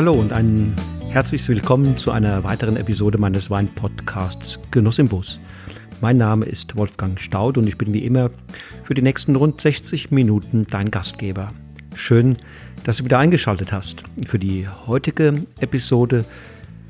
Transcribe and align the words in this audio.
hallo 0.00 0.14
und 0.14 0.32
ein 0.32 0.74
herzliches 1.10 1.50
Willkommen 1.50 1.98
zu 1.98 2.10
einer 2.10 2.42
weiteren 2.42 2.78
Episode 2.78 3.18
meines 3.18 3.50
Weinpodcasts 3.50 4.58
Genuss 4.70 4.98
im 4.98 5.08
Bus. 5.08 5.38
Mein 6.00 6.16
Name 6.16 6.46
ist 6.46 6.74
Wolfgang 6.74 7.20
Staud 7.20 7.58
und 7.58 7.66
ich 7.66 7.76
bin 7.76 7.92
wie 7.92 8.06
immer 8.06 8.30
für 8.84 8.94
die 8.94 9.02
nächsten 9.02 9.36
rund 9.36 9.60
60 9.60 10.10
Minuten 10.10 10.66
dein 10.70 10.90
Gastgeber. 10.90 11.48
Schön, 11.94 12.38
dass 12.84 12.96
du 12.96 13.04
wieder 13.04 13.18
eingeschaltet 13.18 13.72
hast. 13.72 14.02
Für 14.26 14.38
die 14.38 14.66
heutige 14.86 15.34
Episode 15.60 16.24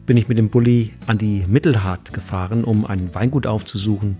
bin 0.07 0.17
ich 0.17 0.29
mit 0.29 0.39
dem 0.39 0.49
Bulli 0.49 0.93
an 1.09 1.19
die 1.19 1.43
Mittelhart 1.49 2.13
gefahren, 2.13 2.63
um 2.63 2.87
ein 2.87 3.13
Weingut 3.13 3.45
aufzusuchen, 3.45 4.19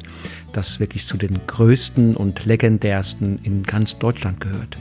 das 0.53 0.81
wirklich 0.81 1.07
zu 1.07 1.17
den 1.17 1.39
größten 1.47 2.17
und 2.17 2.45
legendärsten 2.45 3.39
in 3.45 3.63
ganz 3.63 3.99
Deutschland 3.99 4.41
gehört. 4.41 4.77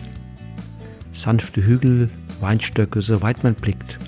Sanfte 1.14 1.64
Hügel, 1.64 2.10
Weinstöcke, 2.42 3.02
soweit 3.02 3.44
man 3.44 3.56
blickt. 3.56 4.00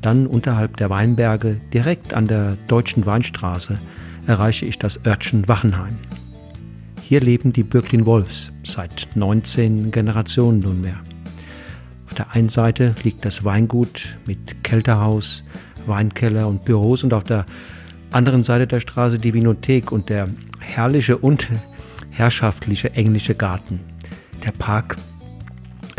Dann 0.00 0.26
unterhalb 0.26 0.76
der 0.76 0.90
Weinberge, 0.90 1.60
direkt 1.72 2.12
an 2.12 2.26
der 2.26 2.56
deutschen 2.66 3.06
Weinstraße, 3.06 3.78
erreiche 4.26 4.66
ich 4.66 4.78
das 4.78 5.04
Örtchen 5.06 5.48
Wachenheim. 5.48 5.96
Hier 7.02 7.20
leben 7.20 7.52
die 7.52 7.62
Birklin 7.62 8.06
Wolfs 8.06 8.52
seit 8.64 9.08
19 9.14 9.90
Generationen 9.90 10.60
nunmehr. 10.60 11.00
Auf 12.06 12.14
der 12.14 12.32
einen 12.32 12.48
Seite 12.48 12.94
liegt 13.02 13.24
das 13.24 13.44
Weingut 13.44 14.16
mit 14.26 14.62
Kälterhaus, 14.62 15.44
Weinkeller 15.86 16.48
und 16.48 16.64
Büros 16.64 17.02
und 17.04 17.12
auf 17.12 17.24
der 17.24 17.44
anderen 18.10 18.44
Seite 18.44 18.66
der 18.66 18.80
Straße 18.80 19.18
die 19.18 19.34
Vinothek 19.34 19.92
und 19.92 20.08
der 20.08 20.28
herrliche 20.60 21.18
und 21.18 21.48
herrschaftliche 22.10 22.92
englische 22.92 23.34
Garten. 23.34 23.80
Der 24.44 24.52
Park 24.52 24.96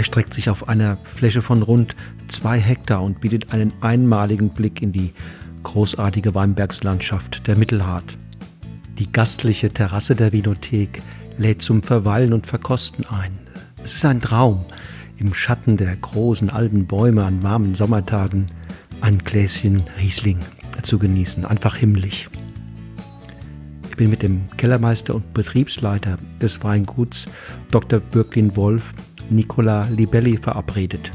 erstreckt 0.05 0.35
sich 0.35 0.51
auf 0.51 0.69
einer 0.69 0.97
Fläche 1.03 1.41
von 1.41 1.63
rund 1.63 1.95
zwei 2.27 2.59
Hektar 2.59 3.01
und 3.01 3.21
bietet 3.21 3.51
einen 3.51 3.73
einmaligen 3.81 4.49
Blick 4.51 4.83
in 4.83 4.91
die 4.91 5.15
großartige 5.63 6.35
Weinbergslandschaft 6.35 7.47
der 7.47 7.57
Mittelhart. 7.57 8.15
Die 8.99 9.11
gastliche 9.11 9.71
Terrasse 9.71 10.15
der 10.15 10.31
Vinothek 10.31 11.01
lädt 11.39 11.63
zum 11.63 11.81
Verweilen 11.81 12.33
und 12.33 12.45
Verkosten 12.45 13.03
ein. 13.07 13.35
Es 13.83 13.95
ist 13.95 14.05
ein 14.05 14.21
Traum, 14.21 14.65
im 15.17 15.33
Schatten 15.33 15.75
der 15.75 15.95
großen 15.95 16.51
alten 16.51 16.85
Bäume 16.85 17.23
an 17.23 17.41
warmen 17.41 17.73
Sommertagen 17.73 18.45
ein 19.01 19.17
Gläschen 19.17 19.81
Riesling 19.99 20.37
zu 20.83 20.99
genießen. 20.99 21.45
Einfach 21.45 21.77
himmlisch. 21.77 22.29
Ich 23.89 23.97
bin 23.97 24.11
mit 24.11 24.21
dem 24.21 24.43
Kellermeister 24.57 25.15
und 25.15 25.33
Betriebsleiter 25.33 26.19
des 26.39 26.63
Weinguts 26.63 27.25
Dr. 27.71 27.99
Birklin 27.99 28.55
Wolf, 28.55 28.93
Nicola 29.29 29.87
Libelli, 29.89 30.37
verabredet 30.37 31.11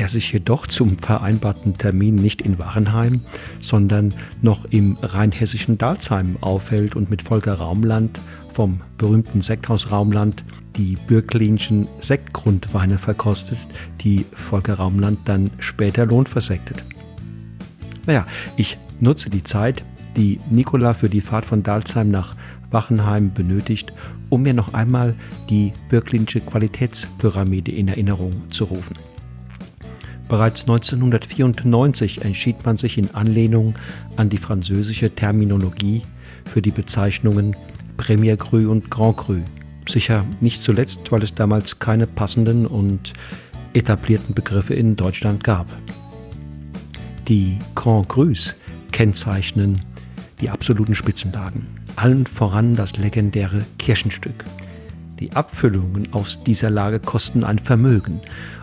der 0.00 0.08
sich 0.08 0.32
jedoch 0.32 0.66
zum 0.66 0.96
vereinbarten 0.96 1.76
Termin 1.76 2.14
nicht 2.14 2.40
in 2.40 2.58
Wachenheim, 2.58 3.20
sondern 3.60 4.14
noch 4.40 4.64
im 4.64 4.96
rheinhessischen 5.02 5.76
Dalsheim 5.76 6.38
aufhält 6.40 6.96
und 6.96 7.10
mit 7.10 7.20
Volker 7.20 7.52
Raumland 7.56 8.18
vom 8.54 8.80
berühmten 8.96 9.42
Sekthaus 9.42 9.90
Raumland 9.90 10.42
die 10.76 10.96
Bürklinschen 11.06 11.86
Sektgrundweine 11.98 12.96
verkostet, 12.96 13.58
die 14.00 14.24
Volker 14.32 14.74
Raumland 14.74 15.18
dann 15.26 15.50
später 15.58 16.06
lohnversektet. 16.06 16.82
Naja, 18.06 18.26
ich 18.56 18.78
nutze 19.00 19.28
die 19.28 19.44
Zeit, 19.44 19.84
die 20.16 20.40
Nikola 20.50 20.94
für 20.94 21.10
die 21.10 21.20
Fahrt 21.20 21.44
von 21.44 21.62
Dalsheim 21.62 22.10
nach 22.10 22.34
Wachenheim 22.70 23.32
benötigt, 23.32 23.92
um 24.28 24.42
mir 24.42 24.54
noch 24.54 24.74
einmal 24.74 25.14
die 25.48 25.72
Bürklinsche 25.88 26.40
Qualitätspyramide 26.40 27.72
in 27.72 27.88
Erinnerung 27.88 28.50
zu 28.50 28.64
rufen. 28.64 28.96
Bereits 30.28 30.62
1994 30.62 32.24
entschied 32.24 32.64
man 32.64 32.76
sich 32.76 32.96
in 32.98 33.12
Anlehnung 33.14 33.74
an 34.16 34.28
die 34.28 34.38
französische 34.38 35.12
Terminologie 35.12 36.02
für 36.44 36.62
die 36.62 36.70
Bezeichnungen 36.70 37.56
Premier 37.96 38.36
Cru 38.36 38.70
und 38.70 38.90
Grand 38.90 39.16
Cru. 39.16 39.40
Sicher 39.88 40.24
nicht 40.40 40.62
zuletzt, 40.62 41.10
weil 41.10 41.24
es 41.24 41.34
damals 41.34 41.80
keine 41.80 42.06
passenden 42.06 42.66
und 42.66 43.12
etablierten 43.72 44.34
Begriffe 44.34 44.74
in 44.74 44.94
Deutschland 44.94 45.42
gab. 45.42 45.66
Die 47.26 47.58
Grand 47.74 48.08
Crus 48.08 48.54
kennzeichnen 48.92 49.80
die 50.40 50.48
absoluten 50.48 50.94
Spitzenlagen, 50.94 51.66
allen 52.00 52.24
voran 52.24 52.74
das 52.74 52.96
legendäre 52.96 53.60
Kirchenstück. 53.78 54.44
Die 55.18 55.32
Abfüllungen 55.32 56.10
aus 56.14 56.42
dieser 56.42 56.70
Lage 56.70 56.98
kosten 56.98 57.44
ein 57.44 57.58
Vermögen 57.58 58.22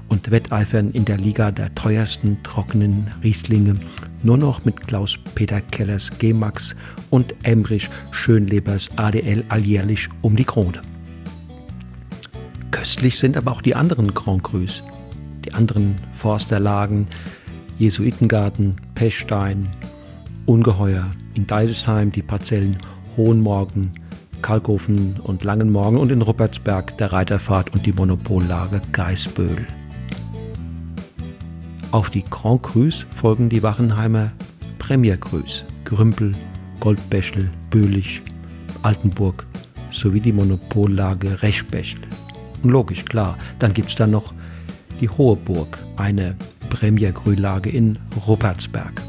und 0.09 0.31
wetteifern 0.31 0.89
in 0.89 1.05
der 1.05 1.17
Liga 1.17 1.51
der 1.51 1.73
teuersten 1.75 2.41
trockenen 2.41 3.11
Rieslinge 3.21 3.75
nur 4.23 4.37
noch 4.37 4.65
mit 4.65 4.87
Klaus-Peter 4.87 5.61
Kellers 5.61 6.09
G-Max 6.17 6.75
und 7.11 7.35
Emrich 7.43 7.89
Schönlebers 8.09 8.89
ADL 8.95 9.43
alljährlich 9.49 10.09
um 10.23 10.35
die 10.35 10.45
Krone. 10.45 10.81
Köstlich 12.71 13.19
sind 13.19 13.37
aber 13.37 13.51
auch 13.51 13.61
die 13.61 13.75
anderen 13.75 14.15
Grand 14.15 14.43
Crus, 14.43 14.81
die 15.45 15.53
anderen 15.53 15.95
Forsterlagen, 16.15 17.05
Jesuitengarten, 17.77 18.77
Pechstein, 18.95 19.67
Ungeheuer, 20.47 21.05
in 21.35 21.45
Deidesheim 21.45 22.11
die 22.11 22.23
Parzellen 22.23 22.77
Hohenmorgen, 23.17 23.91
Kalkofen 24.41 25.19
und 25.23 25.43
Langenmorgen 25.43 25.99
und 25.99 26.11
in 26.11 26.21
Ruppertsberg 26.21 26.97
der 26.97 27.11
Reiterfahrt 27.11 27.73
und 27.73 27.85
die 27.85 27.91
Monopollage 27.91 28.81
Geisböhl. 28.91 29.65
Auf 31.91 32.09
die 32.09 32.23
Grand 32.23 32.63
Crus 32.63 33.05
folgen 33.15 33.49
die 33.49 33.63
Wachenheimer 33.63 34.31
Premier 34.77 35.17
Crus, 35.17 35.65
Grümpel, 35.83 36.33
Goldbäschel, 36.79 37.49
Böhlich, 37.71 38.21
Altenburg 38.83 39.45
sowie 39.91 40.19
die 40.19 40.31
Monopollage 40.31 41.41
Rechbächl. 41.41 41.99
Und 42.63 42.69
logisch, 42.69 43.03
klar, 43.05 43.37
dann 43.59 43.73
gibt 43.73 43.89
es 43.89 43.95
da 43.95 44.05
noch 44.05 44.33
die 45.01 45.09
Hohe 45.09 45.35
Burg, 45.35 45.79
eine 45.95 46.35
Premier 46.69 47.11
Cru-Lage 47.11 47.69
in 47.69 47.97
Ruppertsberg. 48.27 49.01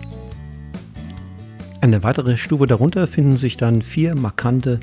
Eine 1.81 2.03
weitere 2.03 2.37
Stufe 2.39 2.67
darunter 2.67 3.07
finden 3.07 3.37
sich 3.37 3.57
dann 3.57 3.83
vier 3.83 4.17
markante 4.17 4.81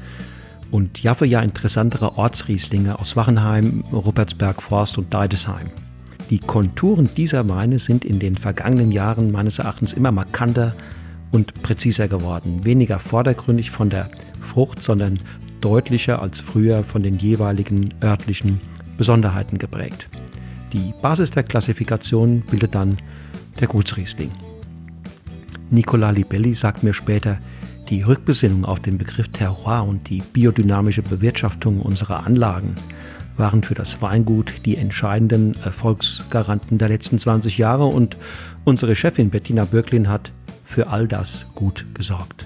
und 0.71 1.03
ja 1.03 1.13
für 1.13 1.25
ja 1.25 1.41
interessantere 1.41 2.17
Ortsrieslinge 2.17 2.99
aus 2.99 3.15
Wachenheim, 3.17 3.83
Ruppertsberg, 3.91 4.61
Forst 4.61 4.97
und 4.97 5.13
Deidesheim. 5.13 5.69
Die 6.29 6.39
Konturen 6.39 7.09
dieser 7.15 7.47
Weine 7.49 7.79
sind 7.79 8.05
in 8.05 8.19
den 8.19 8.35
vergangenen 8.35 8.91
Jahren 8.91 9.31
meines 9.31 9.59
Erachtens 9.59 9.93
immer 9.93 10.11
markanter 10.11 10.73
und 11.31 11.61
präziser 11.61 12.07
geworden. 12.07 12.63
Weniger 12.63 12.99
vordergründig 12.99 13.71
von 13.71 13.89
der 13.89 14.09
Frucht, 14.41 14.81
sondern 14.81 15.19
deutlicher 15.61 16.21
als 16.21 16.39
früher 16.39 16.83
von 16.83 17.03
den 17.03 17.17
jeweiligen 17.17 17.93
örtlichen 18.01 18.59
Besonderheiten 18.97 19.57
geprägt. 19.57 20.07
Die 20.71 20.93
Basis 21.01 21.31
der 21.31 21.43
Klassifikation 21.43 22.41
bildet 22.49 22.73
dann 22.73 22.97
der 23.59 23.67
Gutsriesling. 23.67 24.31
Nicola 25.69 26.11
Libelli 26.11 26.53
sagt 26.53 26.83
mir 26.83 26.93
später, 26.93 27.39
die 27.89 28.01
Rückbesinnung 28.01 28.65
auf 28.65 28.79
den 28.79 28.97
Begriff 28.97 29.27
Terroir 29.29 29.85
und 29.87 30.09
die 30.09 30.21
biodynamische 30.33 31.01
Bewirtschaftung 31.01 31.81
unserer 31.81 32.25
Anlagen 32.25 32.75
waren 33.37 33.63
für 33.63 33.75
das 33.75 34.01
Weingut 34.01 34.53
die 34.65 34.77
entscheidenden 34.77 35.55
Erfolgsgaranten 35.63 36.77
der 36.77 36.89
letzten 36.89 37.19
20 37.19 37.57
Jahre 37.57 37.85
und 37.85 38.17
unsere 38.63 38.95
Chefin 38.95 39.29
Bettina 39.29 39.65
Böcklin 39.65 40.07
hat 40.07 40.31
für 40.65 40.87
all 40.87 41.07
das 41.07 41.45
gut 41.53 41.85
gesorgt. 41.93 42.45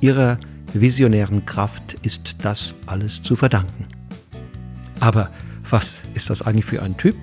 Ihrer 0.00 0.38
visionären 0.74 1.46
Kraft 1.46 1.96
ist 2.02 2.44
das 2.44 2.74
alles 2.86 3.22
zu 3.22 3.36
verdanken. 3.36 3.86
Aber 5.00 5.30
was 5.70 5.96
ist 6.14 6.30
das 6.30 6.42
eigentlich 6.42 6.66
für 6.66 6.82
ein 6.82 6.96
Typ, 6.96 7.16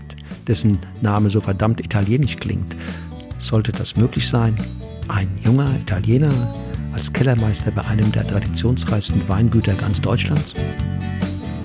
dessen 0.47 0.79
Name 1.01 1.29
so 1.29 1.41
verdammt 1.41 1.79
italienisch 1.79 2.37
klingt? 2.37 2.75
Sollte 3.39 3.71
das 3.71 3.95
möglich 3.95 4.27
sein? 4.27 4.57
Ein 5.09 5.27
junger 5.43 5.67
Italiener 5.75 6.31
als 6.93 7.11
Kellermeister 7.11 7.71
bei 7.71 7.83
einem 7.83 8.11
der 8.11 8.27
traditionsreichsten 8.27 9.27
Weingüter 9.27 9.73
ganz 9.73 9.99
Deutschlands? 9.99 10.53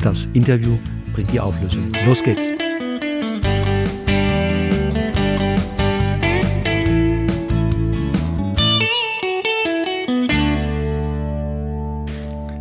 Das 0.02 0.26
Interview 0.32 0.79
bringt 1.12 1.31
die 1.31 1.38
Auflösung. 1.41 1.93
Los 2.06 2.23
geht's! 2.23 2.49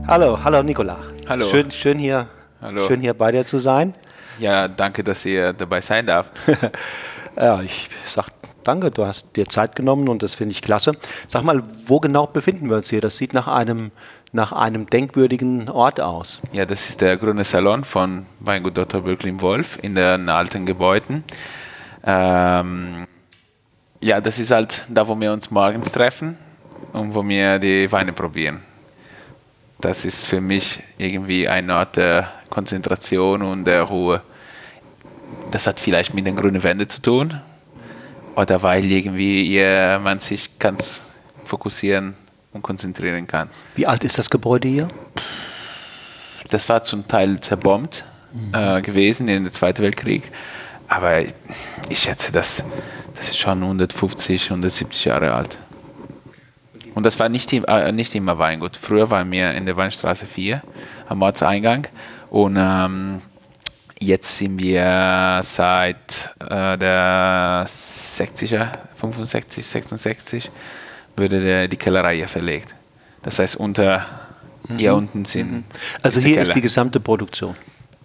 Hallo, 0.05 0.37
hallo 0.43 0.61
Nicola. 0.61 0.99
Hallo. 1.29 1.47
Schön, 1.49 1.71
schön, 1.71 1.97
hier, 1.97 2.27
Hallo. 2.61 2.85
schön 2.85 2.99
hier 2.99 3.13
bei 3.13 3.31
dir 3.31 3.45
zu 3.45 3.57
sein. 3.57 3.93
Ja, 4.37 4.67
danke, 4.67 5.01
dass 5.03 5.25
ihr 5.25 5.53
dabei 5.53 5.81
sein 5.81 6.05
darf. 6.05 6.29
Ja, 7.35 7.63
ich 7.63 7.89
sag 8.05 8.27
danke, 8.63 8.91
du 8.91 9.05
hast 9.05 9.35
dir 9.35 9.47
Zeit 9.47 9.75
genommen 9.75 10.09
und 10.09 10.23
das 10.23 10.35
finde 10.35 10.51
ich 10.51 10.61
klasse. 10.61 10.93
Sag 11.27 11.43
mal, 11.43 11.63
wo 11.87 11.99
genau 11.99 12.27
befinden 12.27 12.69
wir 12.69 12.77
uns 12.77 12.89
hier? 12.89 13.01
Das 13.01 13.17
sieht 13.17 13.33
nach 13.33 13.47
einem, 13.47 13.91
nach 14.31 14.51
einem 14.51 14.89
denkwürdigen 14.89 15.69
Ort 15.69 15.99
aus. 16.01 16.41
Ja, 16.51 16.65
das 16.65 16.89
ist 16.89 17.01
der 17.01 17.17
grüne 17.17 17.43
Salon 17.43 17.83
von 17.83 18.25
Weingut 18.39 18.77
Dr. 18.77 19.01
Böcklin 19.01 19.41
Wolf 19.41 19.79
in 19.81 19.95
den 19.95 20.29
alten 20.29 20.65
Gebäuden. 20.65 21.23
Ähm, 22.05 23.07
Ja, 24.01 24.19
das 24.19 24.37
ist 24.37 24.51
halt 24.51 24.83
da, 24.89 25.07
wo 25.07 25.17
wir 25.17 25.31
uns 25.31 25.49
morgens 25.49 25.93
treffen 25.93 26.37
und 26.91 27.15
wo 27.15 27.25
wir 27.25 27.57
die 27.59 27.89
Weine 27.89 28.11
probieren. 28.11 28.59
Das 29.79 30.03
ist 30.03 30.25
für 30.25 30.41
mich 30.41 30.81
irgendwie 30.97 31.47
ein 31.47 31.71
Ort 31.71 31.95
der 31.95 32.27
Konzentration 32.49 33.41
und 33.41 33.63
der 33.63 33.83
Ruhe. 33.83 34.21
Das 35.51 35.67
hat 35.67 35.79
vielleicht 35.79 36.13
mit 36.13 36.27
den 36.27 36.35
grünen 36.35 36.63
Wänden 36.63 36.89
zu 36.89 37.01
tun 37.01 37.39
oder 38.35 38.61
weil 38.61 38.85
irgendwie 38.89 39.43
ihr, 39.43 39.99
man 40.03 40.19
sich 40.19 40.59
ganz 40.59 41.03
fokussieren 41.43 42.15
und 42.51 42.61
konzentrieren 42.61 43.27
kann. 43.27 43.49
Wie 43.75 43.87
alt 43.87 44.03
ist 44.03 44.17
das 44.17 44.29
Gebäude 44.29 44.67
hier? 44.67 44.87
Das 46.49 46.69
war 46.69 46.83
zum 46.83 47.07
Teil 47.07 47.39
zerbombt 47.39 48.05
mhm. 48.33 48.53
äh, 48.53 48.81
gewesen 48.81 49.27
in 49.27 49.43
den 49.43 49.51
Zweiten 49.51 49.83
Weltkrieg, 49.83 50.23
aber 50.87 51.21
ich 51.89 51.99
schätze, 51.99 52.31
dass 52.31 52.63
das 53.15 53.29
ist 53.29 53.37
schon 53.37 53.63
150, 53.63 54.45
170 54.45 55.05
Jahre 55.05 55.33
alt. 55.33 55.57
Und 56.93 57.05
das 57.05 57.19
war 57.19 57.29
nicht, 57.29 57.53
äh, 57.53 57.91
nicht 57.91 58.13
immer 58.15 58.37
Weingut. 58.37 58.77
Früher 58.77 59.09
waren 59.09 59.31
wir 59.31 59.51
in 59.53 59.65
der 59.65 59.75
Weinstraße 59.75 60.25
4 60.25 60.61
am 61.07 61.21
Ortseingang 61.21 61.87
und 62.29 62.57
ähm, 62.59 63.21
jetzt 64.05 64.37
sind 64.37 64.59
wir 64.59 65.41
seit 65.43 66.35
äh, 66.39 66.77
der 66.77 67.65
60er, 67.67 68.67
65, 68.95 69.65
66 69.65 70.51
wurde 71.15 71.39
der, 71.39 71.67
die 71.67 71.77
Kellerei 71.77 72.17
hier 72.17 72.27
verlegt. 72.27 72.73
Das 73.21 73.39
heißt, 73.39 73.55
unter 73.55 74.05
mhm. 74.67 74.77
hier 74.77 74.95
unten 74.95 75.25
sind. 75.25 75.51
Mhm. 75.51 75.63
Also 76.01 76.19
hier 76.19 76.31
Keller. 76.31 76.41
ist 76.41 76.55
die 76.55 76.61
gesamte 76.61 76.99
Produktion. 76.99 77.55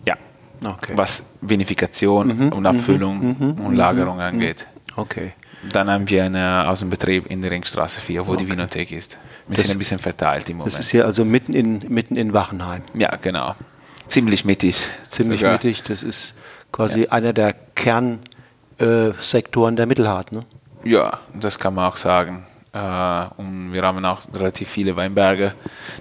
Ja. 0.07 0.17
Okay. 0.63 0.93
Was 0.97 1.25
Vinifikation 1.41 2.27
mhm. 2.27 2.53
und 2.53 2.67
Abfüllung 2.67 3.19
mhm. 3.19 3.37
Mhm. 3.39 3.67
und 3.67 3.75
Lagerung 3.75 4.17
mhm. 4.17 4.23
angeht. 4.23 4.67
Okay. 4.97 5.33
Dann 5.73 5.91
haben 5.91 6.09
wir 6.09 6.25
einen 6.25 6.67
Außenbetrieb 6.67 7.27
in 7.27 7.43
der 7.43 7.51
Ringstraße 7.51 8.01
4, 8.01 8.27
wo 8.27 8.33
okay. 8.33 8.45
die 8.45 8.53
Winothek 8.53 8.93
ist. 8.93 9.19
Wir 9.49 9.57
das, 9.57 9.67
sind 9.67 9.77
ein 9.77 9.79
bisschen 9.79 9.99
verteilt 9.99 10.49
im 10.51 10.59
Moment. 10.59 10.73
Das 10.73 10.81
ist 10.81 10.91
hier 10.91 11.05
also 11.05 11.25
mitten 11.25 11.53
in, 11.53 11.81
mitten 11.89 12.17
in 12.17 12.33
Wachenheim. 12.33 12.83
Ja, 12.95 13.17
genau. 13.17 13.55
Ziemlich 14.09 14.45
mittig. 14.45 14.85
Ziemlich 15.09 15.41
sogar. 15.41 15.53
mittig. 15.53 15.83
Das 15.85 16.03
ist 16.03 16.35
quasi 16.73 17.03
ja. 17.03 17.11
einer 17.11 17.33
der 17.33 17.55
Kernsektoren 17.75 19.75
äh, 19.75 19.77
der 19.77 19.87
Mittelhart. 19.87 20.33
Ne? 20.33 20.45
Ja, 20.85 21.19
das 21.35 21.59
kann 21.59 21.75
man 21.75 21.91
auch 21.91 21.97
sagen. 21.97 22.47
Äh, 22.73 23.27
und 23.37 23.73
wir 23.73 23.83
haben 23.83 24.05
auch 24.05 24.21
relativ 24.35 24.69
viele 24.69 24.97
Weinberge. 24.97 25.55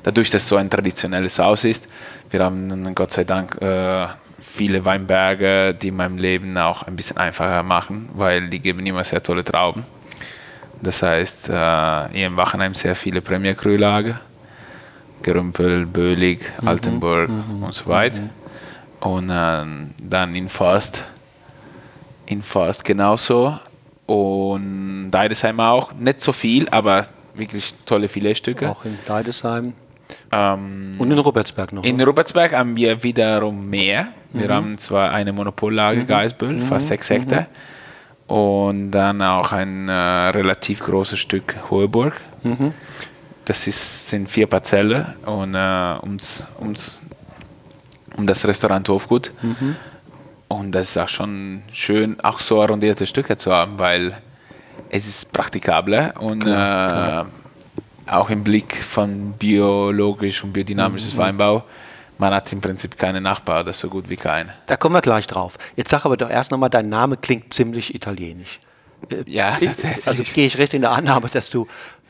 Dadurch, 0.04 0.30
dass 0.30 0.44
es 0.44 0.48
so 0.48 0.56
ein 0.56 0.70
traditionelles 0.70 1.40
Haus 1.40 1.64
ist, 1.64 1.88
wir 2.30 2.44
haben 2.44 2.96
Gott 2.96 3.12
sei 3.12 3.24
Dank 3.24 3.62
äh, 3.62 4.08
viele 4.40 4.86
Weinberge, 4.86 5.74
die 5.74 5.92
meinem 5.92 6.18
Leben 6.18 6.58
auch 6.58 6.84
ein 6.84 6.96
bisschen 6.96 7.18
einfacher 7.18 7.64
machen, 7.64 8.10
weil 8.14 8.50
die 8.50 8.60
geben 8.60 8.86
immer 8.86 9.04
sehr 9.04 9.22
tolle 9.22 9.44
Trauben. 9.44 9.86
Das 10.82 11.02
heißt, 11.02 11.50
äh, 11.50 12.10
hier 12.12 12.28
in 12.28 12.38
Wachenheim 12.38 12.74
sehr 12.74 12.96
viele 12.96 13.22
Premier 13.22 13.56
Cru 13.56 13.76
Lager, 13.76 14.20
Gerümpel, 15.24 15.86
Bölig, 15.86 16.42
mhm. 16.62 16.68
Altenburg 16.68 17.30
mhm. 17.30 17.64
und 17.64 17.74
so 17.74 17.88
weiter. 17.88 18.22
Mhm. 18.22 18.30
Und 19.00 19.30
äh, 19.30 19.66
dann 20.02 20.36
in 20.36 20.50
Forst, 20.50 21.04
in 22.26 22.42
Forst 22.42 22.84
genauso. 22.84 23.60
Und 24.06 25.12
Deidesheim 25.12 25.60
auch, 25.60 25.94
nicht 25.94 26.22
so 26.22 26.32
viel, 26.32 26.70
aber 26.70 27.06
wirklich 27.36 27.74
tolle 27.86 28.08
Filetstücke. 28.08 28.70
Auch 28.70 28.86
in 28.86 28.98
Deidesheim. 29.06 29.74
Ähm, 30.32 30.96
und 30.98 31.12
in 31.12 31.20
Robertsberg 31.20 31.74
noch. 31.74 31.84
In 31.84 32.00
Robertsberg 32.02 32.54
haben 32.54 32.76
wir 32.76 33.04
wiederum 33.04 33.70
mehr. 33.70 34.08
Wir 34.34 34.48
mhm. 34.48 34.54
haben 34.54 34.78
zwar 34.78 35.12
eine 35.12 35.34
Monopollage 35.34 36.02
mhm. 36.02 36.08
Geisbüll, 36.08 36.54
mhm. 36.54 36.62
fast 36.62 36.88
sechs 36.88 37.10
Hektar. 37.10 37.42
Mhm. 37.42 38.34
Und 38.34 38.92
dann 38.92 39.22
auch 39.22 39.52
ein 39.54 39.88
äh, 39.88 39.92
relativ 39.92 40.82
großes 40.82 41.20
Stück 41.20 41.56
Hoheburg. 41.70 42.14
Das 43.48 43.66
ist, 43.66 44.10
sind 44.10 44.30
vier 44.30 44.48
Parzellen 44.48 45.06
und 45.26 45.56
äh, 45.56 45.96
ums, 46.04 46.46
ums, 46.60 47.00
um 48.16 48.28
das 48.28 48.46
Restaurant 48.46 48.88
Hofgut. 48.90 49.32
Mhm. 49.42 49.76
Und 50.50 50.72
das 50.74 50.90
ist 50.90 50.98
auch 50.98 51.10
schon 51.10 51.64
schön, 51.72 52.20
auch 52.22 52.40
so 52.40 52.62
arrondierte 52.62 53.06
Stücke 53.06 53.38
zu 53.38 53.52
haben, 53.52 53.80
weil 53.80 54.18
es 54.90 55.08
ist 55.08 55.32
praktikabler 55.34 56.14
und 56.20 56.42
klar, 56.42 56.90
klar. 56.90 57.28
Äh, 58.06 58.12
auch 58.12 58.30
im 58.30 58.44
Blick 58.44 58.76
von 58.76 59.34
biologisch 59.34 60.44
und 60.44 60.54
biodynamisches 60.54 61.14
mhm. 61.14 61.18
Weinbau 61.18 61.64
man 62.18 62.34
hat 62.34 62.52
im 62.52 62.62
Prinzip 62.62 62.98
keine 62.98 63.22
Nachbar 63.22 63.62
oder 63.62 63.74
so 63.74 63.90
gut 63.90 64.10
wie 64.10 64.16
keine. 64.16 64.54
Da 64.66 64.78
kommen 64.78 64.96
wir 64.96 65.02
gleich 65.02 65.28
drauf. 65.28 65.58
Jetzt 65.76 65.90
sag 65.90 66.06
aber 66.06 66.18
doch 66.18 66.30
erst 66.30 66.52
nochmal, 66.52 66.70
dein 66.70 66.90
Name 66.90 67.18
klingt 67.18 67.54
ziemlich 67.54 67.94
italienisch. 67.94 68.60
Äh, 69.10 69.24
ja, 69.28 69.52
tatsächlich. 69.64 70.08
Also 70.08 70.24
gehe 70.24 70.48
ich 70.48 70.58
recht 70.58 70.74
in 70.74 70.82
der 70.82 70.92
Annahme, 70.92 71.30
dass 71.30 71.50
du, 71.50 71.68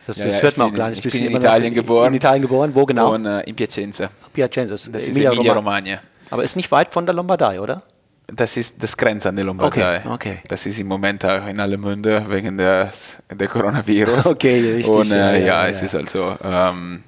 das, 0.07 0.18
ja, 0.18 0.25
das 0.25 0.42
hört 0.42 0.57
man 0.57 0.69
auch 0.69 0.74
kleines 0.74 1.01
bisschen. 1.01 1.24
Ich 1.24 1.27
bin 1.27 1.36
in 1.36 1.42
Italien 1.42 1.68
in, 1.68 1.74
geboren. 1.74 2.07
In 2.07 2.13
Italien 2.15 2.42
geboren, 2.42 2.74
wo 2.74 2.86
genau? 2.86 3.13
Und 3.13 3.25
äh, 3.25 3.42
in 3.42 3.56
Piacenza. 3.56 4.09
Piacenza, 4.33 4.74
das, 4.74 4.89
das 4.89 5.04
ist 5.04 5.09
Emilia, 5.09 5.33
Emilia 5.33 5.54
Romagna. 5.54 6.00
Aber 6.30 6.44
ist 6.44 6.56
nicht 6.56 6.71
weit 6.71 6.94
von 6.94 7.06
der 7.06 7.13
Lombardei, 7.13 7.59
oder? 7.59 7.83
Das 8.27 8.57
ist 8.57 8.81
das 8.81 8.95
Grenz 8.95 9.25
an 9.25 9.36
die 9.36 9.42
Lombardei. 9.42 10.00
Okay, 10.00 10.09
okay. 10.09 10.39
Das 10.48 10.65
ist 10.65 10.80
im 10.80 10.88
Moment 10.88 11.24
auch 11.25 11.45
in 11.48 11.59
alle 11.59 11.77
Munde 11.77 12.25
wegen 12.30 12.57
des, 12.57 13.18
der 13.30 13.48
Coronavirus. 13.48 14.25
Okay, 14.38 14.75
richtig. 14.75 14.95
Und 14.95 15.12
äh, 15.12 15.18
ja, 15.18 15.31
ja, 15.31 15.45
ja, 15.45 15.68
es 15.68 15.81
ist 15.81 15.95
also 15.95 16.38
ähm, 16.42 17.03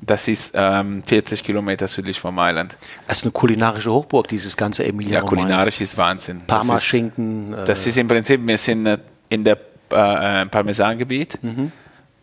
das 0.00 0.28
ist 0.28 0.52
ähm, 0.54 1.02
40 1.04 1.44
Kilometer 1.44 1.86
südlich 1.86 2.18
von 2.18 2.34
Mailand. 2.34 2.76
Das 3.06 3.18
ist 3.18 3.24
eine 3.24 3.32
kulinarische 3.32 3.92
Hochburg, 3.92 4.28
dieses 4.28 4.56
ganze 4.56 4.84
Emilia 4.84 5.20
Ja, 5.20 5.20
kulinarisch 5.20 5.80
ist 5.80 5.96
Wahnsinn. 5.96 6.42
Parma-Schinken. 6.46 7.52
Das, 7.52 7.66
das, 7.66 7.86
ist 7.86 7.96
im 7.96 8.08
Prinzip, 8.08 8.44
wir 8.44 8.58
sind 8.58 8.86
äh, 8.86 8.98
in 9.28 9.44
der 9.44 9.58
äh, 9.90 10.46
Parmesangebiet, 10.46 11.38
mhm. 11.42 11.72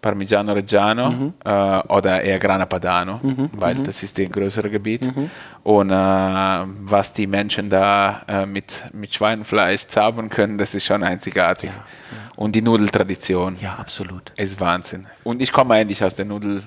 Parmigiano 0.02 0.54
Reggiano 0.54 1.10
mhm. 1.10 1.34
äh, 1.44 1.50
oder 1.88 2.22
eher 2.22 2.40
Grana 2.40 2.66
Padano, 2.66 3.20
mhm. 3.22 3.50
weil 3.54 3.76
mhm. 3.76 3.84
das 3.84 4.04
ist 4.04 4.18
das 4.18 4.30
größere 4.30 4.70
Gebiet. 4.70 5.06
Mhm. 5.06 5.30
Und 5.64 5.92
äh, 5.92 5.94
was 5.94 7.14
die 7.14 7.28
Menschen 7.28 7.70
da 7.70 8.22
äh, 8.28 8.46
mit, 8.46 8.84
mit 8.94 9.14
Schweinefleisch 9.14 9.88
zaubern 9.88 10.30
können, 10.30 10.58
das 10.58 10.76
ist 10.76 10.86
schon 10.86 11.04
einzigartig. 11.04 11.70
Ja, 11.70 11.76
ja. 11.76 12.32
Und 12.36 12.54
die 12.54 12.62
Nudeltradition. 12.62 13.58
Ja, 13.60 13.76
absolut. 13.76 14.32
Ist 14.36 14.60
Wahnsinn. 14.60 15.08
Und 15.24 15.42
ich 15.42 15.52
komme 15.52 15.74
eigentlich 15.74 16.04
aus 16.04 16.16
der 16.16 16.26
Nudel 16.26 16.64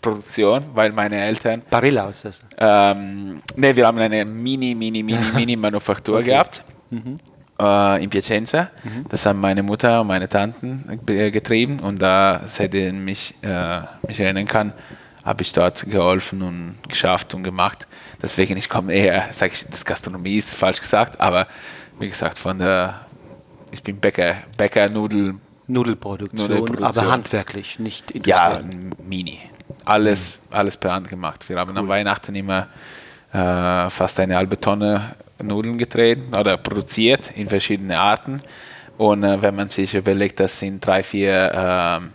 Produktion, 0.00 0.64
weil 0.74 0.92
meine 0.92 1.20
Eltern. 1.20 1.62
Barilla 1.68 2.08
ist 2.08 2.24
das? 2.24 2.40
Ähm, 2.58 3.42
ne, 3.56 3.76
wir 3.76 3.86
haben 3.86 3.98
eine 3.98 4.24
mini, 4.24 4.74
mini, 4.74 5.02
mini, 5.02 5.18
mini 5.34 5.56
Manufaktur 5.56 6.16
okay. 6.16 6.30
gehabt. 6.30 6.64
Mhm. 6.90 7.18
Äh, 7.60 8.02
in 8.02 8.08
Piacenza. 8.08 8.70
Mhm. 8.82 9.06
Das 9.08 9.26
haben 9.26 9.38
meine 9.38 9.62
Mutter 9.62 10.00
und 10.00 10.06
meine 10.06 10.28
Tanten 10.28 11.00
getrieben 11.04 11.80
und 11.80 12.00
da, 12.00 12.40
seitdem 12.46 13.06
ich 13.06 13.34
äh, 13.42 13.82
mich 14.06 14.18
erinnern 14.18 14.46
kann, 14.46 14.72
habe 15.24 15.42
ich 15.42 15.52
dort 15.52 15.84
geholfen 15.90 16.40
und 16.40 16.76
geschafft 16.88 17.34
und 17.34 17.42
gemacht. 17.42 17.86
Deswegen, 18.22 18.56
ich 18.56 18.70
komme 18.70 18.94
eher, 18.94 19.26
sage 19.32 19.52
ich, 19.52 19.66
das 19.66 19.84
Gastronomie 19.84 20.38
ist 20.38 20.54
falsch 20.54 20.80
gesagt, 20.80 21.20
aber 21.20 21.46
wie 21.98 22.08
gesagt, 22.08 22.38
von 22.38 22.58
der, 22.58 23.00
ich 23.70 23.82
bin 23.82 24.00
Bäcker, 24.00 24.36
Bäcker, 24.56 24.88
Nudel, 24.88 25.34
Nudelproduktion, 25.66 26.48
Nudelproduktion, 26.48 27.04
aber 27.04 27.12
handwerklich, 27.12 27.78
nicht 27.78 28.10
industriell. 28.10 28.64
Ja, 28.64 29.04
mini 29.06 29.38
alles, 29.84 30.38
alles 30.50 30.76
per 30.76 30.92
Hand 30.92 31.08
gemacht. 31.08 31.48
Wir 31.48 31.58
haben 31.58 31.72
cool. 31.72 31.78
am 31.78 31.88
Weihnachten 31.88 32.34
immer 32.34 32.68
äh, 33.32 33.90
fast 33.90 34.18
eine 34.20 34.36
halbe 34.36 34.58
Tonne 34.60 35.14
Nudeln 35.42 35.78
getreten 35.78 36.32
oder 36.38 36.56
produziert 36.56 37.32
in 37.34 37.48
verschiedenen 37.48 37.96
Arten. 37.96 38.42
Und 38.96 39.24
äh, 39.24 39.40
wenn 39.40 39.54
man 39.54 39.68
sich 39.68 39.94
überlegt, 39.94 40.40
das 40.40 40.58
sind 40.58 40.84
drei, 40.84 41.02
vier 41.02 42.02
äh, 42.02 42.06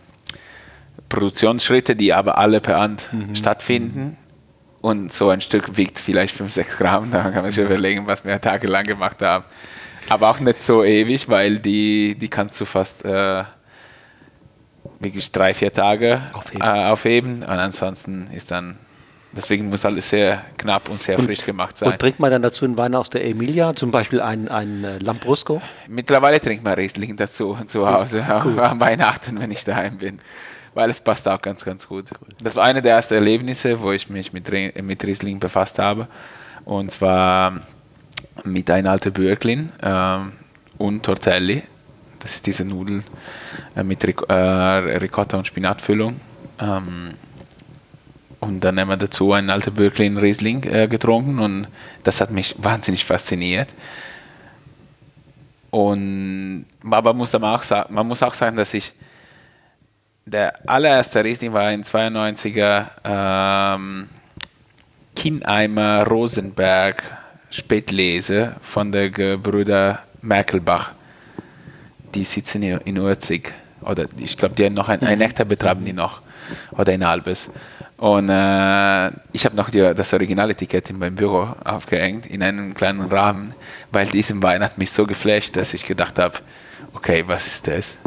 Produktionsschritte, 1.09 1.95
die 1.95 2.13
aber 2.13 2.37
alle 2.37 2.61
per 2.61 2.79
Hand 2.79 3.09
mhm. 3.11 3.35
stattfinden. 3.35 4.17
Und 4.81 5.11
so 5.11 5.29
ein 5.29 5.41
Stück 5.41 5.77
wiegt 5.77 5.99
vielleicht 5.99 6.35
5, 6.35 6.51
6 6.51 6.77
Gramm. 6.77 7.11
Da 7.11 7.31
kann 7.31 7.41
man 7.41 7.51
sich 7.51 7.63
überlegen, 7.63 8.05
was 8.05 8.23
wir 8.23 8.39
tagelang 8.39 8.83
gemacht 8.83 9.21
haben. 9.21 9.45
Aber 10.09 10.29
auch 10.29 10.39
nicht 10.39 10.61
so 10.61 10.83
ewig, 10.83 11.27
weil 11.27 11.57
die, 11.57 12.15
die 12.15 12.27
kannst 12.27 12.61
du 12.61 12.65
fast 12.65 13.03
äh, 13.03 13.43
wirklich 14.99 15.31
drei, 15.31 15.53
vier 15.53 15.73
Tage 15.73 16.21
aufheben. 16.33 16.61
Äh, 16.61 16.85
aufheben. 16.85 17.35
Und 17.37 17.49
ansonsten 17.49 18.27
ist 18.31 18.51
dann, 18.51 18.77
deswegen 19.35 19.69
muss 19.69 19.85
alles 19.85 20.09
sehr 20.09 20.43
knapp 20.57 20.89
und 20.89 20.99
sehr 20.99 21.19
und, 21.19 21.25
frisch 21.25 21.45
gemacht 21.45 21.77
sein. 21.77 21.91
Und 21.91 21.99
trinkt 21.99 22.19
man 22.19 22.31
dann 22.31 22.41
dazu 22.41 22.65
einen 22.65 22.77
Wein 22.77 22.95
aus 22.95 23.09
der 23.09 23.25
Emilia, 23.25 23.75
zum 23.75 23.91
Beispiel 23.91 24.21
ein, 24.21 24.47
ein 24.47 24.83
äh, 24.83 24.97
Lambrusco? 24.99 25.61
Mittlerweile 25.87 26.39
trinkt 26.39 26.63
man 26.63 26.73
Riesling 26.73 27.15
dazu 27.17 27.57
zu 27.65 27.87
Hause, 27.87 28.25
cool. 28.43 28.59
am 28.59 28.79
Weihnachten, 28.79 29.39
wenn 29.39 29.51
ich 29.51 29.63
daheim 29.63 29.97
bin. 29.97 30.19
Weil 30.73 30.89
es 30.89 30.99
passt 30.99 31.27
auch 31.27 31.41
ganz, 31.41 31.63
ganz 31.63 31.87
gut. 31.87 32.09
Das 32.41 32.55
war 32.55 32.65
eine 32.65 32.81
der 32.81 32.95
ersten 32.95 33.13
Erlebnisse, 33.13 33.81
wo 33.81 33.93
ich 33.93 34.09
mich 34.09 34.33
mit, 34.33 34.51
mit 34.51 35.05
Riesling 35.05 35.39
befasst 35.39 35.79
habe. 35.79 36.07
Und 36.65 36.91
zwar 36.91 37.61
mit 38.43 38.69
einem 38.69 38.87
alten 38.87 39.13
Bürglin 39.13 39.71
ähm, 39.81 40.33
und 40.77 41.03
Tortelli. 41.03 41.63
Das 42.19 42.35
ist 42.35 42.47
diese 42.47 42.65
Nudeln 42.65 43.03
äh, 43.75 43.83
mit 43.83 44.05
Ric 44.05 44.21
äh, 44.27 44.33
Ricotta 44.33 45.37
und 45.37 45.47
Spinatfüllung. 45.47 46.19
Ähm, 46.59 47.13
und 48.39 48.61
dann 48.61 48.79
haben 48.79 48.89
wir 48.89 48.97
dazu 48.97 49.33
einen 49.33 49.49
alten 49.49 49.73
Bürklin 49.73 50.17
Riesling 50.17 50.63
äh, 50.63 50.87
getrunken 50.87 51.39
und 51.39 51.67
das 52.03 52.21
hat 52.21 52.31
mich 52.31 52.55
wahnsinnig 52.57 53.05
fasziniert. 53.05 53.73
Und 55.71 56.65
aber 56.89 57.13
muss 57.13 57.33
man, 57.33 57.43
auch 57.43 57.63
sagen, 57.63 57.93
man 57.93 58.07
muss 58.07 58.23
auch 58.23 58.33
sagen, 58.33 58.55
dass 58.55 58.73
ich 58.73 58.93
der 60.25 60.53
allererste 60.67 61.23
Riesling 61.23 61.53
war 61.53 61.63
ein 61.63 61.83
92er 61.83 62.85
ähm, 63.03 64.09
Kinheimer 65.15 66.03
Rosenberg 66.07 67.03
Spätlese 67.49 68.55
von 68.61 68.91
der 68.91 69.09
Gebrüder 69.09 69.99
Merkelbach. 70.21 70.91
Die 72.13 72.23
sitzen 72.23 72.63
in, 72.63 72.79
in 72.79 72.97
Urzig. 72.97 73.53
Oder 73.81 74.07
ich 74.17 74.35
glaube, 74.37 74.55
die 74.55 74.65
haben 74.65 74.73
noch 74.73 74.89
ein, 74.89 75.01
ein 75.01 75.19
Nektar 75.19 75.45
betreiben 75.45 75.85
die 75.85 75.93
noch. 75.93 76.21
Oder 76.71 76.93
ein 76.93 77.05
halbes. 77.05 77.49
Und 77.97 78.29
äh, 78.29 79.07
ich 79.31 79.45
habe 79.45 79.55
noch 79.55 79.69
die, 79.69 79.79
das 79.79 80.13
Originaletikett 80.13 80.89
in 80.89 80.99
meinem 80.99 81.15
Büro 81.15 81.47
aufgehängt, 81.63 82.25
in 82.25 82.43
einem 82.43 82.73
kleinen 82.73 83.01
Rahmen, 83.01 83.53
weil 83.91 84.05
diesen 84.07 84.43
Wein 84.43 84.61
hat 84.61 84.77
mich 84.77 84.91
so 84.91 85.05
geflasht, 85.05 85.55
dass 85.55 85.73
ich 85.73 85.85
gedacht 85.85 86.19
habe, 86.19 86.35
okay, 86.93 87.23
was 87.25 87.47
ist 87.47 87.67
das? 87.67 87.97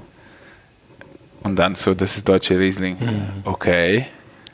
Und 1.42 1.56
dann 1.56 1.74
so, 1.74 1.94
das 1.94 2.16
ist 2.16 2.28
deutsche 2.28 2.58
Riesling. 2.58 2.96
Mhm. 3.00 3.22
Okay. 3.44 4.06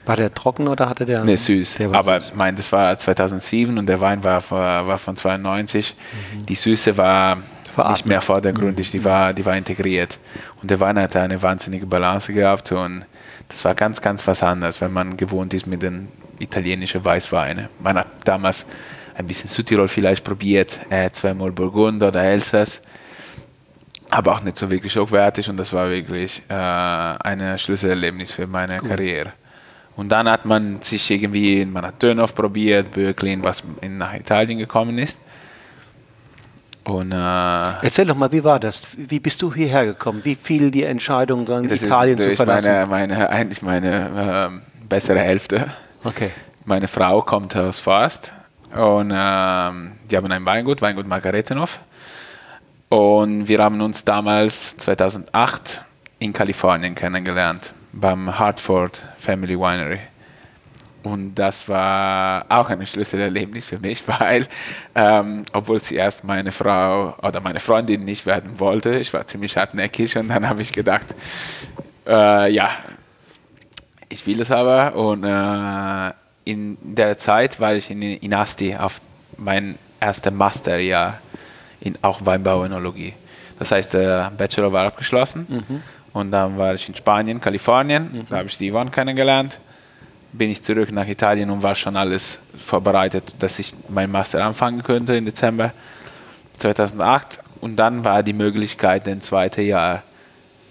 War 0.07 0.17
der 0.17 0.33
trocken 0.33 0.69
oder 0.69 0.89
hatte 0.89 1.05
der? 1.07 1.25
Ne, 1.25 1.37
süß. 1.37 1.77
Der 1.77 1.93
Aber 1.93 2.21
süß. 2.21 2.35
mein, 2.37 2.55
das 2.55 2.71
war 2.71 2.97
2007 2.97 3.77
und 3.77 3.87
der 3.87 4.01
Wein 4.01 4.23
war, 4.23 4.49
war 4.51 4.99
von 4.99 5.17
92. 5.17 5.97
Mhm. 5.97 6.47
Die 6.47 6.55
Süße 6.55 6.97
war 6.97 7.39
Veratmet. 7.73 7.97
nicht 7.97 8.07
mehr 8.07 8.21
vordergründig, 8.21 8.89
mhm. 8.89 8.99
die, 8.99 9.05
war, 9.05 9.33
die 9.33 9.45
war 9.45 9.57
integriert. 9.57 10.19
Und 10.63 10.71
der 10.71 10.79
Wein 10.79 10.99
hatte 10.99 11.21
eine 11.21 11.43
wahnsinnige 11.43 11.87
Balance 11.87 12.33
gehabt 12.33 12.71
und 12.71 13.05
das 13.49 13.65
war 13.65 13.75
ganz, 13.75 14.01
ganz 14.01 14.27
was 14.27 14.43
anderes, 14.43 14.81
wenn 14.81 14.93
man 14.93 15.17
gewohnt 15.17 15.55
ist 15.55 15.67
mit 15.67 15.83
den 15.83 16.09
italienischen 16.39 17.05
Weißweinen. 17.05 17.69
Man 17.81 17.99
hat 17.99 18.07
damals 18.25 18.67
ein 19.15 19.27
bisschen 19.27 19.49
Südtirol 19.49 19.89
vielleicht 19.89 20.25
probiert, 20.25 20.81
äh, 20.91 21.11
zweimal 21.11 21.53
Burgund 21.53 22.03
oder 22.03 22.23
Elsass, 22.23 22.83
aber 24.11 24.35
auch 24.35 24.43
nicht 24.43 24.57
so 24.57 24.71
wirklich 24.71 24.97
hochwertig 24.97 25.49
und 25.49 25.57
das 25.57 25.73
war 25.73 25.89
wirklich 25.89 26.43
äh, 26.49 26.55
ein 26.55 27.59
Schlüsselerlebnis 27.59 28.33
für 28.33 28.47
meine 28.47 28.79
Gut. 28.79 28.89
Karriere. 28.89 29.33
Und 29.97 30.09
dann 30.09 30.29
hat 30.29 30.45
man 30.45 30.83
sich 30.83 31.09
irgendwie, 31.11 31.65
man 31.65 31.87
hat 31.87 32.01
Tönhoff 32.01 32.35
probiert, 32.35 32.91
Böcklin, 32.91 33.43
was 33.43 33.63
in, 33.81 33.99
nach 33.99 34.15
Italien 34.15 34.59
gekommen 34.59 34.99
ist. 34.99 35.21
Und, 36.85 37.13
äh, 37.13 37.15
Erzähl 37.83 38.05
doch 38.07 38.17
mal, 38.17 38.31
wie 38.31 38.45
war 38.45 38.61
das? 38.61 38.87
Wie 38.97 39.19
bist 39.19 39.41
du 39.41 39.53
hierher 39.53 39.87
gekommen? 39.87 40.21
Wie 40.23 40.35
fiel 40.35 40.71
die 40.71 40.85
Entscheidung, 40.85 41.47
dann 41.47 41.65
Italien 41.65 42.19
zu 42.19 42.37
verlassen? 42.37 42.71
Meine, 42.71 42.87
meine, 42.87 43.31
eigentlich 43.31 43.63
meine 43.63 44.51
äh, 44.53 44.87
bessere 44.87 45.21
Hälfte. 45.21 45.69
Okay. 46.05 46.31
Meine 46.67 46.87
Frau 46.87 47.23
kommt 47.23 47.57
aus 47.57 47.81
Forst 47.81 48.33
und 48.75 49.11
äh, 49.11 49.15
die 49.15 50.17
haben 50.17 50.31
ein 50.31 50.45
Weingut, 50.45 50.83
Weingut 50.83 51.07
Margaretenhof. 51.07 51.81
Und 52.91 53.49
wir 53.49 53.59
haben 53.61 53.81
uns 53.81 54.05
damals 54.05 54.77
2008 54.77 55.83
in 56.19 56.33
Kalifornien 56.33 56.95
kennengelernt, 56.95 57.73
beim 57.93 58.39
Hartford 58.39 59.03
Family 59.17 59.59
Winery. 59.59 60.01
Und 61.05 61.35
das 61.35 61.69
war 61.69 62.47
auch 62.49 62.71
ein 62.71 62.85
Schlüsselerlebnis 62.87 63.67
für 63.67 63.79
mich, 63.79 64.03
weil, 64.21 64.49
ähm, 64.95 65.45
obwohl 65.53 65.79
sie 65.79 65.97
erst 65.97 66.25
meine 66.25 66.51
Frau 66.51 67.15
oder 67.23 67.41
meine 67.41 67.61
Freundin 67.61 68.07
nicht 68.07 68.25
werden 68.25 68.59
wollte, 68.59 68.97
ich 68.97 69.13
war 69.13 69.27
ziemlich 69.27 69.57
hartnäckig 69.57 70.17
und 70.17 70.29
dann 70.29 70.49
habe 70.49 70.63
ich 70.63 70.73
gedacht, 70.73 71.15
äh, 72.07 72.51
ja, 72.51 72.71
ich 74.09 74.27
will 74.27 74.41
es 74.41 74.51
aber. 74.51 74.97
Und 74.97 75.25
äh, 75.25 76.13
in 76.51 76.79
der 76.81 77.19
Zeit 77.19 77.61
war 77.61 77.75
ich 77.75 77.91
in, 77.91 78.33
Asti 78.33 78.75
auf 78.75 79.03
mein 79.37 79.79
erstes 80.01 80.33
Masterjahr 80.33 81.21
in 81.81 81.97
auch 82.01 82.25
Weinbauenologie. 82.25 83.13
Das 83.59 83.73
heißt, 83.73 83.93
der 83.93 84.33
Bachelor 84.37 84.73
war 84.73 84.87
abgeschlossen 84.87 85.47
mhm. 85.49 85.83
und 86.15 86.31
dann 86.31 86.57
war 86.57 86.73
ich 86.73 86.89
in 86.89 86.95
Spanien, 86.95 87.43
Kalifornien, 87.43 88.11
mhm. 88.11 88.27
da 88.31 88.39
habe 88.39 88.49
ich 88.49 88.57
die 88.57 88.71
Yvonne 88.71 88.91
kennengelernt 88.91 89.61
bin 90.37 90.51
ich 90.51 90.63
zurück 90.63 90.91
nach 90.91 91.07
Italien 91.07 91.51
und 91.51 91.63
war 91.63 91.75
schon 91.75 91.97
alles 91.97 92.41
vorbereitet, 92.59 93.35
dass 93.39 93.59
ich 93.59 93.73
meinen 93.89 94.11
Master 94.11 94.45
anfangen 94.45 94.83
könnte 94.83 95.15
im 95.15 95.25
Dezember 95.25 95.73
2008. 96.59 97.41
Und 97.61 97.77
dann 97.77 98.05
war 98.05 98.23
die 98.23 98.33
Möglichkeit, 98.33 99.09
ein 99.09 99.21
zweites 99.21 99.65
Jahr 99.65 100.03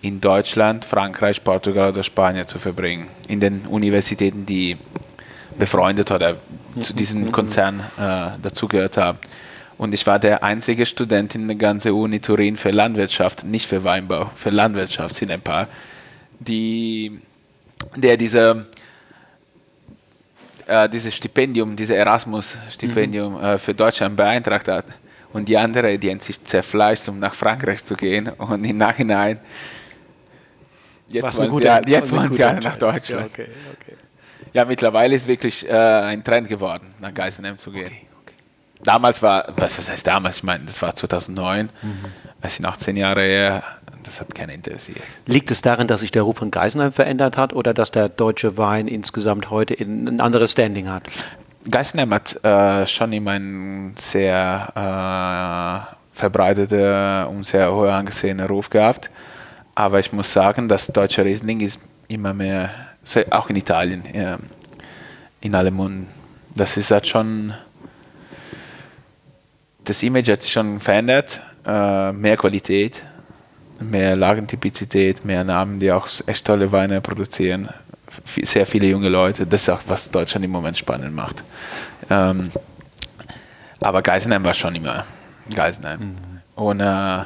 in 0.01 0.19
Deutschland, 0.19 0.83
Frankreich, 0.83 1.43
Portugal 1.43 1.89
oder 1.89 2.03
Spanien 2.03 2.45
zu 2.45 2.59
verbringen. 2.59 3.07
In 3.27 3.39
den 3.39 3.65
Universitäten, 3.65 4.45
die 4.45 4.77
befreundet 5.57 6.11
oder 6.11 6.35
zu 6.81 6.93
diesem 6.93 7.31
Konzern 7.31 7.79
äh, 7.97 8.39
dazugehört 8.41 8.97
haben. 8.97 9.19
Und 9.77 9.93
ich 9.93 10.05
war 10.05 10.19
der 10.19 10.43
einzige 10.43 10.85
Student 10.85 11.35
in 11.35 11.47
der 11.47 11.57
ganzen 11.57 11.93
Uni 11.93 12.19
Turin 12.19 12.57
für 12.57 12.71
Landwirtschaft, 12.71 13.43
nicht 13.43 13.67
für 13.67 13.83
Weinbau, 13.83 14.29
für 14.35 14.49
Landwirtschaft 14.49 15.15
sind 15.15 15.31
ein 15.31 15.41
paar, 15.41 15.67
die, 16.39 17.19
der 17.95 18.17
diese 18.17 18.65
äh, 20.67 20.89
dieses 20.89 21.15
Stipendium, 21.15 21.75
dieses 21.75 21.95
Erasmus-Stipendium 21.95 23.37
mhm. 23.37 23.43
äh, 23.43 23.57
für 23.57 23.73
Deutschland 23.73 24.15
beeintragt 24.15 24.67
hat. 24.67 24.85
Und 25.33 25.49
die 25.49 25.57
andere, 25.57 25.97
die 25.97 26.11
haben 26.11 26.19
sich 26.19 26.43
zerfleischt, 26.43 27.09
um 27.09 27.19
nach 27.19 27.33
Frankreich 27.33 27.83
zu 27.83 27.95
gehen. 27.95 28.29
Und 28.29 28.63
im 28.63 28.77
Nachhinein, 28.77 29.39
jetzt 31.09 31.37
waren 31.37 31.55
sie, 31.55 31.63
Jahr, 31.63 31.87
jetzt 31.87 32.11
waren 32.15 32.31
sie 32.31 32.43
alle 32.43 32.61
nach 32.61 32.77
Deutschland. 32.77 33.35
Ja, 33.37 33.43
okay, 33.43 33.49
okay. 33.81 33.97
ja, 34.53 34.65
mittlerweile 34.65 35.15
ist 35.15 35.27
wirklich 35.27 35.67
äh, 35.67 35.73
ein 35.73 36.23
Trend 36.23 36.47
geworden, 36.47 36.93
nach 36.99 37.13
Geisenheim 37.13 37.57
zu 37.57 37.71
gehen. 37.71 37.91
Okay, 38.21 38.35
damals 38.83 39.21
war, 39.23 39.51
was, 39.55 39.77
was 39.79 39.89
heißt 39.89 40.05
damals? 40.05 40.37
Ich 40.37 40.43
meine, 40.43 40.65
das 40.65 40.79
war 40.81 40.93
2009, 40.93 41.71
mhm. 41.81 42.05
Das 42.43 42.55
sind 42.55 42.65
18 42.65 42.95
Jahre 42.95 43.21
her 43.21 43.63
das 44.03 44.19
hat 44.19 44.35
keiner 44.35 44.53
interessiert. 44.53 44.99
Liegt 45.25 45.49
es 45.51 45.61
darin, 45.61 45.87
dass 45.87 46.01
sich 46.01 46.11
der 46.11 46.23
Ruf 46.23 46.37
von 46.37 46.51
Geisenheim 46.51 46.91
verändert 46.91 47.37
hat 47.37 47.53
oder 47.53 47.73
dass 47.73 47.91
der 47.91 48.09
deutsche 48.09 48.57
Wein 48.57 48.87
insgesamt 48.87 49.49
heute 49.49 49.75
ein 49.79 50.19
anderes 50.19 50.51
Standing 50.51 50.89
hat? 50.89 51.03
Geisenheim 51.69 52.13
hat 52.13 52.43
äh, 52.43 52.85
schon 52.85 53.13
immer 53.13 53.31
einen 53.31 53.95
sehr 53.97 54.67
äh, 54.75 56.17
verbreiteter 56.17 57.29
und 57.29 57.45
sehr 57.45 57.73
hoch 57.73 57.87
angesehener 57.87 58.47
Ruf 58.47 58.69
gehabt. 58.69 59.09
Aber 59.75 59.99
ich 59.99 60.11
muss 60.11 60.31
sagen, 60.31 60.67
das 60.67 60.87
deutsche 60.87 61.23
Riesling 61.25 61.61
ist 61.61 61.79
immer 62.07 62.33
mehr, 62.33 62.69
auch 63.31 63.49
in 63.49 63.55
Italien, 63.55 64.05
äh, 64.05 64.37
in 65.41 65.55
allem 65.55 65.75
Munden. 65.75 66.07
Das 66.55 66.77
ist 66.77 66.91
halt 66.91 67.07
schon, 67.07 67.53
das 69.85 70.03
Image 70.03 70.29
hat 70.29 70.43
sich 70.43 70.51
schon 70.51 70.79
verändert, 70.79 71.41
äh, 71.65 72.11
mehr 72.11 72.37
Qualität 72.37 73.03
mehr 73.83 74.15
Lagentypizität, 74.15 75.25
mehr 75.25 75.43
Namen, 75.43 75.79
die 75.79 75.91
auch 75.91 76.07
echt 76.25 76.45
tolle 76.45 76.71
Weine 76.71 77.01
produzieren. 77.01 77.69
Sehr 78.25 78.65
viele 78.65 78.87
junge 78.87 79.09
Leute. 79.09 79.45
Das 79.45 79.63
ist 79.63 79.69
auch, 79.69 79.81
was 79.87 80.11
Deutschland 80.11 80.45
im 80.45 80.51
Moment 80.51 80.77
spannend 80.77 81.15
macht. 81.15 81.43
Ähm, 82.09 82.51
aber 83.79 84.01
Geisenheim 84.01 84.45
war 84.45 84.53
schon 84.53 84.75
immer 84.75 85.05
Geisenheim. 85.53 85.99
Mhm. 85.99 86.15
Und 86.55 86.79
äh, 86.79 87.23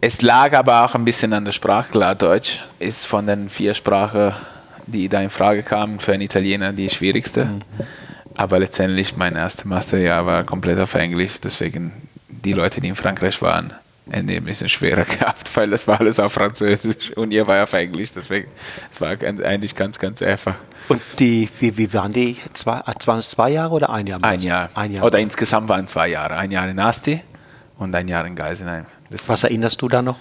es 0.00 0.22
lag 0.22 0.54
aber 0.54 0.84
auch 0.84 0.94
ein 0.94 1.04
bisschen 1.04 1.32
an 1.32 1.44
der 1.44 1.52
Sprache. 1.52 1.90
Klar, 1.90 2.14
Deutsch 2.14 2.62
ist 2.78 3.06
von 3.06 3.26
den 3.26 3.50
vier 3.50 3.74
Sprachen, 3.74 4.34
die 4.86 5.08
da 5.08 5.20
in 5.20 5.30
Frage 5.30 5.62
kamen, 5.62 6.00
für 6.00 6.12
einen 6.12 6.22
Italiener 6.22 6.72
die 6.72 6.88
schwierigste. 6.88 7.46
Mhm. 7.46 7.62
Aber 8.34 8.60
letztendlich 8.60 9.16
mein 9.16 9.34
erstes 9.34 9.64
Masterjahr 9.64 10.24
war 10.24 10.44
komplett 10.44 10.78
auf 10.78 10.94
Englisch. 10.94 11.40
Deswegen 11.42 11.92
die 12.44 12.52
Leute, 12.52 12.80
die 12.80 12.88
in 12.88 12.96
Frankreich 12.96 13.40
waren, 13.42 13.72
Ende 14.10 14.34
ein 14.34 14.44
bisschen 14.44 14.68
schwerer 14.68 15.04
gehabt, 15.18 15.54
weil 15.56 15.70
das 15.70 15.86
war 15.86 16.00
alles 16.00 16.18
auf 16.18 16.32
Französisch 16.32 17.10
und 17.16 17.32
ihr 17.32 17.46
war 17.46 17.62
auf 17.62 17.72
Englisch, 17.72 18.10
deswegen 18.14 18.50
es 18.90 19.00
war 19.00 19.10
eigentlich 19.10 19.74
ganz, 19.74 19.98
ganz 19.98 20.22
einfach. 20.22 20.56
Und 20.88 21.00
die, 21.18 21.48
wie, 21.60 21.76
wie 21.76 21.92
waren 21.92 22.12
die? 22.12 22.36
Zwei, 22.52 22.82
waren 23.06 23.18
es 23.18 23.28
zwei 23.28 23.50
Jahre 23.50 23.74
oder 23.74 23.90
ein 23.90 24.06
Jahr? 24.06 24.18
Ein 24.22 24.40
Jahr. 24.40 24.70
ein 24.74 24.92
Jahr. 24.92 25.04
Oder 25.04 25.18
insgesamt 25.20 25.68
waren 25.68 25.86
zwei 25.86 26.08
Jahre. 26.08 26.36
Ein 26.36 26.50
Jahr 26.50 26.68
in 26.68 26.78
Asti 26.78 27.22
und 27.78 27.94
ein 27.94 28.08
Jahr 28.08 28.26
in 28.26 28.34
Geisenheim. 28.34 28.86
Das 29.10 29.28
Was 29.28 29.44
erinnerst 29.44 29.80
du 29.82 29.88
da 29.88 30.02
noch? 30.02 30.18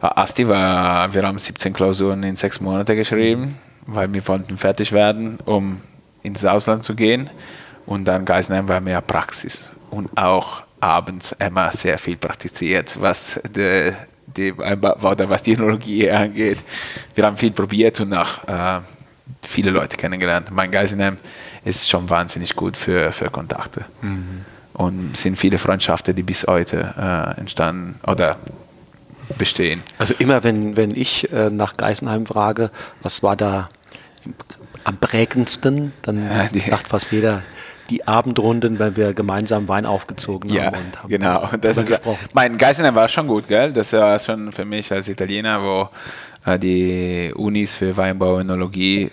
Asti 0.00 0.48
war, 0.48 1.12
wir 1.14 1.22
haben 1.22 1.38
17 1.38 1.72
Klausuren 1.72 2.22
in 2.24 2.36
sechs 2.36 2.60
Monate 2.60 2.96
geschrieben, 2.96 3.58
weil 3.86 4.12
wir 4.12 4.26
wollten 4.26 4.56
fertig 4.56 4.92
werden, 4.92 5.38
um 5.44 5.80
ins 6.22 6.44
Ausland 6.44 6.82
zu 6.82 6.94
gehen. 6.94 7.30
Und 7.86 8.06
dann 8.06 8.24
Geisenheim 8.24 8.68
war 8.68 8.80
mehr 8.80 9.00
Praxis 9.00 9.70
und 9.90 10.16
auch 10.16 10.62
abends 10.82 11.32
immer 11.38 11.72
sehr 11.72 11.98
viel 11.98 12.16
praktiziert, 12.16 13.00
was 13.00 13.40
die, 13.56 13.92
die, 14.26 14.56
was 14.58 15.42
die 15.44 15.52
Ethnologie 15.52 16.10
angeht. 16.10 16.58
Wir 17.14 17.24
haben 17.24 17.36
viel 17.36 17.52
probiert 17.52 18.00
und 18.00 18.12
auch 18.14 18.46
äh, 18.48 18.80
viele 19.42 19.70
Leute 19.70 19.96
kennengelernt. 19.96 20.50
Mein 20.50 20.70
Geisenheim 20.70 21.18
ist 21.64 21.88
schon 21.88 22.10
wahnsinnig 22.10 22.56
gut 22.56 22.76
für, 22.76 23.12
für 23.12 23.30
Kontakte. 23.30 23.84
Mhm. 24.00 24.44
Und 24.74 25.16
sind 25.16 25.38
viele 25.38 25.58
Freundschaften, 25.58 26.16
die 26.16 26.22
bis 26.22 26.46
heute 26.46 26.94
äh, 26.98 27.40
entstanden 27.40 28.00
oder 28.06 28.36
bestehen. 29.38 29.82
Also 29.98 30.14
immer, 30.18 30.42
wenn, 30.42 30.76
wenn 30.76 30.90
ich 30.96 31.30
äh, 31.32 31.50
nach 31.50 31.76
Geisenheim 31.76 32.26
frage, 32.26 32.70
was 33.02 33.22
war 33.22 33.36
da 33.36 33.68
am 34.84 34.96
prägendsten, 34.96 35.92
dann 36.02 36.24
ja, 36.24 36.48
sagt 36.60 36.88
fast 36.88 37.12
jeder 37.12 37.42
die 37.90 38.06
Abendrunden, 38.06 38.78
wenn 38.78 38.96
wir 38.96 39.12
gemeinsam 39.12 39.68
Wein 39.68 39.86
aufgezogen 39.86 40.50
ja, 40.50 40.66
haben 40.66 40.76
und 40.76 41.02
haben 41.02 41.08
genau. 41.08 41.48
Das 41.60 41.76
ist, 41.76 42.00
mein 42.32 42.56
Geisener 42.58 42.94
war 42.94 43.08
schon 43.08 43.26
gut, 43.26 43.48
gell? 43.48 43.72
Das 43.72 43.92
war 43.92 44.18
schon 44.18 44.52
für 44.52 44.64
mich 44.64 44.90
als 44.92 45.08
Italiener, 45.08 45.62
wo 45.62 45.88
äh, 46.50 46.58
die 46.58 47.32
Unis 47.34 47.74
für 47.74 47.96
Weinbau 47.96 48.36
und 48.36 48.50
Önologie 48.50 49.10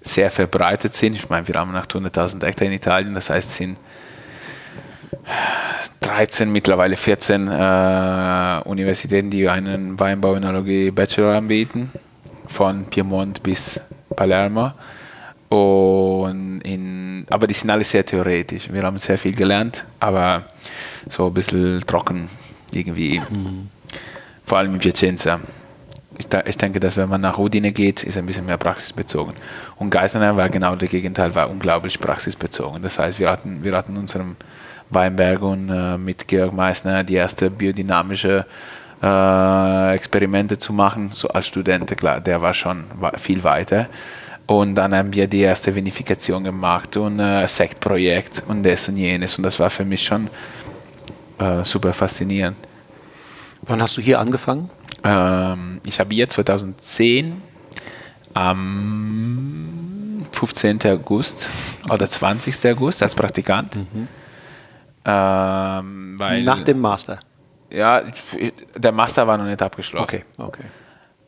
sehr 0.00 0.30
verbreitet 0.30 0.94
sind. 0.94 1.14
Ich 1.14 1.28
meine, 1.28 1.46
wir 1.48 1.54
haben 1.54 1.74
800.000 1.74 2.44
Hektar 2.44 2.66
in 2.66 2.74
Italien, 2.74 3.14
das 3.14 3.30
heißt, 3.30 3.50
es 3.50 3.56
sind 3.56 3.78
13, 6.00 6.52
mittlerweile 6.52 6.96
14 6.96 7.48
äh, 7.48 8.60
Universitäten, 8.64 9.30
die 9.30 9.48
einen 9.48 9.98
Weinbau 9.98 10.32
und 10.32 10.44
Önologie 10.44 10.90
Bachelor 10.90 11.36
anbieten, 11.36 11.90
von 12.46 12.84
Piemont 12.86 13.42
bis 13.42 13.80
Palermo. 14.14 14.72
Und 15.54 16.60
in, 16.62 17.26
aber 17.30 17.46
die 17.46 17.54
sind 17.54 17.70
alle 17.70 17.84
sehr 17.84 18.04
theoretisch. 18.04 18.72
Wir 18.72 18.82
haben 18.82 18.98
sehr 18.98 19.18
viel 19.18 19.34
gelernt, 19.34 19.84
aber 20.00 20.44
so 21.08 21.26
ein 21.28 21.34
bisschen 21.34 21.80
trocken 21.86 22.28
irgendwie. 22.72 23.20
Mhm. 23.20 23.68
Vor 24.44 24.58
allem 24.58 24.74
in 24.74 24.80
Piacenza. 24.80 25.40
Ich, 26.18 26.26
ich, 26.46 26.56
denke, 26.56 26.78
dass 26.78 26.96
wenn 26.96 27.08
man 27.08 27.20
nach 27.20 27.38
Udine 27.38 27.72
geht, 27.72 28.04
ist 28.04 28.16
ein 28.16 28.26
bisschen 28.26 28.46
mehr 28.46 28.56
praxisbezogen. 28.56 29.34
Und 29.76 29.90
Geisenheim 29.90 30.36
war 30.36 30.48
genau 30.48 30.76
das 30.76 30.88
Gegenteil, 30.88 31.34
war 31.34 31.50
unglaublich 31.50 31.98
praxisbezogen. 31.98 32.82
Das 32.82 32.98
heißt, 32.98 33.18
wir 33.18 33.30
hatten, 33.30 33.64
wir 33.64 33.76
hatten 33.76 33.96
unserem 33.96 34.36
Weinberg 34.90 35.42
und 35.42 35.70
äh, 35.70 35.98
mit 35.98 36.28
Georg 36.28 36.52
Meissner 36.52 37.02
die 37.02 37.14
erste 37.14 37.50
biodynamische 37.50 38.46
äh, 39.02 39.94
Experimente 39.94 40.58
zu 40.58 40.72
machen, 40.72 41.12
so 41.14 41.28
als 41.28 41.46
Student, 41.46 41.96
klar, 41.96 42.20
der 42.20 42.40
war 42.40 42.54
schon 42.54 42.84
viel 43.16 43.42
weiter. 43.44 43.88
Und 44.46 44.74
dann 44.74 44.94
haben 44.94 45.12
wir 45.14 45.26
die 45.26 45.40
erste 45.40 45.74
Vinifikation 45.74 46.44
gemacht 46.44 46.96
und 46.96 47.18
ein 47.18 47.44
äh, 47.44 47.48
Sektprojekt 47.48 48.42
und 48.46 48.62
das 48.62 48.88
und 48.88 48.96
jenes. 48.98 49.38
Und 49.38 49.44
das 49.44 49.58
war 49.58 49.70
für 49.70 49.84
mich 49.84 50.04
schon 50.04 50.28
äh, 51.38 51.64
super 51.64 51.92
faszinierend. 51.92 52.56
Wann 53.62 53.80
hast 53.80 53.96
du 53.96 54.02
hier 54.02 54.20
angefangen? 54.20 54.68
Ähm, 55.02 55.80
ich 55.86 55.98
habe 55.98 56.14
hier 56.14 56.28
2010 56.28 57.40
am 58.34 60.26
15. 60.32 60.80
August 60.86 61.48
oder 61.88 62.06
20. 62.06 62.54
August 62.72 63.02
als 63.02 63.14
Praktikant. 63.14 63.74
Mhm. 63.76 64.08
Ähm, 65.06 66.16
Nach 66.16 66.60
dem 66.60 66.80
Master? 66.80 67.18
Ja, 67.70 68.02
der 68.76 68.92
Master 68.92 69.26
war 69.26 69.38
noch 69.38 69.46
nicht 69.46 69.60
abgeschlossen. 69.60 70.04
Okay, 70.04 70.24
okay. 70.38 70.64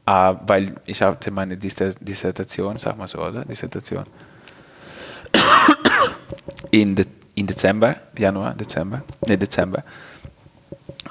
Äh, 0.07 0.35
weil 0.47 0.77
ich 0.87 1.03
hatte 1.03 1.31
meine 1.31 1.57
Dissertation, 1.57 2.79
sag 2.79 2.97
mal 2.97 3.09
so, 3.09 3.19
oder? 3.19 3.45
Dissertation. 3.45 4.07
In, 6.71 6.95
de, 6.95 7.07
in 7.35 7.47
Dezember, 7.47 7.97
Januar, 8.17 8.55
Dezember, 8.55 9.03
ne, 9.29 9.37
Dezember. 9.37 9.83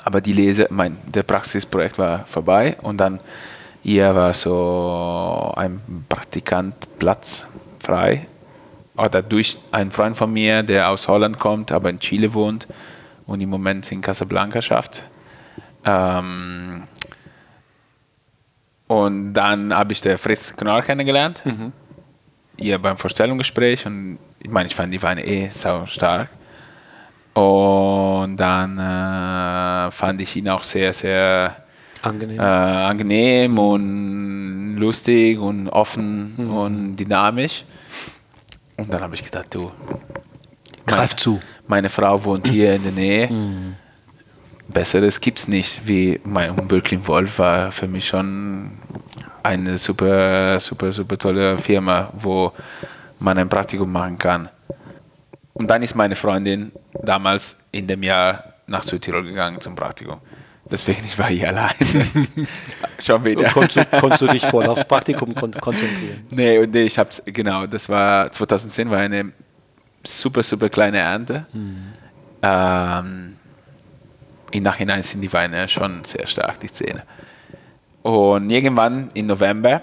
Aber 0.03 0.21
die 0.21 0.33
Lese, 0.33 0.67
mein, 0.69 0.97
der 1.05 1.23
Praxisprojekt 1.23 1.97
war 1.97 2.25
vorbei 2.25 2.77
und 2.81 2.97
dann 2.97 3.19
hier 3.83 4.15
war 4.15 4.33
so 4.33 5.53
ein 5.55 6.05
Praktikantplatz 6.09 7.45
frei. 7.79 8.27
Oder 8.97 9.21
durch 9.21 9.57
einen 9.71 9.91
Freund 9.91 10.15
von 10.15 10.31
mir, 10.31 10.63
der 10.63 10.89
aus 10.89 11.07
Holland 11.07 11.37
kommt, 11.37 11.71
aber 11.71 11.89
in 11.89 11.99
Chile 11.99 12.33
wohnt 12.33 12.65
und 13.27 13.41
im 13.41 13.49
Moment 13.49 13.91
in 13.91 14.01
Casablanca 14.01 14.61
schafft. 14.61 15.03
Ähm, 15.83 16.83
und 18.87 19.33
dann 19.33 19.73
habe 19.73 19.93
ich 19.93 20.01
den 20.01 20.17
Fritz 20.17 20.55
Knorr 20.55 20.81
kennengelernt, 20.83 21.43
mhm. 21.45 21.71
hier 22.57 22.77
beim 22.79 22.97
Vorstellungsgespräch. 22.97 23.85
Und 23.85 24.19
ich 24.39 24.49
meine, 24.49 24.67
ich 24.67 24.75
fand 24.75 24.93
die 24.93 25.01
Weine 25.01 25.25
eh 25.25 25.49
sau 25.49 25.85
stark. 25.87 26.29
Und 27.33 28.37
dann 28.37 28.77
äh, 28.77 29.91
fand 29.91 30.21
ich 30.21 30.35
ihn 30.35 30.47
auch 30.49 30.63
sehr, 30.63 30.93
sehr 30.93 31.57
angenehm, 32.01 32.39
äh, 32.39 32.43
angenehm 32.43 33.57
und 33.57 34.77
lustig 34.77 35.37
und 35.39 35.67
offen 35.69 36.35
mhm. 36.37 36.51
und 36.51 36.95
dynamisch. 36.95 37.65
Und 38.77 38.93
dann 38.93 39.01
habe 39.01 39.15
ich 39.15 39.23
gedacht, 39.23 39.47
du, 39.53 39.71
greif 40.85 41.15
zu. 41.15 41.41
Meine 41.67 41.89
Frau 41.89 42.23
wohnt 42.23 42.47
hier 42.47 42.75
in 42.75 42.83
der 42.83 42.91
Nähe. 42.91 43.27
Mhm. 43.31 43.75
Besseres 44.67 45.21
gibt 45.21 45.39
es 45.39 45.47
nicht, 45.47 45.87
wie 45.87 46.19
mein 46.23 46.55
Böcklin 46.67 47.07
Wolf 47.07 47.39
war 47.39 47.71
für 47.71 47.87
mich 47.87 48.07
schon 48.07 48.71
eine 49.43 49.77
super, 49.77 50.59
super, 50.59 50.91
super 50.91 51.17
tolle 51.17 51.57
Firma, 51.57 52.11
wo 52.13 52.51
man 53.19 53.37
ein 53.37 53.47
Praktikum 53.47 53.91
machen 53.91 54.17
kann. 54.17 54.49
Und 55.53 55.69
dann 55.69 55.83
ist 55.83 55.95
meine 55.95 56.15
Freundin 56.15 56.71
damals 56.93 57.55
in 57.71 57.87
dem 57.87 58.03
Jahr 58.03 58.55
nach 58.67 58.83
Südtirol 58.83 59.23
gegangen 59.23 59.61
zum 59.61 59.75
Praktikum. 59.75 60.17
Deswegen 60.69 61.05
ich 61.05 61.17
war 61.17 61.29
ich 61.29 61.47
allein. 61.47 61.75
Schon 62.99 63.23
wieder. 63.23 63.49
Konntest 63.51 63.77
du, 63.77 63.99
konntest 63.99 64.21
du, 64.23 64.27
dich 64.27 64.45
voll 64.45 64.65
aufs 64.65 64.83
Praktikum 64.83 65.35
kon 65.35 65.51
konzentrieren? 65.51 66.25
Nee, 66.31 66.57
und 66.57 66.75
ich 66.75 66.97
hab's, 66.97 67.21
genau, 67.25 67.67
das 67.67 67.87
war 67.87 68.31
2010 68.31 68.89
war 68.89 68.97
eine 68.97 69.31
super, 70.03 70.41
super 70.41 70.69
kleine 70.69 70.97
Ernte. 70.97 71.45
Mhm. 71.53 71.93
Ähm, 72.41 73.35
im 74.55 74.63
Nachhinein 74.63 75.03
sind 75.03 75.21
die 75.21 75.31
Weine 75.33 75.67
schon 75.67 76.03
sehr 76.03 76.27
stark, 76.27 76.59
die 76.59 76.67
Szene. 76.67 77.03
Und 78.01 78.49
irgendwann 78.49 79.09
im 79.13 79.27
November 79.27 79.81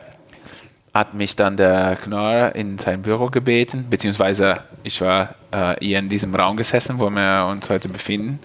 hat 0.94 1.14
mich 1.14 1.37
dann 1.37 1.56
der 1.56 1.96
Knorr 1.96 2.54
in 2.54 2.78
sein 2.78 3.02
Büro 3.02 3.28
gebeten, 3.28 3.87
beziehungsweise 3.88 4.61
ich 4.82 5.00
war 5.00 5.35
äh, 5.50 5.74
hier 5.80 5.98
in 5.98 6.08
diesem 6.08 6.35
Raum 6.35 6.56
gesessen, 6.56 6.98
wo 6.98 7.11
wir 7.11 7.46
uns 7.50 7.68
heute 7.70 7.88
befinden. 7.88 8.38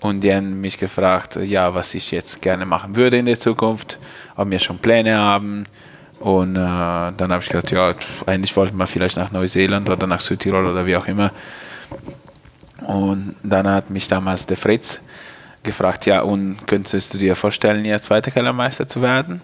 Und 0.00 0.20
die 0.20 0.34
haben 0.34 0.60
mich 0.60 0.76
gefragt, 0.76 1.36
ja, 1.36 1.74
was 1.74 1.94
ich 1.94 2.10
jetzt 2.10 2.42
gerne 2.42 2.66
machen 2.66 2.94
würde 2.94 3.16
in 3.16 3.26
der 3.26 3.38
Zukunft, 3.38 3.98
ob 4.36 4.50
wir 4.50 4.58
schon 4.58 4.78
Pläne 4.78 5.16
haben. 5.16 5.66
Und 6.20 6.56
äh, 6.56 6.58
dann 6.58 7.32
habe 7.32 7.38
ich 7.40 7.48
gesagt, 7.48 7.70
ja, 7.70 7.94
eigentlich 8.26 8.56
wollten 8.56 8.76
wir 8.76 8.86
vielleicht 8.86 9.16
nach 9.16 9.30
Neuseeland 9.30 9.88
oder 9.88 10.06
nach 10.06 10.20
Südtirol 10.20 10.66
oder 10.66 10.84
wie 10.86 10.96
auch 10.96 11.06
immer. 11.06 11.30
Und 12.86 13.36
dann 13.42 13.66
hat 13.66 13.88
mich 13.90 14.08
damals 14.08 14.46
der 14.46 14.56
Fritz 14.56 15.00
gefragt, 15.64 16.06
ja, 16.06 16.20
und 16.20 16.66
könntest 16.66 17.14
du 17.14 17.18
dir 17.18 17.34
vorstellen, 17.34 17.84
jetzt 17.84 18.04
zweiter 18.04 18.30
Kellermeister 18.30 18.86
zu 18.86 19.02
werden? 19.02 19.40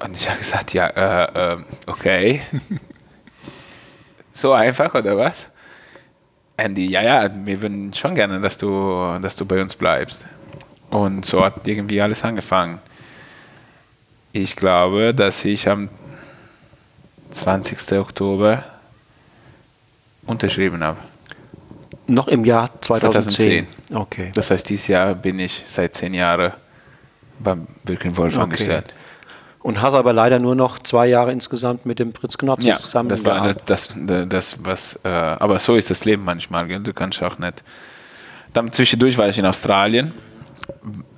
Und 0.00 0.16
ich 0.16 0.28
habe 0.28 0.38
gesagt, 0.38 0.74
ja, 0.74 0.86
äh, 0.88 1.54
äh, 1.54 1.56
okay. 1.86 2.40
so 4.32 4.52
einfach, 4.52 4.94
oder 4.94 5.16
was? 5.16 5.48
Andy, 6.56 6.86
ja, 6.86 7.02
ja, 7.02 7.30
wir 7.44 7.60
würden 7.60 7.92
schon 7.94 8.14
gerne, 8.14 8.40
dass 8.40 8.58
du, 8.58 9.18
dass 9.20 9.36
du 9.36 9.44
bei 9.44 9.60
uns 9.60 9.74
bleibst. 9.74 10.26
Und 10.90 11.24
so 11.24 11.44
hat 11.44 11.66
irgendwie 11.66 12.00
alles 12.00 12.22
angefangen. 12.22 12.80
Ich 14.32 14.56
glaube, 14.56 15.14
dass 15.14 15.44
ich 15.44 15.68
am 15.68 15.88
20. 17.30 17.98
Oktober 17.98 18.64
unterschrieben 20.26 20.82
habe. 20.84 20.98
Noch 22.06 22.28
im 22.28 22.44
Jahr 22.44 22.70
2010. 22.80 23.66
2010. 23.88 23.96
Okay. 23.96 24.32
Das 24.34 24.50
heißt, 24.50 24.68
dieses 24.68 24.88
Jahr 24.88 25.14
bin 25.14 25.38
ich 25.38 25.62
seit 25.66 25.94
zehn 25.94 26.14
Jahren 26.14 26.52
beim 27.38 27.66
Birken 27.84 28.16
Wolf 28.16 28.34
okay. 28.34 28.42
angestellt. 28.42 28.94
Und 29.60 29.80
hast 29.80 29.94
aber 29.94 30.12
leider 30.12 30.38
nur 30.38 30.54
noch 30.54 30.78
zwei 30.78 31.06
Jahre 31.06 31.32
insgesamt 31.32 31.86
mit 31.86 31.98
dem 31.98 32.12
Fritz 32.12 32.36
Knopf 32.36 32.62
ja, 32.62 32.76
zusammen. 32.76 33.08
Das 33.08 33.24
war 33.24 33.54
das, 33.64 33.88
das, 33.96 34.28
das, 34.28 34.58
was, 34.62 35.00
äh, 35.04 35.08
aber 35.08 35.58
so 35.58 35.76
ist 35.76 35.90
das 35.90 36.04
Leben 36.04 36.22
manchmal. 36.22 36.66
Gell? 36.66 36.80
Du 36.80 36.92
kannst 36.92 37.22
auch 37.22 37.38
nicht. 37.38 37.62
Dann 38.52 38.70
zwischendurch 38.70 39.16
war 39.16 39.26
ich 39.26 39.38
in 39.38 39.46
Australien, 39.46 40.12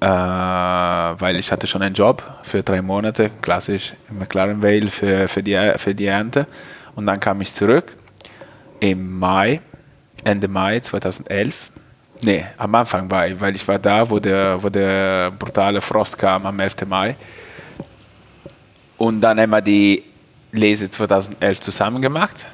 äh, 0.00 0.06
weil 0.06 1.36
ich 1.36 1.50
hatte 1.50 1.66
schon 1.66 1.82
einen 1.82 1.96
Job 1.96 2.22
für 2.44 2.62
drei 2.62 2.82
Monate, 2.82 3.30
klassisch 3.42 3.94
in 4.08 4.18
McLaren 4.18 4.62
Vale 4.62 4.86
für, 4.88 5.26
für, 5.26 5.42
die, 5.42 5.72
für 5.76 5.94
die 5.94 6.06
Ernte. 6.06 6.46
Und 6.94 7.06
dann 7.06 7.18
kam 7.18 7.40
ich 7.40 7.52
zurück 7.52 7.96
im 8.78 9.18
Mai 9.18 9.60
Ende 10.26 10.48
Mai 10.48 10.80
2011. 10.80 11.70
Nee, 12.22 12.44
am 12.56 12.74
Anfang 12.74 13.10
war 13.10 13.28
ich, 13.28 13.40
weil 13.40 13.54
ich 13.54 13.66
war 13.68 13.78
da, 13.78 14.08
wo 14.10 14.18
der, 14.18 14.60
wo 14.62 14.68
der 14.68 15.30
brutale 15.30 15.80
Frost 15.80 16.18
kam 16.18 16.46
am 16.46 16.58
11. 16.58 16.74
Mai. 16.86 17.14
Und 18.96 19.20
dann 19.20 19.38
haben 19.38 19.50
wir 19.50 19.60
die 19.60 20.02
Lese 20.52 20.88
2011 20.88 21.60
zusammen 21.60 22.02
gemacht. 22.02 22.46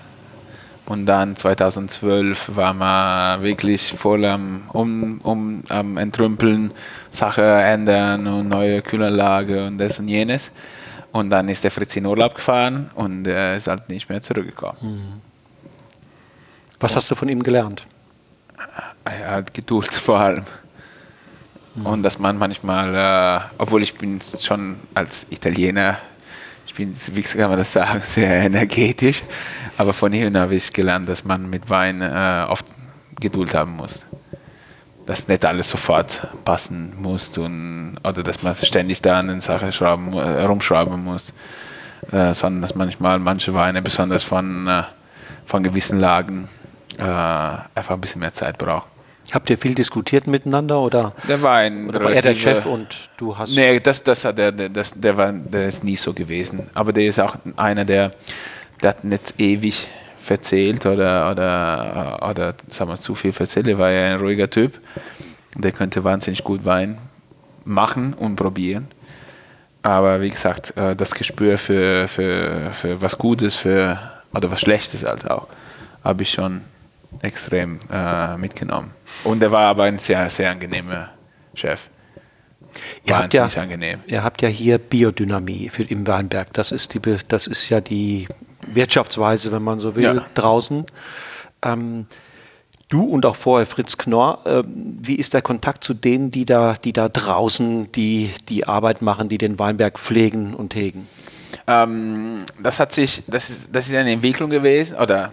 Und 0.85 1.07
dann 1.07 1.37
2012 1.37 2.57
waren 2.57 2.79
wir 2.79 3.43
wirklich 3.43 3.93
voll 3.93 4.25
am, 4.25 4.65
um, 4.73 5.21
um, 5.23 5.63
am 5.69 5.97
Entrümpeln, 5.97 6.73
Sachen 7.11 7.45
ändern 7.45 8.27
und 8.27 8.49
neue 8.49 8.83
Kühlanlage 8.83 9.67
und 9.67 9.79
das 9.79 9.99
und 9.99 10.09
jenes. 10.09 10.51
Und 11.13 11.31
dann 11.31 11.49
ist 11.49 11.63
der 11.63 11.71
Fritz 11.71 11.97
in 11.97 12.05
Urlaub 12.05 12.35
gefahren 12.35 12.91
und 12.95 13.27
er 13.27 13.55
ist 13.55 13.69
halt 13.69 13.89
nicht 13.89 14.09
mehr 14.09 14.21
zurückgekommen. 14.21 14.77
Mhm. 14.83 15.32
Was 16.83 16.97
hast 16.97 17.11
du 17.11 17.15
von 17.15 17.29
ihm 17.29 17.43
gelernt? 17.43 17.87
Er 19.05 19.31
hat 19.31 19.55
Geduld 19.55 19.95
vor 19.95 20.19
allem. 20.19 20.45
Mhm. 21.77 21.87
Und 21.87 22.03
dass 22.03 22.19
man 22.19 22.37
manchmal, 22.37 22.95
äh, 22.95 23.41
obwohl 23.57 23.83
ich 23.83 23.95
bin 23.95 24.21
schon 24.41 24.77
als 24.93 25.27
Italiener 25.31 25.99
ich 26.67 26.75
bin, 26.75 26.95
wie 27.13 27.23
kann 27.23 27.51
man 27.51 27.59
das 27.59 27.73
sagen, 27.73 28.01
sehr 28.05 28.43
energetisch. 28.43 29.23
Aber 29.79 29.93
von 29.93 30.13
ihm 30.13 30.37
habe 30.37 30.55
ich 30.55 30.73
gelernt, 30.73 31.09
dass 31.09 31.25
man 31.25 31.49
mit 31.49 31.69
Wein 31.71 32.03
äh, 32.03 32.47
oft 32.49 32.67
Geduld 33.21 33.55
haben 33.55 33.77
muss. 33.77 34.01
Dass 35.07 35.29
nicht 35.29 35.45
alles 35.45 35.69
sofort 35.69 36.27
passen 36.45 36.95
muss 37.01 37.37
und, 37.39 37.97
oder 38.03 38.23
dass 38.23 38.43
man 38.43 38.55
ständig 38.55 39.03
da 39.03 39.19
an 39.21 39.29
den 39.29 39.41
Sachen 39.41 39.73
schrauben, 39.73 40.15
äh, 40.15 40.43
rumschrauben 40.43 41.05
muss. 41.05 41.33
Äh, 42.11 42.35
sondern 42.35 42.63
dass 42.63 42.75
manchmal 42.75 43.21
manche 43.21 43.55
Weine, 43.55 43.83
besonders 43.83 44.25
von, 44.25 44.67
äh, 44.67 44.83
von 45.47 45.63
gewissen 45.63 46.01
Lagen, 46.01 46.49
äh, 46.99 47.03
einfach 47.03 47.95
ein 47.95 48.01
bisschen 48.01 48.21
mehr 48.21 48.33
Zeit 48.33 48.59
brauchen. 48.59 48.93
Habt 49.33 49.49
ihr 49.49 49.57
viel 49.57 49.75
diskutiert 49.75 50.27
miteinander 50.27 50.81
oder, 50.81 51.15
der 51.27 51.41
war, 51.41 51.57
ein 51.57 51.89
oder 51.89 52.05
war 52.05 52.13
er 52.13 52.21
der 52.21 52.35
Chef 52.35 52.67
und 52.67 53.09
du 53.17 53.37
hast. 53.37 53.57
Nee, 53.57 53.81
das, 53.81 54.03
das, 54.03 54.23
der, 54.23 54.53
das, 54.53 54.93
der, 54.93 55.17
war, 55.17 55.33
der 55.33 55.69
ist 55.69 55.85
nie 55.85 55.97
so 55.97 56.13
gewesen. 56.13 56.69
Aber 56.75 56.93
der 56.93 57.07
ist 57.07 57.19
auch 57.19 57.37
einer, 57.57 57.85
der, 57.85 58.13
der 58.83 58.91
hat 58.91 59.05
nicht 59.05 59.35
ewig 59.39 59.87
verzählt 60.21 60.85
oder, 60.87 61.31
oder, 61.31 62.29
oder 62.29 62.55
sagen 62.69 62.91
wir, 62.91 62.97
zu 62.97 63.15
viel 63.15 63.33
verzählt. 63.33 63.69
Er 63.69 63.79
war 63.79 63.91
ja 63.91 64.15
ein 64.15 64.21
ruhiger 64.21 64.51
Typ. 64.51 64.79
Der 65.57 65.73
könnte 65.73 66.05
wahnsinnig 66.05 66.45
gut 66.45 66.65
Wein 66.65 66.99
machen 67.65 68.15
und 68.15 68.37
probieren. 68.37 68.89
Aber 69.83 70.21
wie 70.21 70.31
gesagt, 70.31 70.77
äh, 70.77 70.95
das 70.95 71.15
Gespür 71.15 71.59
für, 71.59 72.07
für, 72.07 72.71
für 72.73 73.03
was 73.03 73.19
Gutes 73.19 73.57
für, 73.57 73.99
oder 74.33 74.51
was 74.51 74.61
Schlechtes 74.61 75.05
halt 75.05 75.31
auch, 75.31 75.49
habe 76.05 76.23
ich 76.23 76.31
schon 76.31 76.63
extrem 77.21 77.79
äh, 77.91 78.37
mitgenommen. 78.37 78.91
Und 79.25 79.43
er 79.43 79.53
war 79.53 79.63
aber 79.63 79.85
ein 79.85 79.99
sehr, 79.99 80.29
sehr 80.31 80.51
angenehmer 80.51 81.11
Chef. 81.55 81.89
Ihr 83.05 83.19
habt, 83.19 83.35
ja, 83.35 83.49
angenehm. 83.57 84.01
ihr 84.07 84.25
habt 84.25 84.41
ja 84.43 84.49
hier 84.49 84.79
Biodynamie 84.79 85.69
für 85.69 85.83
im 85.83 86.07
Weinberg. 86.07 86.53
Das 86.55 86.73
ist, 86.73 86.95
die, 86.95 87.01
das 87.29 87.47
ist 87.47 87.69
ja 87.69 87.81
die 87.81 88.29
Wirtschaftsweise, 88.67 89.53
wenn 89.53 89.63
man 89.63 89.79
so 89.79 89.95
will, 89.97 90.05
ja. 90.05 90.27
draußen. 90.35 90.87
Ähm, 91.63 92.07
du 92.89 93.05
und 93.05 93.27
auch 93.27 93.37
vorher 93.37 93.67
Fritz 93.67 93.99
Knorr, 93.99 94.41
äh, 94.47 94.63
wie 94.67 95.17
ist 95.17 95.35
der 95.35 95.43
Kontakt 95.43 95.85
zu 95.85 95.95
denen, 95.95 96.31
die 96.31 96.47
da, 96.47 96.75
die 96.75 96.93
da 96.93 97.09
draußen 97.09 97.93
die, 97.93 98.31
die 98.49 98.67
Arbeit 98.67 99.03
machen, 99.03 99.29
die 99.29 99.39
den 99.39 99.59
Weinberg 99.59 99.99
pflegen 99.99 100.55
und 100.55 100.75
hegen? 100.75 101.07
Ähm, 101.67 102.45
das 102.63 102.81
hat 102.81 102.93
sich, 102.93 103.23
das 103.27 103.51
ist, 103.51 103.69
das 103.73 103.87
ist 103.87 103.95
eine 103.95 104.13
Entwicklung 104.13 104.51
gewesen, 104.51 104.97
oder 104.97 105.33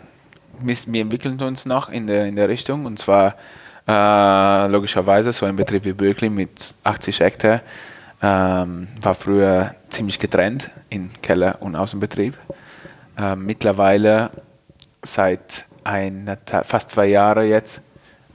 wir 0.62 1.02
entwickeln 1.02 1.42
uns 1.42 1.66
noch 1.66 1.90
in 1.90 2.08
der, 2.08 2.28
in 2.28 2.36
der 2.36 2.50
Richtung 2.50 2.86
und 2.86 3.00
zwar 3.00 3.36
äh, 3.88 4.68
logischerweise 4.68 5.34
so 5.34 5.46
ein 5.46 5.56
Betrieb 5.56 5.86
wie 5.86 5.94
Böckli 5.94 6.30
mit 6.30 6.74
80 6.84 7.20
Hektar 7.20 7.62
ähm, 8.22 8.88
war 9.02 9.16
früher 9.16 9.76
ziemlich 9.90 10.20
getrennt 10.20 10.70
in 10.90 11.10
Keller- 11.22 11.58
und 11.62 11.76
Außenbetrieb. 11.76 12.38
Äh, 13.18 13.36
mittlerweile 13.36 14.30
seit 15.02 15.66
eineinhalb, 15.84 16.66
fast 16.66 16.92
zwei 16.92 17.08
Jahren 17.08 17.48
jetzt, 17.48 17.82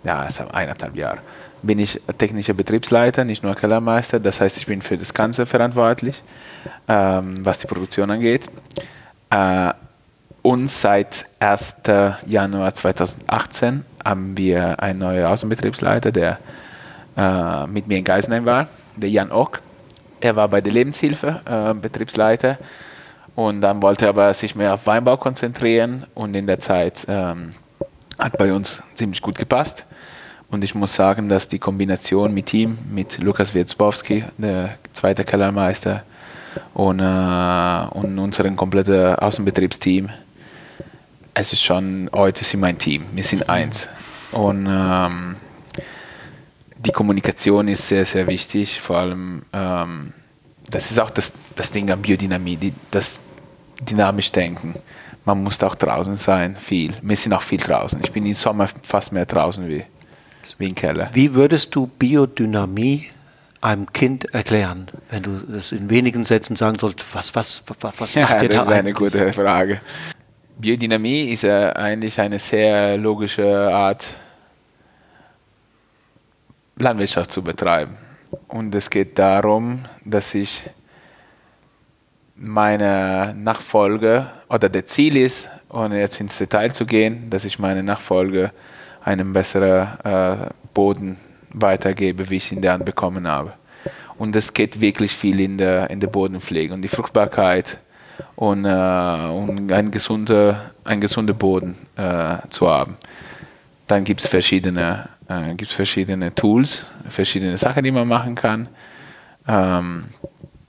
ja, 0.03 0.21
also 0.21 0.49
eineinhalb 0.49 0.97
Jahre, 0.97 1.19
bin 1.63 1.79
ich 1.79 2.01
technischer 2.19 2.55
Betriebsleiter, 2.55 3.25
nicht 3.25 3.43
nur 3.43 3.55
Kellermeister. 3.55 4.21
Das 4.21 4.41
heißt, 4.41 4.57
ich 4.57 4.67
bin 4.67 4.83
für 4.83 4.99
das 4.99 5.15
Ganze 5.15 5.47
verantwortlich, 5.47 6.23
ähm, 6.89 7.45
was 7.45 7.59
die 7.59 7.67
Produktion 7.67 8.11
angeht. 8.11 8.49
Äh, 9.31 9.73
und 10.45 10.69
seit 10.69 11.25
1. 11.41 11.77
Januar 12.27 12.75
2018 12.75 13.83
haben 14.05 14.37
wir 14.37 14.79
einen 14.79 14.99
neuen 14.99 15.25
Außenbetriebsleiter, 15.25 16.13
der 16.13 16.39
äh, 17.17 17.67
mit 17.67 17.89
mir 17.89 17.97
in 17.97 18.05
Geisenheim 18.05 18.45
war, 18.45 18.69
der 18.95 19.09
Jan 19.09 19.33
Ock. 19.33 19.63
Er 20.21 20.37
war 20.37 20.49
bei 20.49 20.61
der 20.61 20.75
Lebenshilfe 20.75 21.41
äh, 21.47 21.73
Betriebsleiter 21.73 22.59
und 23.35 23.63
dann 23.63 23.81
wollte 23.81 24.05
er 24.05 24.11
aber 24.11 24.35
sich 24.35 24.55
mehr 24.55 24.75
auf 24.75 24.87
Weinbau 24.87 25.17
konzentrieren 25.17 26.05
und 26.13 26.35
in 26.35 26.47
der 26.47 26.61
Zeit 26.61 27.07
ähm, 27.09 27.55
hat 28.19 28.37
bei 28.37 28.53
uns 28.53 28.83
ziemlich 28.97 29.23
gut 29.23 29.39
gepasst. 29.39 29.87
Und 30.51 30.63
ich 30.63 30.75
muss 30.75 30.95
sagen, 30.95 31.27
dass 31.31 31.49
die 31.49 31.59
Kombination 31.59 32.35
mit 32.35 32.53
ihm, 32.53 32.77
mit 32.93 33.17
Lukas 33.19 33.55
Wierzbowski, 33.55 34.25
der 34.37 34.75
zweite 34.93 35.25
Kellermeister, 35.25 36.03
und, 36.75 37.01
äh, 37.01 37.87
und 37.91 38.19
unserem 38.19 38.57
kompletten 38.57 39.15
Außenbetriebsteam, 39.17 40.11
es 41.35 41.53
ist 41.53 41.63
schon, 41.63 42.09
heute 42.13 42.45
sind 42.45 42.61
wir 42.61 42.69
ein 42.69 42.79
Team, 42.79 43.05
wir 43.13 43.25
sind 43.25 43.49
eins. 43.49 43.89
Und 44.31 44.67
ähm, 44.69 45.37
die 46.79 46.93
Kommunikation 46.93 47.69
ist 47.69 47.89
sehr, 47.89 48.07
sehr 48.07 48.27
wichtig, 48.27 48.81
vor 48.81 48.99
allem, 48.99 49.43
ähm, 49.53 50.13
das 50.71 50.91
ist 50.91 50.99
auch 51.01 51.11
das, 51.11 51.33
das 51.57 51.73
Ding 51.73 51.91
an 51.91 52.01
Biodynamie, 52.01 52.57
die, 52.57 52.73
das 52.91 53.21
dynamisch 53.81 54.31
denken. 54.33 54.75
Man 55.25 55.43
muss 55.43 55.63
auch 55.63 55.75
draußen 55.75 56.17
sein, 56.17 56.57
viel. 56.57 56.95
Wir 57.03 57.17
sind 57.17 57.33
auch 57.33 57.43
viel 57.43 57.59
draußen. 57.59 57.99
Ich 58.03 58.13
bin 58.13 58.27
im 58.27 58.35
Sommer 58.35 58.69
fast 58.83 59.13
mehr 59.13 59.27
draußen 59.27 59.67
wie, 59.69 59.85
wie 60.59 60.69
im 60.69 60.75
Keller. 60.75 61.11
Wie 61.13 61.35
würdest 61.35 61.75
du 61.75 61.87
Biodynamie 61.87 63.09
einem 63.61 63.91
Kind 63.93 64.27
erklären, 64.35 64.89
wenn 65.11 65.23
du 65.23 65.39
das 65.39 65.73
in 65.73 65.89
wenigen 65.89 66.25
Sätzen 66.27 66.57
sagen 66.57 66.79
sollst? 66.79 67.05
Was, 67.15 67.35
was, 67.35 67.65
was, 67.81 68.01
was 68.01 68.15
ja, 68.15 68.23
macht 68.23 68.43
ihr 68.43 68.51
da? 68.51 68.65
Das 68.65 68.67
ist 68.67 68.73
eine 68.73 68.93
gute 68.93 69.33
Frage. 69.33 69.81
Biodynamie 70.57 71.31
ist 71.31 71.43
ja 71.43 71.73
eigentlich 71.73 72.21
eine 72.21 72.39
sehr 72.39 72.97
logische 72.97 73.45
Art, 73.73 74.15
Landwirtschaft 76.77 77.31
zu 77.31 77.43
betreiben. 77.43 77.97
Und 78.49 78.75
es 78.75 78.89
geht 78.89 79.19
darum, 79.19 79.81
dass 80.05 80.35
ich 80.35 80.63
meine 82.37 83.35
Nachfolge 83.37 84.31
oder 84.49 84.69
der 84.69 84.87
Ziel 84.87 85.17
ist, 85.17 85.49
ohne 85.69 86.01
jetzt 86.01 86.21
ins 86.21 86.39
Detail 86.39 86.73
zu 86.73 86.87
gehen, 86.87 87.31
dass 87.31 87.45
ich 87.45 87.59
meine 87.59 87.83
Nachfolge 87.83 88.53
einen 89.05 89.33
besseren 89.33 89.89
äh, 90.05 90.37
Boden 90.73 91.17
weitergebe, 91.53 92.31
wie 92.31 92.37
ich 92.37 92.53
ihn 92.53 92.63
dann 92.63 92.85
bekommen 92.85 93.27
habe. 93.27 93.55
Und 94.19 94.37
es 94.37 94.53
geht 94.53 94.81
wirklich 94.81 95.13
viel 95.13 95.41
in 95.41 95.59
der, 95.59 95.91
in 95.91 96.01
der 96.01 96.07
Bodenpflege 96.07 96.73
und 96.73 96.83
die 96.83 96.89
Fruchtbarkeit 96.89 97.79
und, 98.37 98.65
äh, 98.65 98.69
und 98.69 99.73
ein 99.73 99.91
gesunder, 99.91 100.73
ein 100.85 101.01
gesunder 101.01 101.35
Boden 101.35 101.77
äh, 101.97 102.37
zu 102.51 102.69
haben. 102.69 102.97
Dann 103.87 104.05
gibt 104.05 104.21
es 104.21 104.27
verschiedene, 104.27 105.09
äh, 105.29 105.55
gibt's 105.55 105.75
verschiedene 105.75 106.35
Tools, 106.35 106.85
verschiedene 107.09 107.57
Sachen, 107.59 107.85
die 107.85 107.91
man 107.91 108.09
machen 108.09 108.35
kann. 108.35 108.69
Ähm, 109.47 110.07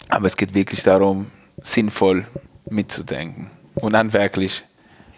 aber 0.10 0.28
es 0.28 0.38
geht 0.38 0.54
wirklich 0.54 0.84
darum, 0.84 1.28
sinnvoll 1.62 2.26
mitzudenken 2.70 3.50
und 3.76 3.96
handwerklich 3.96 4.64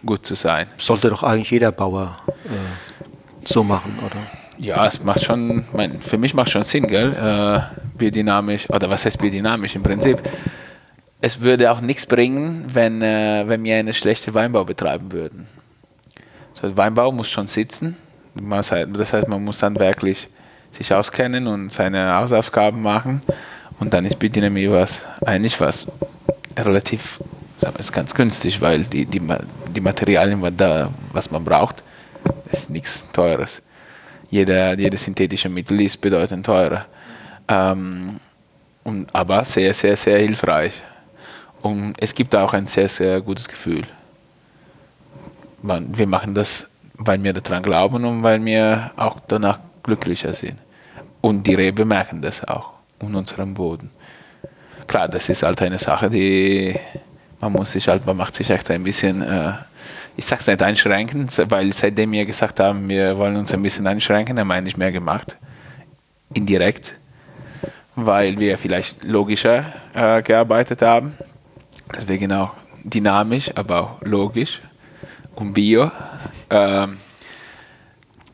gut 0.06 0.26
zu 0.26 0.36
sein. 0.36 0.68
Sollte 0.78 1.10
doch 1.10 1.24
eigentlich 1.24 1.52
jeder 1.52 1.72
Bauer 1.72 2.18
äh, 2.46 3.46
so 3.46 3.64
machen, 3.64 3.98
oder? 4.06 4.20
Ja, 4.60 4.86
es 4.88 5.04
macht 5.04 5.24
schon, 5.24 5.66
mein, 5.74 6.00
für 6.00 6.18
mich 6.18 6.34
macht 6.34 6.50
schon 6.50 6.64
Sinn, 6.64 6.88
gell? 6.88 7.14
Äh, 7.14 7.78
biodynamisch, 7.98 8.70
oder 8.70 8.90
was 8.90 9.06
heißt 9.06 9.20
biodynamisch 9.20 9.76
im 9.76 9.84
Prinzip? 9.84 10.20
Es 11.22 11.42
würde 11.42 11.72
auch 11.72 11.82
nichts 11.82 12.06
bringen, 12.06 12.66
wenn, 12.74 13.02
äh, 13.02 13.44
wenn 13.48 13.64
wir 13.64 13.76
eine 13.78 13.94
schlechte 13.94 14.34
Weinbau 14.34 14.64
betreiben 14.64 15.12
würden. 15.12 15.48
So, 16.54 16.76
Weinbau 16.76 17.12
muss 17.12 17.30
schon 17.30 17.48
sitzen. 17.48 17.96
Das 18.36 18.72
heißt, 18.72 19.28
man 19.28 19.44
muss 19.44 19.60
dann 19.60 19.80
wirklich 19.80 20.28
sich 20.72 20.94
auskennen 20.94 21.48
und 21.48 21.72
seine 21.72 22.14
Hausaufgaben 22.16 22.82
machen. 22.82 23.22
Und 23.80 23.94
dann 23.94 24.06
ist 24.06 24.20
Biodynamie 24.20 24.70
was, 24.70 25.06
eigentlich 25.26 25.60
was 25.60 25.88
relativ, 26.56 27.20
sagen 27.60 27.76
wir, 27.76 27.80
ist 27.80 27.92
ganz 27.92 28.14
günstig, 28.14 28.62
weil 28.62 28.84
die, 28.84 29.06
die, 29.06 29.22
die 29.76 29.82
Materialien, 29.82 30.42
was, 30.42 30.54
da, 30.56 30.92
was 31.14 31.32
man 31.32 31.44
braucht, 31.44 31.84
ist 32.52 32.70
nichts 32.70 33.08
Teures. 33.12 33.62
Jeder, 34.30 34.78
jedes 34.78 35.04
synthetische 35.04 35.50
Mittel 35.50 35.82
ist 35.82 35.98
bedeutend 35.98 36.46
teurer. 36.46 36.86
Ähm, 37.48 38.20
und, 38.84 39.14
aber 39.14 39.46
sehr, 39.46 39.74
sehr, 39.74 39.96
sehr 39.96 40.20
hilfreich. 40.20 40.74
Und 41.62 41.96
es 42.00 42.14
gibt 42.14 42.36
auch 42.36 42.54
ein 42.54 42.68
sehr, 42.68 42.90
sehr 42.90 43.22
gutes 43.22 43.48
Gefühl. 43.48 43.84
Man, 45.62 45.98
wir 45.98 46.08
machen 46.08 46.34
das, 46.34 46.70
weil 46.94 47.22
wir 47.24 47.34
daran 47.34 47.64
glauben 47.64 48.06
und 48.06 48.24
weil 48.24 48.44
wir 48.46 48.92
auch 48.96 49.20
danach 49.28 49.60
glücklicher 49.84 50.34
sind. 50.34 50.58
Und 51.22 51.48
die 51.48 51.56
Rebe 51.56 51.84
merken 51.84 52.22
das 52.22 52.48
auch 52.48 52.74
und 53.00 53.16
unseren 53.16 53.54
Boden. 53.54 53.90
Klar, 54.86 55.08
das 55.10 55.28
ist 55.30 55.44
halt 55.44 55.62
eine 55.62 55.80
Sache, 55.80 56.10
die 56.10 56.80
man 57.40 57.52
muss 57.52 57.72
sich 57.72 57.88
halt, 57.88 58.06
man 58.06 58.18
macht 58.18 58.36
sich 58.36 58.50
echt 58.50 58.70
ein 58.72 58.84
bisschen, 58.84 59.22
äh, 59.22 59.54
ich 60.16 60.26
sag's 60.26 60.48
nicht 60.48 60.62
einschränken, 60.62 61.28
weil 61.50 61.72
seitdem 61.74 62.12
wir 62.12 62.26
gesagt 62.26 62.60
haben, 62.60 62.90
wir 62.90 63.18
wollen 63.18 63.36
uns 63.36 63.54
ein 63.54 63.62
bisschen 63.62 63.86
einschränken, 63.86 64.40
haben 64.40 64.48
wir 64.48 64.56
eigentlich 64.56 64.78
mehr 64.78 64.92
gemacht. 64.92 65.38
Indirekt. 66.34 67.00
Weil 67.96 68.40
wir 68.40 68.58
vielleicht 68.58 69.04
logischer 69.04 69.66
äh, 69.94 70.22
gearbeitet 70.22 70.82
haben. 70.82 71.18
Deswegen 71.96 72.32
auch 72.34 72.52
dynamisch, 72.84 73.52
aber 73.56 73.82
auch 73.82 74.02
logisch 74.02 74.62
und 75.36 75.54
bio. 75.54 75.92
Ähm, 76.50 76.98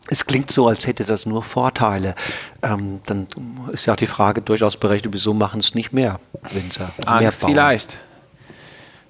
es 0.09 0.25
klingt 0.25 0.51
so, 0.51 0.67
als 0.67 0.85
hätte 0.85 1.05
das 1.05 1.25
nur 1.25 1.43
Vorteile. 1.43 2.15
Ähm, 2.61 2.99
dann 3.05 3.27
ist 3.71 3.85
ja 3.85 3.93
auch 3.93 3.97
die 3.97 4.07
Frage 4.07 4.41
durchaus 4.41 4.77
berechtigt, 4.77 5.13
wieso 5.13 5.33
machen 5.33 5.59
es 5.59 5.75
nicht 5.75 5.93
mehr 5.93 6.19
Winzer? 6.51 6.91
Angst 7.05 7.43
mehr 7.43 7.51
vielleicht. 7.51 7.97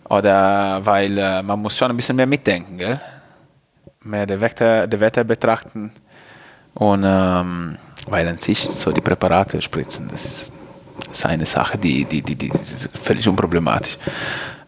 Oder 0.10 0.86
weil 0.86 1.18
äh, 1.18 1.42
man 1.42 1.60
muss 1.62 1.78
schon 1.78 1.90
ein 1.90 1.98
bisschen 1.98 2.16
mehr 2.16 2.28
mitdenken, 2.28 2.78
gell? 2.78 3.02
Mehr 4.02 4.26
der 4.26 4.40
Wetter, 4.42 4.88
der 4.88 5.00
Wetter 5.00 5.24
betrachten. 5.24 5.92
Und 6.76 7.04
ähm, 7.06 7.78
weil 8.08 8.28
an 8.28 8.38
sich 8.38 8.60
so 8.60 8.92
die 8.92 9.02
Präparate 9.02 9.62
spritzen, 9.62 10.08
das 10.10 10.26
ist, 10.26 10.53
ist 11.18 11.26
eine 11.26 11.46
Sache, 11.46 11.78
die, 11.78 12.06
die, 12.06 12.22
die, 12.22 12.36
die 12.36 12.52
völlig 13.02 13.28
unproblematisch. 13.28 13.98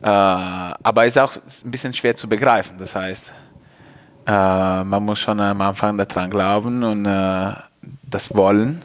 Äh, 0.02 0.08
aber 0.08 1.06
ist 1.06 1.18
auch 1.18 1.36
ein 1.36 1.72
bisschen 1.72 1.94
schwer 1.94 2.16
zu 2.16 2.28
begreifen. 2.28 2.78
Das 2.78 2.96
heißt, 2.96 3.32
äh, 4.28 4.84
man 4.84 5.04
muss 5.04 5.20
schon 5.20 5.40
am 5.40 5.62
Anfang 5.62 5.98
daran 5.98 6.30
glauben 6.30 6.84
und 6.84 7.06
äh, 7.06 7.54
das 8.04 8.34
wollen. 8.36 8.82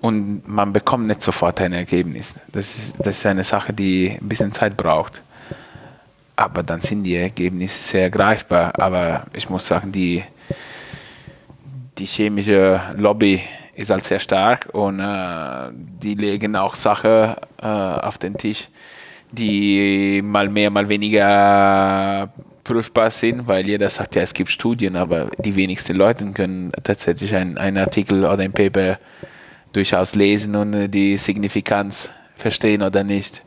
Und 0.00 0.48
man 0.48 0.72
bekommt 0.72 1.06
nicht 1.06 1.20
sofort 1.20 1.60
ein 1.60 1.72
Ergebnis. 1.74 2.34
Das 2.50 2.76
ist, 2.76 2.96
das 2.98 3.18
ist 3.18 3.26
eine 3.26 3.44
Sache, 3.44 3.72
die 3.72 4.18
ein 4.20 4.28
bisschen 4.28 4.50
Zeit 4.50 4.76
braucht. 4.76 5.22
Aber 6.36 6.62
dann 6.62 6.80
sind 6.80 7.04
die 7.04 7.16
Ergebnisse 7.16 7.82
sehr 7.82 8.08
greifbar. 8.08 8.72
Aber 8.80 9.26
ich 9.34 9.50
muss 9.50 9.66
sagen, 9.66 9.92
die, 9.92 10.24
die 11.98 12.06
chemische 12.06 12.80
Lobby 12.96 13.42
ist 13.80 13.90
halt 13.90 14.04
sehr 14.04 14.18
stark 14.18 14.68
und 14.72 15.00
äh, 15.00 15.70
die 15.72 16.14
legen 16.14 16.54
auch 16.54 16.74
Sachen 16.74 17.34
äh, 17.62 17.66
auf 17.66 18.18
den 18.18 18.36
Tisch, 18.36 18.68
die 19.32 20.20
mal 20.22 20.48
mehr, 20.48 20.70
mal 20.70 20.88
weniger 20.88 22.30
prüfbar 22.62 23.10
sind, 23.10 23.48
weil 23.48 23.66
jeder 23.66 23.88
sagt, 23.88 24.16
ja, 24.16 24.22
es 24.22 24.34
gibt 24.34 24.50
Studien, 24.50 24.96
aber 24.96 25.30
die 25.38 25.56
wenigsten 25.56 25.96
Leute 25.96 26.30
können 26.32 26.72
tatsächlich 26.84 27.34
einen, 27.34 27.78
Artikel 27.78 28.24
oder 28.24 28.42
ein 28.42 28.52
Paper 28.52 28.98
durchaus 29.72 30.14
lesen 30.14 30.54
und 30.56 30.74
äh, 30.74 30.88
die 30.88 31.16
Signifikanz 31.16 32.10
verstehen 32.36 32.82
oder 32.82 33.02
nicht. 33.02 33.42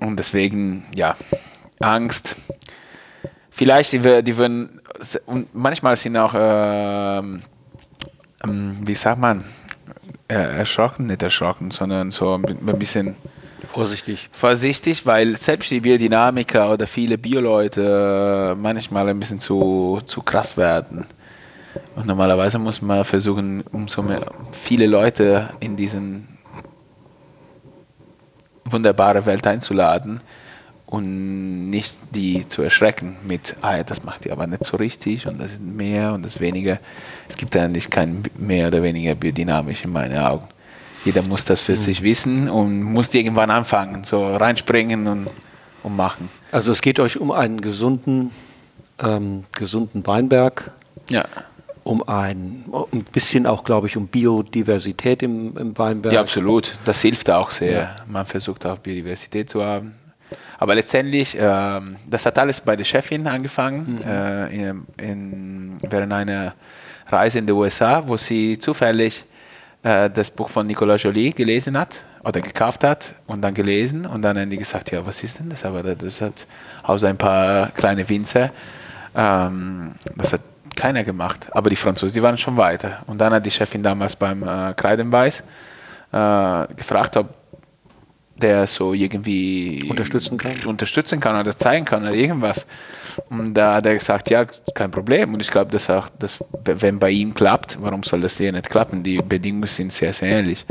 Und 0.00 0.18
deswegen, 0.18 0.84
ja, 0.96 1.16
Angst. 1.78 2.36
Vielleicht, 3.50 3.92
die, 3.92 4.22
die 4.22 4.36
würden, 4.36 4.80
und 5.26 5.54
manchmal 5.54 5.94
sind 5.94 6.16
auch, 6.16 6.34
äh, 6.34 7.22
wie 8.44 8.94
sagt 8.94 9.20
man, 9.20 9.44
erschrocken, 10.28 11.06
nicht 11.06 11.22
erschrocken, 11.22 11.70
sondern 11.70 12.10
so 12.10 12.34
ein 12.34 12.78
bisschen 12.78 13.14
vorsichtig. 13.66 14.28
Vorsichtig, 14.32 15.06
weil 15.06 15.36
selbst 15.36 15.70
die 15.70 15.80
Biodynamiker 15.80 16.72
oder 16.72 16.86
viele 16.86 17.18
Bioleute 17.18 18.54
manchmal 18.58 19.08
ein 19.08 19.18
bisschen 19.18 19.38
zu, 19.38 20.00
zu 20.04 20.22
krass 20.22 20.56
werden. 20.56 21.06
Und 21.96 22.06
normalerweise 22.06 22.58
muss 22.58 22.82
man 22.82 23.04
versuchen, 23.04 23.64
umso 23.72 24.02
mehr 24.02 24.26
viele 24.52 24.86
Leute 24.86 25.50
in 25.60 25.76
diesen 25.76 26.28
wunderbare 28.64 29.24
Welt 29.26 29.46
einzuladen 29.46 30.20
und 30.92 31.70
nicht 31.70 31.96
die 32.14 32.46
zu 32.46 32.60
erschrecken 32.60 33.16
mit, 33.26 33.56
ah, 33.62 33.82
das 33.82 34.04
macht 34.04 34.26
ihr 34.26 34.32
aber 34.32 34.46
nicht 34.46 34.62
so 34.62 34.76
richtig 34.76 35.26
und 35.26 35.40
das 35.40 35.52
ist 35.52 35.60
mehr 35.62 36.12
und 36.12 36.22
das 36.22 36.38
weniger. 36.38 36.80
Es 37.30 37.38
gibt 37.38 37.56
eigentlich 37.56 37.88
kein 37.88 38.22
mehr 38.36 38.68
oder 38.68 38.82
weniger 38.82 39.14
biodynamisch 39.14 39.86
in 39.86 39.92
meinen 39.92 40.18
Augen. 40.18 40.46
Jeder 41.06 41.22
muss 41.22 41.46
das 41.46 41.62
für 41.62 41.72
mhm. 41.72 41.76
sich 41.76 42.02
wissen 42.02 42.50
und 42.50 42.82
muss 42.82 43.12
irgendwann 43.14 43.48
anfangen, 43.48 44.04
so 44.04 44.36
reinspringen 44.36 45.06
und, 45.06 45.28
und 45.82 45.96
machen. 45.96 46.28
Also 46.50 46.72
es 46.72 46.82
geht 46.82 47.00
euch 47.00 47.18
um 47.18 47.30
einen 47.30 47.62
gesunden, 47.62 48.30
ähm, 49.02 49.44
gesunden 49.56 50.06
Weinberg. 50.06 50.72
Ja 51.08 51.24
um 51.84 52.00
ein, 52.06 52.62
ein 52.92 53.02
bisschen 53.10 53.44
auch, 53.44 53.64
glaube 53.64 53.88
ich, 53.88 53.96
um 53.96 54.06
Biodiversität 54.06 55.20
im, 55.24 55.56
im 55.56 55.76
Weinberg. 55.76 56.14
Ja, 56.14 56.20
absolut. 56.20 56.78
Das 56.84 57.00
hilft 57.00 57.28
auch 57.28 57.50
sehr. 57.50 57.72
Ja. 57.72 57.96
Man 58.06 58.24
versucht 58.24 58.64
auch 58.66 58.78
Biodiversität 58.78 59.50
zu 59.50 59.64
haben. 59.64 59.96
Aber 60.62 60.76
letztendlich, 60.76 61.36
äh, 61.36 61.80
das 62.06 62.24
hat 62.24 62.38
alles 62.38 62.60
bei 62.60 62.76
der 62.76 62.84
Chefin 62.84 63.26
angefangen, 63.26 63.96
mhm. 63.96 64.02
äh, 64.06 64.70
in, 64.70 64.86
in, 64.96 65.78
während 65.90 66.12
einer 66.12 66.54
Reise 67.08 67.40
in 67.40 67.46
die 67.48 67.52
USA, 67.52 68.06
wo 68.06 68.16
sie 68.16 68.56
zufällig 68.56 69.24
äh, 69.82 70.08
das 70.08 70.30
Buch 70.30 70.48
von 70.48 70.64
Nicolas 70.64 71.02
Joly 71.02 71.32
gelesen 71.32 71.76
hat 71.76 72.04
oder 72.22 72.40
gekauft 72.40 72.84
hat 72.84 73.12
und 73.26 73.42
dann 73.42 73.54
gelesen 73.54 74.06
und 74.06 74.22
dann 74.22 74.38
haben 74.38 74.50
die 74.50 74.56
gesagt, 74.56 74.92
ja, 74.92 75.04
was 75.04 75.24
ist 75.24 75.40
denn 75.40 75.50
das? 75.50 75.64
Aber 75.64 75.82
das 75.82 76.20
hat 76.20 76.46
außer 76.84 77.08
ein 77.08 77.18
paar 77.18 77.72
kleine 77.72 78.08
Winzer, 78.08 78.52
ähm, 79.16 79.96
das 80.14 80.34
hat 80.34 80.42
keiner 80.76 81.02
gemacht. 81.02 81.48
Aber 81.50 81.70
die 81.70 81.76
Franzosen, 81.76 82.14
die 82.14 82.22
waren 82.22 82.38
schon 82.38 82.56
weiter. 82.56 82.98
Und 83.08 83.18
dann 83.18 83.32
hat 83.32 83.44
die 83.44 83.50
Chefin 83.50 83.82
damals 83.82 84.14
beim 84.14 84.44
äh, 84.44 84.74
Kreidenbeiß 84.74 85.42
äh, 86.12 86.66
gefragt, 86.76 87.16
ob 87.16 87.41
der 88.36 88.66
so 88.66 88.92
irgendwie 88.92 89.86
unterstützen 89.88 90.36
kann. 90.36 90.52
unterstützen 90.66 91.20
kann 91.20 91.38
oder 91.38 91.56
zeigen 91.56 91.84
kann 91.84 92.02
oder 92.02 92.14
irgendwas. 92.14 92.66
Und 93.28 93.54
da 93.54 93.74
hat 93.74 93.86
er 93.86 93.94
gesagt, 93.94 94.30
ja, 94.30 94.46
kein 94.74 94.90
Problem. 94.90 95.34
Und 95.34 95.40
ich 95.40 95.50
glaube, 95.50 95.70
dass 95.70 95.90
auch, 95.90 96.08
dass, 96.18 96.42
wenn 96.64 96.98
bei 96.98 97.10
ihm 97.10 97.34
klappt, 97.34 97.78
warum 97.80 98.02
soll 98.02 98.22
das 98.22 98.38
hier 98.38 98.52
nicht 98.52 98.70
klappen? 98.70 99.02
Die 99.02 99.18
Bedingungen 99.18 99.66
sind 99.66 99.92
sehr, 99.92 100.12
sehr 100.12 100.38
ähnlich. 100.38 100.64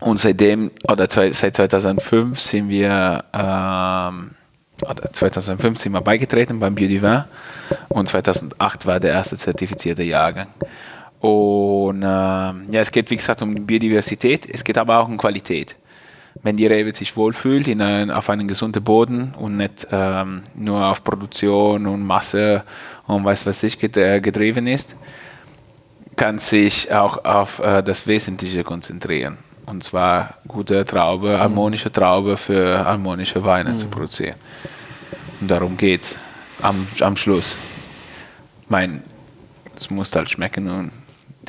Und 0.00 0.20
seitdem, 0.20 0.70
oder 0.88 1.06
seit 1.08 1.56
2005 1.56 2.38
sind 2.38 2.68
wir 2.68 3.24
ähm, 3.32 4.32
2005 5.12 5.78
sind 5.78 5.92
wir 5.92 6.00
beigetreten 6.00 6.58
beim 6.58 6.74
Biodivin 6.74 7.24
und 7.88 8.08
2008 8.08 8.86
war 8.86 9.00
der 9.00 9.12
erste 9.12 9.36
zertifizierte 9.36 10.02
Jahrgang. 10.02 10.48
Und 11.20 12.02
äh, 12.02 12.06
ja, 12.06 12.80
es 12.80 12.90
geht 12.90 13.10
wie 13.10 13.16
gesagt 13.16 13.42
um 13.42 13.54
Biodiversität, 13.66 14.48
es 14.52 14.64
geht 14.64 14.76
aber 14.76 14.98
auch 14.98 15.08
um 15.08 15.16
Qualität. 15.16 15.76
Wenn 16.42 16.56
die 16.56 16.66
Rebe 16.66 16.92
sich 16.92 17.16
wohlfühlt 17.16 17.68
in 17.68 17.82
ein, 17.82 18.10
auf 18.10 18.30
einen 18.30 18.48
gesunden 18.48 18.82
Boden 18.82 19.34
und 19.38 19.56
nicht 19.56 19.86
ähm, 19.92 20.42
nur 20.54 20.86
auf 20.86 21.04
Produktion 21.04 21.86
und 21.86 22.04
Masse 22.06 22.64
und 23.06 23.24
weiß 23.24 23.46
was 23.46 23.62
ich 23.62 23.78
getrieben 23.78 24.66
ist, 24.66 24.96
kann 26.16 26.38
sich 26.38 26.92
auch 26.92 27.24
auf 27.24 27.58
äh, 27.58 27.82
das 27.82 28.06
Wesentliche 28.06 28.64
konzentrieren. 28.64 29.38
Und 29.66 29.84
zwar 29.84 30.34
gute 30.48 30.84
Traube, 30.84 31.38
harmonische 31.38 31.92
Traube 31.92 32.36
für 32.36 32.84
harmonische 32.84 33.44
Weine 33.44 33.70
mhm. 33.70 33.78
zu 33.78 33.86
produzieren. 33.88 34.36
Und 35.40 35.50
darum 35.50 35.76
geht's 35.76 36.16
am, 36.60 36.86
am 37.00 37.16
Schluss. 37.16 37.56
Mein, 38.68 39.02
es 39.76 39.90
muss 39.90 40.14
halt 40.14 40.30
schmecken 40.30 40.68
und 40.68 40.90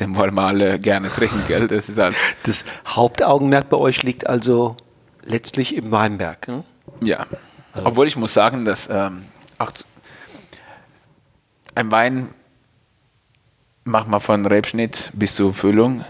den 0.00 0.16
wollen 0.16 0.34
wir 0.34 0.42
alle 0.42 0.78
gerne 0.78 1.10
trinken, 1.10 1.42
gell? 1.46 1.66
Das 1.68 1.88
ist 1.88 1.98
halt. 1.98 2.16
Das 2.44 2.64
Hauptaugenmerk 2.86 3.68
bei 3.68 3.76
euch 3.76 4.02
liegt 4.02 4.28
also 4.28 4.76
letztlich 5.22 5.74
im 5.76 5.90
Weinberg. 5.90 6.46
Hm? 6.46 6.64
Ja. 7.02 7.26
Also. 7.72 7.86
Obwohl 7.86 8.06
ich 8.06 8.16
muss 8.16 8.34
sagen, 8.34 8.64
dass 8.64 8.88
ähm, 8.90 9.24
auch 9.58 9.72
ein 11.74 11.90
Wein 11.90 12.34
macht 13.84 14.08
man 14.08 14.20
von 14.20 14.46
Rebschnitt 14.46 15.10
bis 15.14 15.34
zur 15.34 15.52
Füllung 15.52 16.04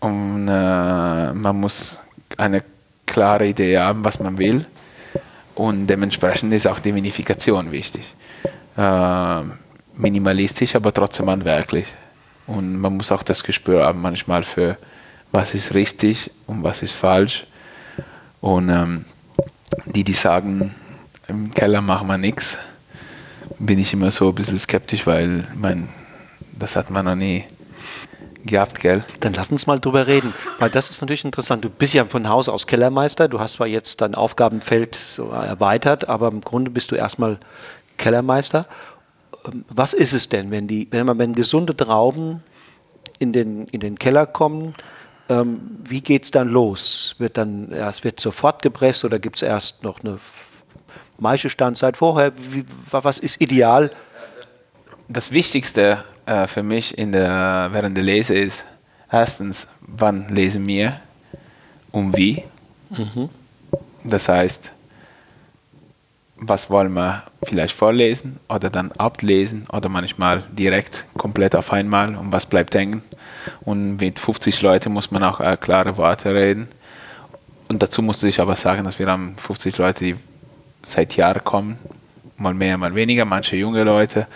und 0.00 0.48
äh, 0.48 1.32
man 1.32 1.60
muss 1.60 1.98
eine 2.36 2.62
klare 3.06 3.48
Idee 3.48 3.78
haben, 3.78 4.04
was 4.04 4.20
man 4.20 4.38
will. 4.38 4.66
Und 5.54 5.88
dementsprechend 5.88 6.52
ist 6.52 6.66
auch 6.66 6.78
die 6.78 6.94
Vinifikation 6.94 7.72
wichtig. 7.72 8.14
Äh, 8.76 9.42
minimalistisch, 9.94 10.76
aber 10.76 10.94
trotzdem 10.94 11.28
handwerklich. 11.28 11.92
Und 12.50 12.80
man 12.80 12.96
muss 12.96 13.12
auch 13.12 13.22
das 13.22 13.44
Gespür 13.44 13.84
haben 13.84 14.00
manchmal 14.00 14.42
für, 14.42 14.76
was 15.30 15.54
ist 15.54 15.72
richtig 15.72 16.32
und 16.48 16.64
was 16.64 16.82
ist 16.82 16.92
falsch. 16.92 17.46
Und 18.40 18.70
ähm, 18.70 19.04
die, 19.84 20.02
die 20.02 20.14
sagen, 20.14 20.74
im 21.28 21.54
Keller 21.54 21.80
machen 21.80 22.08
wir 22.08 22.18
nichts, 22.18 22.58
bin 23.60 23.78
ich 23.78 23.92
immer 23.92 24.10
so 24.10 24.30
ein 24.30 24.34
bisschen 24.34 24.58
skeptisch, 24.58 25.06
weil 25.06 25.46
mein, 25.54 25.90
das 26.58 26.74
hat 26.74 26.90
man 26.90 27.04
noch 27.04 27.14
nie 27.14 27.44
gehabt, 28.44 28.80
gell? 28.80 29.04
Dann 29.20 29.32
lass 29.34 29.52
uns 29.52 29.68
mal 29.68 29.78
drüber 29.78 30.08
reden, 30.08 30.34
weil 30.58 30.70
das 30.70 30.90
ist 30.90 31.00
natürlich 31.02 31.24
interessant. 31.24 31.64
Du 31.64 31.70
bist 31.70 31.94
ja 31.94 32.04
von 32.04 32.28
Haus 32.28 32.48
aus 32.48 32.66
Kellermeister, 32.66 33.28
du 33.28 33.38
hast 33.38 33.54
zwar 33.54 33.68
jetzt 33.68 34.00
dein 34.00 34.16
Aufgabenfeld 34.16 34.96
so 34.96 35.30
erweitert, 35.30 36.08
aber 36.08 36.26
im 36.28 36.40
Grunde 36.40 36.72
bist 36.72 36.90
du 36.90 36.96
erstmal 36.96 37.38
Kellermeister. 37.96 38.66
Ähm, 39.46 39.64
was 39.68 39.92
ist 39.92 40.12
es 40.12 40.28
denn, 40.28 40.50
wenn, 40.50 40.68
die, 40.68 40.88
wenn, 40.90 41.06
man, 41.06 41.18
wenn 41.18 41.34
gesunde 41.34 41.76
Trauben 41.76 42.42
in 43.18 43.32
den, 43.32 43.64
in 43.66 43.80
den 43.80 43.98
Keller 43.98 44.26
kommen? 44.26 44.74
Ähm, 45.28 45.78
wie 45.84 46.00
geht 46.00 46.24
es 46.24 46.30
dann 46.30 46.48
los? 46.48 47.14
Wird 47.18 47.36
dann 47.36 47.70
erst 47.72 48.04
wird 48.04 48.20
sofort 48.20 48.62
gepresst 48.62 49.04
oder 49.04 49.18
gibt 49.18 49.36
es 49.36 49.42
erst 49.42 49.84
noch 49.84 50.00
eine 50.00 50.18
Maischestandzeit 51.18 51.96
vorher? 51.96 52.32
Wie, 52.36 52.64
was 52.90 53.18
ist 53.18 53.40
ideal? 53.40 53.90
Das 55.08 55.32
Wichtigste 55.32 56.04
äh, 56.26 56.46
für 56.46 56.62
mich 56.62 56.96
in 56.96 57.12
der, 57.12 57.68
während 57.72 57.96
der 57.96 58.04
Lese 58.04 58.34
ist, 58.34 58.64
erstens, 59.10 59.68
wann 59.80 60.28
lesen 60.28 60.66
wir 60.66 61.00
und 61.92 62.16
wie. 62.16 62.44
Mhm. 62.90 63.28
Das 64.04 64.28
heißt, 64.28 64.72
was 66.40 66.70
wollen 66.70 66.92
wir 66.94 67.22
vielleicht 67.42 67.74
vorlesen 67.74 68.40
oder 68.48 68.70
dann 68.70 68.92
ablesen 68.92 69.66
oder 69.70 69.88
manchmal 69.88 70.42
direkt 70.50 71.04
komplett 71.16 71.54
auf 71.54 71.72
einmal 71.72 72.16
und 72.16 72.32
was 72.32 72.46
bleibt 72.46 72.74
hängen. 72.74 73.02
Und 73.60 73.98
mit 73.98 74.18
50 74.18 74.62
Leuten 74.62 74.92
muss 74.92 75.10
man 75.10 75.22
auch 75.22 75.40
äh, 75.40 75.56
klare 75.60 75.96
Worte 75.96 76.34
reden. 76.34 76.68
Und 77.68 77.82
dazu 77.82 78.02
musste 78.02 78.26
ich 78.26 78.40
aber 78.40 78.56
sagen, 78.56 78.84
dass 78.84 78.98
wir 78.98 79.06
haben 79.06 79.36
50 79.36 79.76
Leute, 79.78 80.04
die 80.04 80.16
seit 80.82 81.14
Jahren 81.16 81.44
kommen, 81.44 81.78
mal 82.36 82.54
mehr, 82.54 82.76
mal 82.78 82.94
weniger, 82.94 83.24
manche 83.24 83.56
junge 83.56 83.84
Leute 83.84 84.26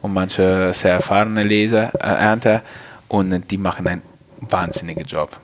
und 0.00 0.14
manche 0.14 0.72
sehr 0.72 0.94
erfahrene 0.94 1.44
Leser, 1.44 1.94
äh, 1.94 2.24
Ernte 2.24 2.62
und 3.08 3.50
die 3.50 3.58
machen 3.58 3.86
einen 3.86 4.02
wahnsinnigen 4.40 5.04
Job. 5.04 5.38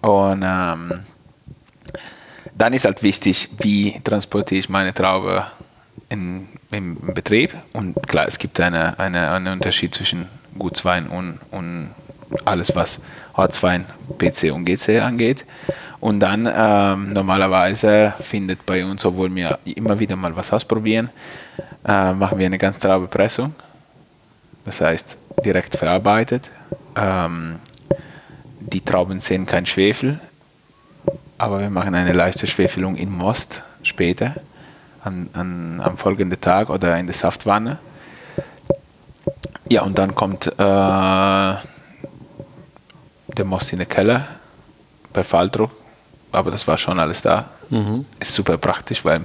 Und 0.00 0.42
ähm, 0.44 1.04
dann 2.56 2.72
ist 2.72 2.84
halt 2.84 3.02
wichtig, 3.02 3.50
wie 3.58 4.00
transportiere 4.02 4.58
ich 4.58 4.68
meine 4.68 4.94
Traube 4.94 5.46
in, 6.08 6.48
im 6.72 6.98
Betrieb. 7.14 7.54
Und 7.72 8.06
klar, 8.08 8.26
es 8.26 8.38
gibt 8.38 8.58
eine, 8.60 8.98
eine, 8.98 9.30
einen 9.30 9.48
Unterschied 9.48 9.94
zwischen 9.94 10.28
Gutswein 10.58 11.06
und, 11.08 11.38
und 11.50 11.90
alles, 12.44 12.74
was 12.74 13.00
Ortswein, 13.34 13.84
PC 14.18 14.52
und 14.52 14.64
GC 14.64 15.00
angeht. 15.02 15.44
Und 16.00 16.20
dann 16.20 16.48
ähm, 16.52 17.12
normalerweise 17.12 18.14
findet 18.20 18.64
bei 18.64 18.84
uns, 18.84 19.04
obwohl 19.04 19.34
wir 19.34 19.58
immer 19.64 19.98
wieder 19.98 20.16
mal 20.16 20.34
was 20.34 20.52
ausprobieren, 20.52 21.10
äh, 21.86 22.12
machen 22.12 22.38
wir 22.38 22.46
eine 22.46 22.58
ganz 22.58 22.78
traube 22.78 23.06
Pressung. 23.06 23.54
Das 24.64 24.80
heißt, 24.80 25.18
direkt 25.44 25.76
verarbeitet. 25.76 26.50
Ähm, 26.96 27.60
die 28.60 28.80
Trauben 28.80 29.20
sehen 29.20 29.46
kein 29.46 29.66
Schwefel, 29.66 30.18
aber 31.38 31.60
wir 31.60 31.70
machen 31.70 31.94
eine 31.94 32.12
leichte 32.12 32.46
Schwefelung 32.46 32.96
in 32.96 33.10
Most 33.10 33.62
später, 33.82 34.34
an, 35.04 35.28
an, 35.32 35.80
am 35.80 35.98
folgenden 35.98 36.40
Tag 36.40 36.70
oder 36.70 36.98
in 36.98 37.06
der 37.06 37.14
Saftwanne. 37.14 37.78
Ja, 39.68 39.82
und 39.82 39.98
dann 39.98 40.14
kommt 40.14 40.46
äh, 40.46 40.52
der 40.58 41.58
Most 43.44 43.72
in 43.72 43.78
den 43.80 43.88
Keller 43.88 44.26
per 45.12 45.24
Falldruck, 45.24 45.72
aber 46.32 46.50
das 46.50 46.66
war 46.66 46.78
schon 46.78 46.98
alles 46.98 47.22
da. 47.22 47.46
Mhm. 47.70 48.06
Ist 48.20 48.34
super 48.34 48.56
praktisch, 48.56 49.04
weil 49.04 49.24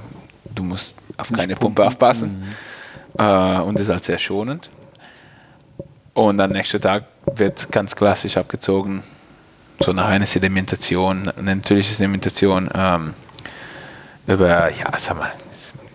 du 0.53 0.63
musst 0.63 0.97
auf 1.17 1.31
keine 1.31 1.55
Pumpe 1.55 1.85
aufpassen 1.85 2.55
mhm. 3.17 3.23
äh, 3.23 3.59
und 3.61 3.79
ist 3.79 3.89
halt 3.89 4.03
sehr 4.03 4.17
schonend. 4.17 4.69
Und 6.13 6.41
am 6.41 6.51
nächsten 6.51 6.81
Tag 6.81 7.05
wird 7.35 7.71
ganz 7.71 7.95
klassisch 7.95 8.35
abgezogen 8.35 9.03
so 9.81 9.93
nach 9.93 10.07
einer 10.07 10.25
Sedimentation, 10.25 11.29
eine 11.29 11.55
natürliche 11.55 11.93
Sedimentation 11.93 12.69
ähm, 12.73 13.13
über, 14.27 14.71
ja, 14.71 14.91
sag 14.97 15.17
mal, 15.17 15.31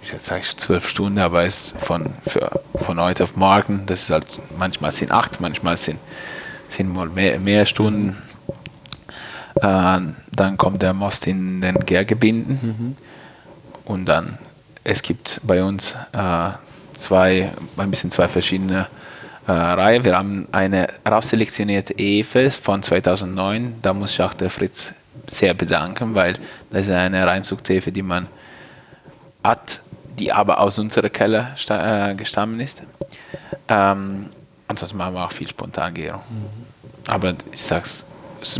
jetzt 0.03 0.27
sage 0.27 0.41
ich 0.41 0.57
zwölf 0.57 0.89
Stunden, 0.89 1.19
aber 1.19 1.45
es 1.45 1.73
ist 1.73 1.79
von, 1.79 2.11
für, 2.27 2.61
von 2.83 3.01
heute 3.01 3.25
auf 3.25 3.37
morgen, 3.37 3.85
das 3.87 4.03
ist 4.03 4.11
halt, 4.11 4.41
manchmal 4.59 4.93
sind 4.93 5.13
acht, 5.13 5.41
manchmal 5.41 5.77
sind, 5.77 5.99
sind 6.69 6.93
mal 6.93 7.09
mehr, 7.09 7.39
mehr 7.39 7.67
Stunden. 7.67 8.17
Äh, 9.57 9.99
dann 10.33 10.57
kommt 10.57 10.83
der 10.83 10.93
Most 10.93 11.27
in 11.27 11.61
den 11.61 11.79
Gärgebinden 11.81 12.59
mhm. 12.63 12.97
und 13.85 14.07
dann, 14.07 14.39
es 14.85 15.03
gibt 15.03 15.41
bei 15.45 15.63
uns 15.63 15.95
äh, 16.13 16.51
zwei, 16.95 17.53
ein 17.77 17.91
bisschen 17.91 18.11
zwei 18.11 18.29
verschiedene 18.29 18.87
äh, 19.47 19.53
Reihe. 19.53 20.05
Wir 20.05 20.17
haben 20.17 20.49
eine 20.53 20.89
rausselektionierte 21.09 21.95
Efe 21.99 22.51
von 22.51 22.83
2009. 22.83 23.77
Da 23.83 23.93
muss 23.93 24.13
ich 24.13 24.23
auch 24.23 24.35
der 24.35 24.51
Fritz 24.51 24.93
sehr 25.27 25.55
bedanken, 25.55 26.15
weil 26.15 26.35
das 26.71 26.87
ist 26.87 26.93
eine 26.93 27.27
Reinzuchthefe, 27.27 27.93
die 27.93 28.03
man 28.03 28.29
hat, 29.43 29.81
die 30.19 30.33
aber 30.33 30.61
aus 30.61 30.79
unserer 30.79 31.11
Keller 31.11 31.55
äh, 31.69 32.15
gestammt 32.15 32.61
ist. 32.61 32.83
Ähm, 33.69 34.31
ansonsten 34.69 34.99
machen 34.99 35.15
wir 35.15 35.25
auch 35.25 35.33
viel 35.33 35.49
Spontangärung. 35.49 36.23
Mhm. 36.29 36.67
Aber 37.09 37.35
ich 37.53 37.63
sag's, 37.63 38.05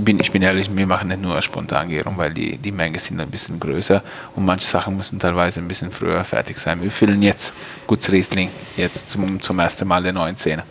bin, 0.01 0.19
ich 0.21 0.33
bin 0.33 0.43
ehrlich, 0.43 0.75
wir 0.75 0.87
machen 0.87 1.09
nicht 1.09 1.21
nur 1.21 1.41
Spontangärung, 1.43 2.17
weil 2.17 2.33
die, 2.33 2.57
die 2.59 2.73
Menge 2.73 2.99
sind 2.99 3.21
ein 3.21 3.31
bisschen 3.31 3.61
größer 3.61 4.03
und 4.35 4.45
manche 4.45 4.67
Sachen 4.67 4.97
müssen 4.97 5.19
teilweise 5.19 5.61
ein 5.61 5.69
bisschen 5.69 5.91
früher 5.91 6.25
fertig 6.25 6.59
sein. 6.59 6.83
Wir 6.83 6.91
füllen 6.91 7.23
jetzt 7.23 7.53
Guts 7.87 8.11
Riesling 8.11 8.51
jetzt 8.77 9.09
zum, 9.09 9.41
zum 9.41 9.59
ersten 9.59 9.87
Mal 9.87 10.03
den 10.03 10.17
19er. 10.17 10.63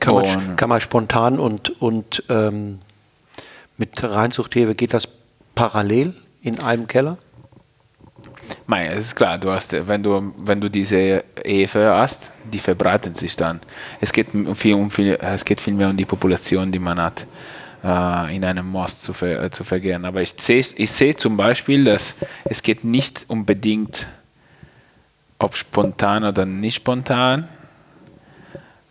Kann 0.00 0.14
man, 0.14 0.56
kann 0.56 0.68
man 0.68 0.80
spontan 0.80 1.38
und, 1.38 1.80
und 1.80 2.24
ähm, 2.28 2.80
mit 3.76 4.02
Reinzuchthefe 4.02 4.74
geht 4.74 4.94
das 4.94 5.08
parallel 5.54 6.14
in 6.42 6.58
einem 6.60 6.86
Keller? 6.86 7.18
Nein, 8.66 8.90
es 8.92 9.06
ist 9.06 9.16
klar, 9.16 9.38
du 9.38 9.50
hast, 9.50 9.74
wenn 9.88 10.02
du, 10.02 10.32
wenn 10.38 10.60
du 10.60 10.68
diese 10.68 11.24
Efe 11.42 11.92
hast, 11.94 12.32
die 12.52 12.58
verbreiten 12.58 13.14
sich 13.14 13.36
dann. 13.36 13.60
Es 14.00 14.12
geht 14.12 14.28
viel, 14.54 14.74
um 14.74 14.90
viel, 14.90 15.18
es 15.20 15.44
geht 15.44 15.60
viel 15.60 15.74
mehr 15.74 15.88
um 15.88 15.96
die 15.96 16.04
Population, 16.04 16.70
die 16.70 16.78
man 16.78 17.00
hat, 17.00 17.26
äh, 17.82 18.36
in 18.36 18.44
einem 18.44 18.66
Most 18.66 19.02
zu, 19.02 19.12
ver, 19.12 19.44
äh, 19.44 19.50
zu 19.50 19.64
vergären. 19.64 20.04
Aber 20.04 20.22
ich 20.22 20.34
sehe 20.36 20.64
ich 20.76 20.92
seh 20.92 21.14
zum 21.14 21.36
Beispiel, 21.36 21.84
dass 21.84 22.14
es 22.44 22.62
geht 22.62 22.84
nicht 22.84 23.24
unbedingt, 23.28 24.06
ob 25.38 25.56
spontan 25.56 26.24
oder 26.24 26.44
nicht 26.44 26.76
spontan, 26.76 27.48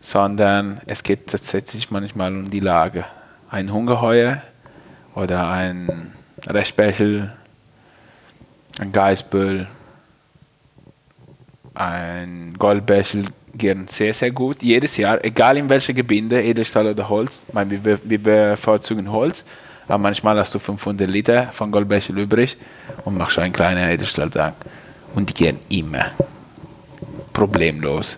sondern 0.01 0.81
es 0.85 1.03
geht 1.03 1.27
tatsächlich 1.27 1.91
manchmal 1.91 2.33
um 2.33 2.49
die 2.49 2.59
Lage. 2.59 3.05
Ein 3.49 3.73
Hungerheuer 3.73 4.41
oder 5.15 5.49
ein 5.49 6.13
Rechbechel, 6.47 7.33
ein 8.79 8.91
Geißbüll, 8.91 9.67
ein 11.73 12.55
Goldbechel 12.57 13.25
gehen 13.53 13.87
sehr, 13.87 14.13
sehr 14.13 14.31
gut. 14.31 14.61
Jedes 14.61 14.97
Jahr, 14.97 15.23
egal 15.23 15.57
in 15.57 15.69
welcher 15.69 15.93
Gebinde, 15.93 16.41
Edelstahl 16.41 16.87
oder 16.87 17.09
Holz. 17.09 17.45
Meine, 17.51 17.83
wir, 17.83 17.99
wir 18.03 18.21
bevorzugen 18.21 19.11
Holz, 19.11 19.43
aber 19.87 19.97
manchmal 19.97 20.37
hast 20.37 20.53
du 20.53 20.59
500 20.59 21.09
Liter 21.09 21.47
von 21.51 21.71
Goldbechel 21.71 22.17
übrig 22.17 22.57
und 23.05 23.17
machst 23.17 23.39
einen 23.39 23.53
kleinen 23.53 23.89
Edelstahltank. 23.89 24.55
Und 25.15 25.29
die 25.29 25.33
gehen 25.33 25.59
immer. 25.69 26.11
Problemlos 27.33 28.17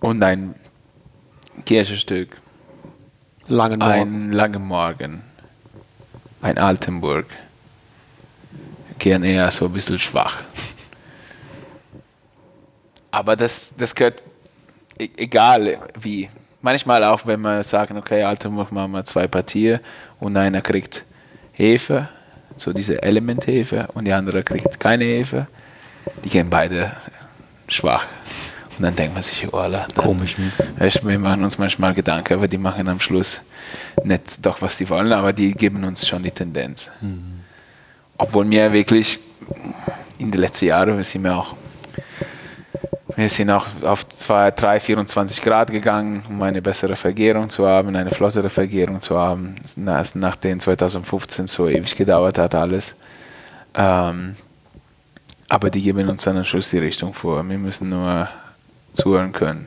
und 0.00 0.22
ein 0.22 0.54
Kirchenstück. 1.64 2.40
Langen 3.48 3.78
Morgen. 3.78 3.92
Ein 3.92 4.32
Langen 4.32 4.62
Morgen. 4.62 5.22
Ein 6.42 6.58
Altenburg. 6.58 7.26
Gern 8.98 9.22
eher 9.22 9.50
so 9.50 9.66
ein 9.66 9.72
bisschen 9.72 9.98
schwach. 9.98 10.42
Aber 13.10 13.36
das, 13.36 13.74
das 13.76 13.94
gehört, 13.94 14.22
e-, 14.98 15.08
egal 15.16 15.78
wie. 15.98 16.28
Manchmal 16.60 17.04
auch, 17.04 17.24
wenn 17.24 17.40
wir 17.40 17.62
sagen, 17.62 17.96
okay, 17.96 18.24
Altenburg 18.24 18.72
machen 18.72 18.90
wir 18.90 19.04
zwei 19.04 19.28
Partien 19.28 19.78
und 20.18 20.36
einer 20.36 20.60
kriegt 20.60 21.04
Hefe, 21.52 22.08
so 22.56 22.72
diese 22.72 23.00
Elementhefe, 23.00 23.88
und 23.94 24.06
die 24.06 24.12
andere 24.12 24.42
kriegt 24.42 24.80
keine 24.80 25.04
Hefe. 25.04 25.46
Die 26.24 26.28
gehen 26.28 26.50
beide 26.50 26.96
schwach. 27.68 28.04
Und 28.78 28.84
dann 28.84 28.96
denkt 28.96 29.14
man 29.14 29.22
sich, 29.22 29.46
oh, 29.52 29.68
dann, 29.68 29.92
komisch. 29.94 30.36
Ne? 30.38 30.52
wir 31.02 31.18
machen 31.18 31.42
uns 31.42 31.58
manchmal 31.58 31.94
Gedanken, 31.94 32.34
aber 32.34 32.46
die 32.48 32.58
machen 32.58 32.86
am 32.88 33.00
Schluss 33.00 33.40
nicht 34.04 34.44
doch, 34.44 34.62
was 34.62 34.78
sie 34.78 34.88
wollen, 34.88 35.12
aber 35.12 35.32
die 35.32 35.52
geben 35.52 35.84
uns 35.84 36.06
schon 36.06 36.22
die 36.22 36.30
Tendenz. 36.30 36.88
Mhm. 37.00 37.40
Obwohl 38.16 38.48
wir 38.48 38.72
wirklich 38.72 39.18
in 40.18 40.30
den 40.30 40.40
letzten 40.40 40.66
Jahren 40.66 41.02
sind 41.02 41.24
wir 41.24 41.36
auch 41.36 41.54
wir 43.16 43.28
sind 43.28 43.50
auch 43.50 43.66
auf 43.82 44.08
2, 44.08 44.52
3, 44.52 44.78
24 44.78 45.42
Grad 45.42 45.72
gegangen, 45.72 46.22
um 46.28 46.40
eine 46.40 46.62
bessere 46.62 46.94
Vergärung 46.94 47.50
zu 47.50 47.66
haben, 47.66 47.96
eine 47.96 48.12
flottere 48.12 48.48
Vergärung 48.48 49.00
zu 49.00 49.18
haben, 49.18 49.56
nachdem 50.14 50.60
2015 50.60 51.48
so 51.48 51.68
ewig 51.68 51.96
gedauert 51.96 52.38
hat 52.38 52.54
alles. 52.54 52.94
Ähm, 53.74 54.36
aber 55.48 55.68
die 55.68 55.82
geben 55.82 56.08
uns 56.08 56.22
dann 56.22 56.36
am 56.36 56.44
Schluss 56.44 56.70
die 56.70 56.78
Richtung 56.78 57.12
vor. 57.12 57.42
Wir 57.42 57.58
müssen 57.58 57.88
nur 57.88 58.28
zuhören 58.92 59.32
können. 59.32 59.66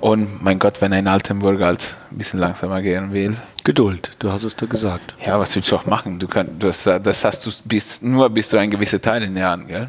Und 0.00 0.42
mein 0.42 0.58
Gott, 0.58 0.82
wenn 0.82 0.92
ein 0.92 1.08
Altenburg 1.08 1.62
halt 1.62 1.94
ein 2.10 2.18
bisschen 2.18 2.38
langsamer 2.38 2.82
gehen 2.82 3.12
will. 3.12 3.36
Geduld, 3.64 4.10
du 4.18 4.30
hast 4.30 4.44
es 4.44 4.54
doch 4.54 4.68
gesagt. 4.68 5.14
Ja, 5.24 5.38
was 5.40 5.56
willst 5.56 5.70
du 5.70 5.76
auch 5.76 5.86
machen? 5.86 6.18
Du 6.18 6.28
kannst, 6.28 6.52
das, 6.58 6.84
das 7.02 7.24
hast 7.24 7.46
du 7.46 7.50
bis, 7.64 8.02
nur 8.02 8.28
bis 8.28 8.50
du 8.50 8.58
ein 8.58 8.70
gewisser 8.70 9.00
Teil 9.00 9.22
in 9.22 9.34
der 9.34 9.48
Hand, 9.48 9.68
gell? 9.68 9.88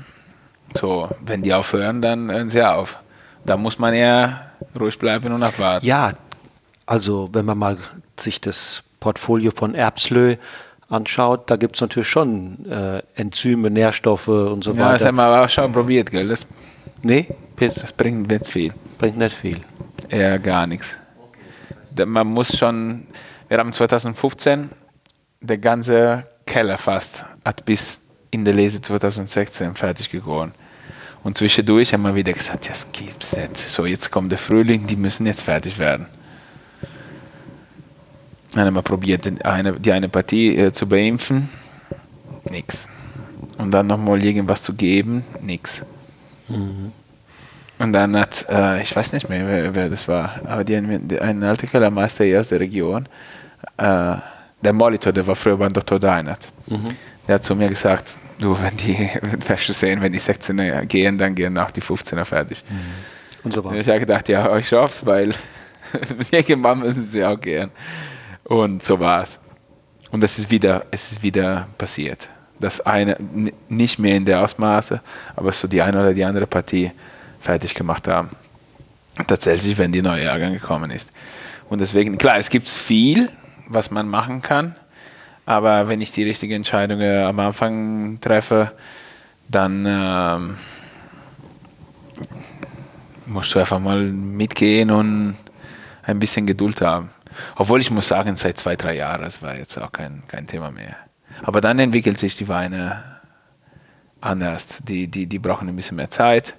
So, 0.73 1.09
wenn 1.19 1.41
die 1.41 1.53
aufhören, 1.53 2.01
dann 2.01 2.31
hören 2.31 2.49
sie 2.49 2.63
auf. 2.63 2.97
Da 3.45 3.57
muss 3.57 3.77
man 3.77 3.93
eher 3.93 4.51
ruhig 4.79 4.97
bleiben 4.97 5.33
und 5.33 5.43
abwarten. 5.43 5.85
Ja, 5.85 6.13
also 6.85 7.29
wenn 7.33 7.45
man 7.45 7.57
mal 7.57 7.77
sich 8.17 8.39
das 8.39 8.83
Portfolio 8.99 9.51
von 9.51 9.75
Erbslö 9.75 10.37
anschaut, 10.87 11.49
da 11.49 11.57
gibt 11.57 11.75
es 11.75 11.81
natürlich 11.81 12.09
schon 12.09 12.65
äh, 12.69 13.01
Enzyme, 13.15 13.69
Nährstoffe 13.69 14.27
und 14.27 14.63
so 14.63 14.71
ja, 14.71 14.77
weiter. 14.77 14.87
Ja, 14.91 14.97
das 14.97 15.07
haben 15.07 15.15
wir 15.15 15.23
aber 15.23 15.43
auch 15.43 15.49
schon 15.49 15.71
probiert, 15.71 16.11
gell? 16.11 16.27
Das 16.27 16.47
Nee, 17.05 17.27
das 17.55 17.93
bringt 17.93 18.29
nicht 18.31 18.47
viel. 18.47 18.73
Bringt 18.97 19.19
nicht 19.19 19.35
viel. 19.35 19.59
Ja, 20.09 20.37
gar 20.37 20.65
nichts. 20.65 20.97
Man 22.03 22.25
muss 22.25 22.57
schon, 22.57 23.05
wir 23.47 23.59
haben 23.59 23.71
2015 23.71 24.71
der 25.39 25.59
ganze 25.59 26.23
Keller 26.47 26.79
fast 26.79 27.23
hat 27.45 27.63
bis 27.63 28.01
in 28.31 28.43
der 28.43 28.55
Lese 28.55 28.81
2016 28.81 29.75
fertig 29.75 30.09
geworden. 30.09 30.53
Und 31.23 31.37
zwischendurch 31.37 31.93
haben 31.93 32.01
wir 32.01 32.15
wieder 32.15 32.33
gesagt, 32.33 32.67
das 32.67 32.87
gibt's 32.91 33.37
nicht. 33.37 33.55
So, 33.55 33.85
jetzt 33.85 34.09
kommt 34.09 34.31
der 34.31 34.39
Frühling, 34.39 34.87
die 34.87 34.95
müssen 34.95 35.27
jetzt 35.27 35.43
fertig 35.43 35.77
werden. 35.77 36.07
Dann 38.55 38.65
haben 38.65 38.73
wir 38.73 38.81
probiert, 38.81 39.45
eine, 39.45 39.79
die 39.79 39.91
eine 39.91 40.09
Partie 40.09 40.57
äh, 40.57 40.71
zu 40.71 40.89
beimpfen. 40.89 41.49
Nix. 42.49 42.89
und 43.59 43.69
dann 43.69 43.85
nochmal 43.85 44.23
irgendwas 44.23 44.63
zu 44.63 44.73
geben, 44.73 45.23
nix. 45.39 45.83
Mhm. 46.49 46.91
Und 47.77 47.93
dann 47.93 48.17
hat, 48.17 48.45
äh, 48.49 48.81
ich 48.81 48.95
weiß 48.95 49.13
nicht 49.13 49.27
mehr, 49.27 49.47
wer, 49.47 49.75
wer 49.75 49.89
das 49.89 50.07
war, 50.07 50.39
aber 50.45 50.63
die, 50.63 50.99
die, 50.99 51.19
ein 51.19 51.43
alter 51.43 51.67
Kellermeister 51.67 52.23
hier 52.23 52.39
aus 52.39 52.49
der 52.49 52.59
Region, 52.61 53.07
äh, 53.77 54.15
der 54.61 54.73
Molitor, 54.73 55.11
der 55.11 55.27
war 55.27 55.35
früher 55.35 55.57
beim 55.57 55.73
Dr. 55.73 55.99
Deinert, 55.99 56.49
mhm. 56.67 56.95
der 57.27 57.35
hat 57.35 57.43
zu 57.43 57.55
mir 57.55 57.67
gesagt, 57.67 58.17
du, 58.39 58.57
wenn 58.61 58.77
die 58.77 59.09
Wäsche 59.47 59.73
sehen, 59.73 60.01
wenn 60.01 60.13
die 60.13 60.19
16er 60.19 60.85
gehen, 60.85 61.17
dann 61.17 61.35
gehen 61.35 61.57
auch 61.57 61.71
die 61.71 61.81
15er 61.81 62.23
fertig. 62.23 62.63
Mhm. 62.69 62.75
Und 63.43 63.53
so 63.53 63.63
weiter. 63.63 63.77
Ich 63.77 63.89
habe 63.89 63.99
gedacht, 63.99 64.29
ja, 64.29 64.57
ich 64.57 64.67
schaff's, 64.67 65.05
weil 65.05 65.33
irgendwann 66.31 66.79
müssen 66.79 67.07
sie 67.07 67.23
auch 67.23 67.39
gehen. 67.39 67.71
Und 68.43 68.83
so 68.83 68.99
war 68.99 69.23
es. 69.23 69.39
Und 70.11 70.21
das 70.21 70.39
ist 70.39 70.49
wieder, 70.49 70.85
es 70.91 71.11
ist 71.11 71.23
wieder 71.23 71.67
passiert. 71.77 72.29
Das 72.59 72.81
eine, 72.81 73.17
nicht 73.67 73.99
mehr 73.99 74.15
in 74.15 74.25
der 74.25 74.41
Ausmaße, 74.41 75.01
aber 75.35 75.51
so 75.51 75.67
die 75.67 75.81
eine 75.81 75.99
oder 75.99 76.13
die 76.13 76.23
andere 76.23 76.47
Partie 76.47 76.91
fertig 77.39 77.75
gemacht 77.75 78.07
haben. 78.07 78.29
Tatsächlich, 79.27 79.77
wenn 79.77 79.91
die 79.91 80.01
neue 80.01 80.23
Jahrgang 80.23 80.53
gekommen 80.53 80.91
ist. 80.91 81.11
Und 81.69 81.79
deswegen, 81.79 82.17
klar, 82.17 82.37
es 82.37 82.49
gibt 82.49 82.69
viel, 82.69 83.29
was 83.67 83.91
man 83.91 84.07
machen 84.07 84.41
kann, 84.41 84.75
aber 85.45 85.87
wenn 85.87 86.01
ich 86.01 86.11
die 86.11 86.23
richtigen 86.23 86.53
Entscheidungen 86.53 87.25
am 87.25 87.39
Anfang 87.39 88.19
treffe, 88.19 88.71
dann 89.47 89.85
ähm, 89.87 90.57
musst 93.25 93.53
du 93.53 93.59
einfach 93.59 93.79
mal 93.79 94.01
mitgehen 94.01 94.91
und 94.91 95.35
ein 96.03 96.19
bisschen 96.19 96.45
Geduld 96.45 96.81
haben. 96.81 97.09
Obwohl 97.55 97.81
ich 97.81 97.91
muss 97.91 98.07
sagen, 98.07 98.35
seit 98.35 98.57
zwei, 98.57 98.75
drei 98.75 98.95
Jahren, 98.95 99.21
das 99.21 99.41
war 99.41 99.55
jetzt 99.55 99.77
auch 99.77 99.91
kein, 99.91 100.23
kein 100.27 100.47
Thema 100.47 100.71
mehr. 100.71 100.95
Aber 101.43 101.61
dann 101.61 101.79
entwickelt 101.79 102.17
sich 102.17 102.35
die 102.35 102.47
Weine 102.47 103.03
anders. 104.21 104.81
Die, 104.83 105.07
die, 105.07 105.27
die 105.27 105.39
brauchen 105.39 105.67
ein 105.67 105.75
bisschen 105.75 105.97
mehr 105.97 106.09
Zeit. 106.09 106.55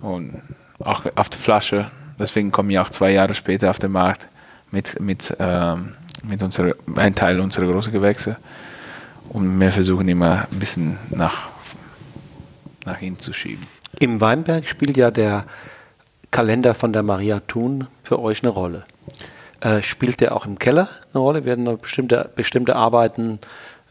Und 0.00 0.42
auch 0.78 1.06
auf 1.14 1.28
der 1.28 1.38
Flasche. 1.38 1.90
Deswegen 2.18 2.50
kommen 2.50 2.68
wir 2.68 2.82
auch 2.82 2.90
zwei 2.90 3.10
Jahre 3.12 3.34
später 3.34 3.70
auf 3.70 3.78
den 3.78 3.92
Markt 3.92 4.28
mit, 4.70 5.00
mit, 5.00 5.36
ähm, 5.38 5.94
mit 6.22 6.42
unserer, 6.42 6.74
Teil 7.14 7.40
unserer 7.40 7.70
großen 7.70 7.92
Gewächse. 7.92 8.36
Und 9.28 9.60
wir 9.60 9.72
versuchen 9.72 10.08
immer 10.08 10.46
ein 10.50 10.58
bisschen 10.58 10.98
nach, 11.10 11.48
nach 12.84 12.96
hinten 12.96 13.20
zu 13.20 13.32
schieben. 13.32 13.66
Im 14.00 14.20
Weinberg 14.20 14.66
spielt 14.66 14.96
ja 14.96 15.10
der 15.10 15.44
Kalender 16.30 16.74
von 16.74 16.92
der 16.92 17.02
Maria 17.02 17.40
Thun 17.40 17.86
für 18.02 18.20
euch 18.20 18.42
eine 18.42 18.50
Rolle. 18.50 18.84
Äh, 19.60 19.82
spielt 19.82 20.20
der 20.20 20.36
auch 20.36 20.46
im 20.46 20.58
Keller 20.58 20.88
eine 21.12 21.20
Rolle? 21.20 21.44
Werden 21.44 21.64
da 21.64 21.72
bestimmte, 21.72 22.30
bestimmte 22.34 22.76
Arbeiten 22.76 23.40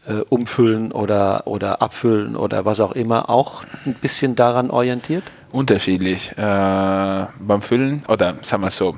äh, 0.06 0.20
umfüllen 0.28 0.92
oder, 0.92 1.46
oder 1.46 1.82
abfüllen 1.82 2.36
oder 2.36 2.64
was 2.64 2.80
auch 2.80 2.92
immer 2.92 3.28
auch 3.28 3.64
ein 3.84 3.94
bisschen 3.94 4.34
daran 4.34 4.70
orientiert? 4.70 5.24
Unterschiedlich. 5.52 6.32
Äh, 6.32 7.26
beim 7.38 7.60
Füllen 7.60 8.04
oder 8.08 8.36
sagen 8.42 8.62
wir 8.62 8.70
so, 8.70 8.96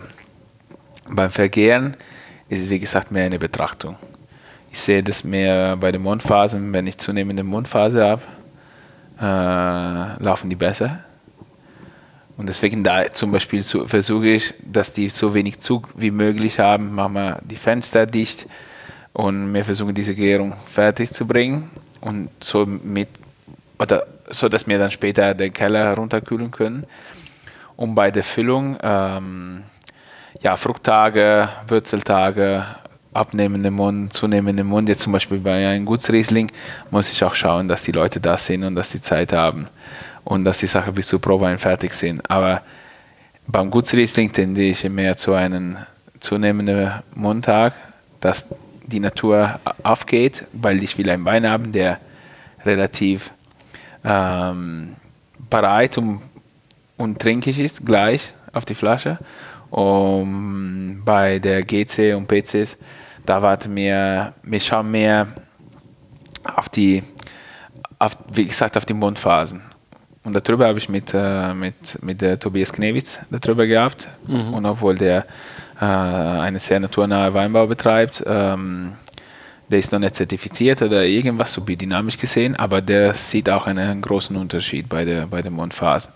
beim 1.09 1.31
Vergären 1.31 1.97
ist 2.49 2.61
es 2.61 2.71
wie 2.71 2.79
gesagt 2.79 3.11
mehr 3.11 3.25
eine 3.25 3.39
Betrachtung. 3.39 3.97
Ich 4.71 4.79
sehe 4.79 5.03
das 5.03 5.25
mehr 5.25 5.77
bei 5.77 5.91
den 5.91 6.03
Mondphasen, 6.03 6.73
wenn 6.73 6.87
ich 6.87 6.99
zunehmende 6.99 7.43
Mondphase 7.43 8.05
habe, 8.05 8.23
äh, 9.21 10.23
laufen 10.23 10.49
die 10.49 10.57
besser 10.57 11.01
und 12.37 12.49
deswegen 12.49 12.83
da 12.83 13.11
zum 13.11 13.33
Beispiel 13.33 13.63
so, 13.63 13.87
versuche 13.87 14.29
ich, 14.29 14.55
dass 14.65 14.93
die 14.93 15.09
so 15.09 15.35
wenig 15.35 15.61
Zug 15.61 15.89
wie 15.95 16.11
möglich 16.11 16.59
haben, 16.59 16.95
machen 16.95 17.15
wir 17.15 17.39
die 17.43 17.57
Fenster 17.57 18.07
dicht 18.07 18.47
und 19.13 19.53
wir 19.53 19.65
versuchen 19.65 19.95
diese 19.95 20.15
Gärung 20.15 20.55
fertig 20.67 21.11
zu 21.11 21.27
bringen 21.27 21.71
und 22.01 22.31
so 22.41 22.65
mit 22.67 23.09
oder 23.79 24.07
so, 24.29 24.49
dass 24.49 24.67
wir 24.67 24.79
dann 24.79 24.91
später 24.91 25.35
den 25.35 25.53
Keller 25.53 25.85
herunterkühlen 25.85 26.51
können. 26.51 26.85
Und 27.77 27.95
bei 27.95 28.11
der 28.11 28.23
Füllung, 28.23 28.77
ähm, 28.83 29.65
ja, 30.41 30.55
Fruchttage, 30.57 31.49
Würzeltage, 31.67 32.65
abnehmende 33.13 33.71
Mund, 33.71 34.13
zunehmende 34.13 34.65
Mund. 34.65 34.89
Jetzt 34.89 35.03
zum 35.03 35.13
Beispiel 35.13 35.39
bei 35.39 35.67
einem 35.67 35.85
Gutsriesling 35.85 36.53
muss 36.91 37.11
ich 37.11 37.25
auch 37.25 37.35
schauen, 37.35 37.69
dass 37.69 37.83
die 37.83 37.93
Leute 37.93 38.21
da 38.21 38.37
sind 38.37 38.65
und 38.65 38.75
dass 38.75 38.91
die 38.91 39.01
Zeit 39.01 39.33
haben 39.33 39.67
und 40.31 40.45
dass 40.45 40.61
die 40.61 40.69
Sachen 40.69 40.95
bis 40.95 41.09
zur 41.09 41.21
Probewein 41.21 41.59
fertig 41.59 41.93
sind. 41.93 42.23
Aber 42.31 42.63
beim 43.49 43.69
Gutsriesling 43.69 44.33
tendiere 44.33 44.71
ich 44.71 44.89
mehr 44.89 45.17
zu 45.17 45.35
einem 45.35 45.77
zunehmenden 46.21 46.93
Mundtag, 47.17 47.75
dass 48.21 48.49
die 48.87 49.01
Natur 49.01 49.59
aufgeht, 49.83 50.45
weil 50.53 50.85
ich 50.85 50.97
will 50.97 51.11
einen 51.11 51.25
Wein 51.25 51.51
haben, 51.51 51.73
der 51.73 51.99
relativ 52.65 53.33
ähm, 54.05 54.95
bereit 55.51 55.99
und, 55.99 56.23
und 56.97 57.19
trinkig 57.19 57.59
ist, 57.59 57.85
gleich 57.85 58.33
auf 58.53 58.65
die 58.65 58.77
Flasche. 58.77 59.19
Und 59.71 61.03
bei 61.05 61.41
der 61.41 61.65
GC 61.65 62.15
und 62.15 62.29
PCs, 62.29 62.79
da 63.27 63.43
warten 63.43 63.75
wir, 63.75 64.33
wir 64.45 64.61
schauen 64.61 64.93
mehr 64.93 65.27
auf 66.45 66.69
die, 66.69 67.03
auf, 67.99 68.17
wie 68.33 68.47
gesagt, 68.47 68.77
auf 68.77 68.85
die 68.85 68.95
Mundphasen. 68.95 69.70
Und 70.23 70.37
darüber 70.37 70.69
habe 70.69 70.79
ich 70.79 70.89
mit, 70.89 71.15
äh, 71.15 71.55
mit, 71.55 72.03
mit 72.03 72.21
der 72.21 72.39
Tobias 72.39 72.73
Knewitz 72.73 73.21
darüber 73.31 73.67
gehabt. 73.67 74.09
Mhm. 74.27 74.55
Und 74.55 74.67
obwohl 74.67 74.97
der 74.97 75.25
äh, 75.81 75.85
eine 75.85 76.61
sehr 76.61 76.79
naturnahe 76.79 77.33
Weinbau 77.33 77.67
betreibt, 77.67 78.23
ähm, 78.27 78.97
der 79.69 79.79
ist 79.79 79.93
noch 79.93 79.99
nicht 79.99 80.17
zertifiziert 80.17 80.83
oder 80.83 81.05
irgendwas 81.05 81.53
so 81.53 81.63
biodynamisch 81.63 82.19
gesehen, 82.19 82.57
aber 82.57 82.83
der 82.83 83.15
sieht 83.15 83.49
auch 83.49 83.67
einen 83.67 84.03
großen 84.03 84.37
Unterschied 84.37 84.89
bei, 84.89 85.05
der, 85.05 85.27
bei 85.27 85.43
den 85.43 85.53
Mondphasen. 85.53 86.13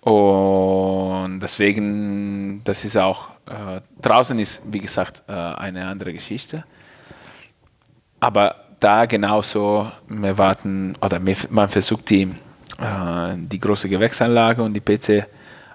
Und 0.00 1.40
deswegen, 1.40 2.62
das 2.64 2.84
ist 2.84 2.96
auch, 2.96 3.28
äh, 3.46 3.80
draußen 4.00 4.38
ist, 4.38 4.62
wie 4.70 4.78
gesagt, 4.78 5.22
äh, 5.28 5.32
eine 5.32 5.86
andere 5.86 6.12
Geschichte. 6.12 6.64
Aber 8.20 8.54
da 8.78 9.04
genauso, 9.06 9.90
wir 10.08 10.38
warten, 10.38 10.96
oder 11.02 11.20
man 11.50 11.68
versucht 11.68 12.08
die 12.08 12.22
äh, 12.22 12.28
die 12.80 13.58
große 13.58 13.88
Gewächsanlage 13.88 14.62
und 14.62 14.74
die 14.74 14.80
PC 14.80 15.26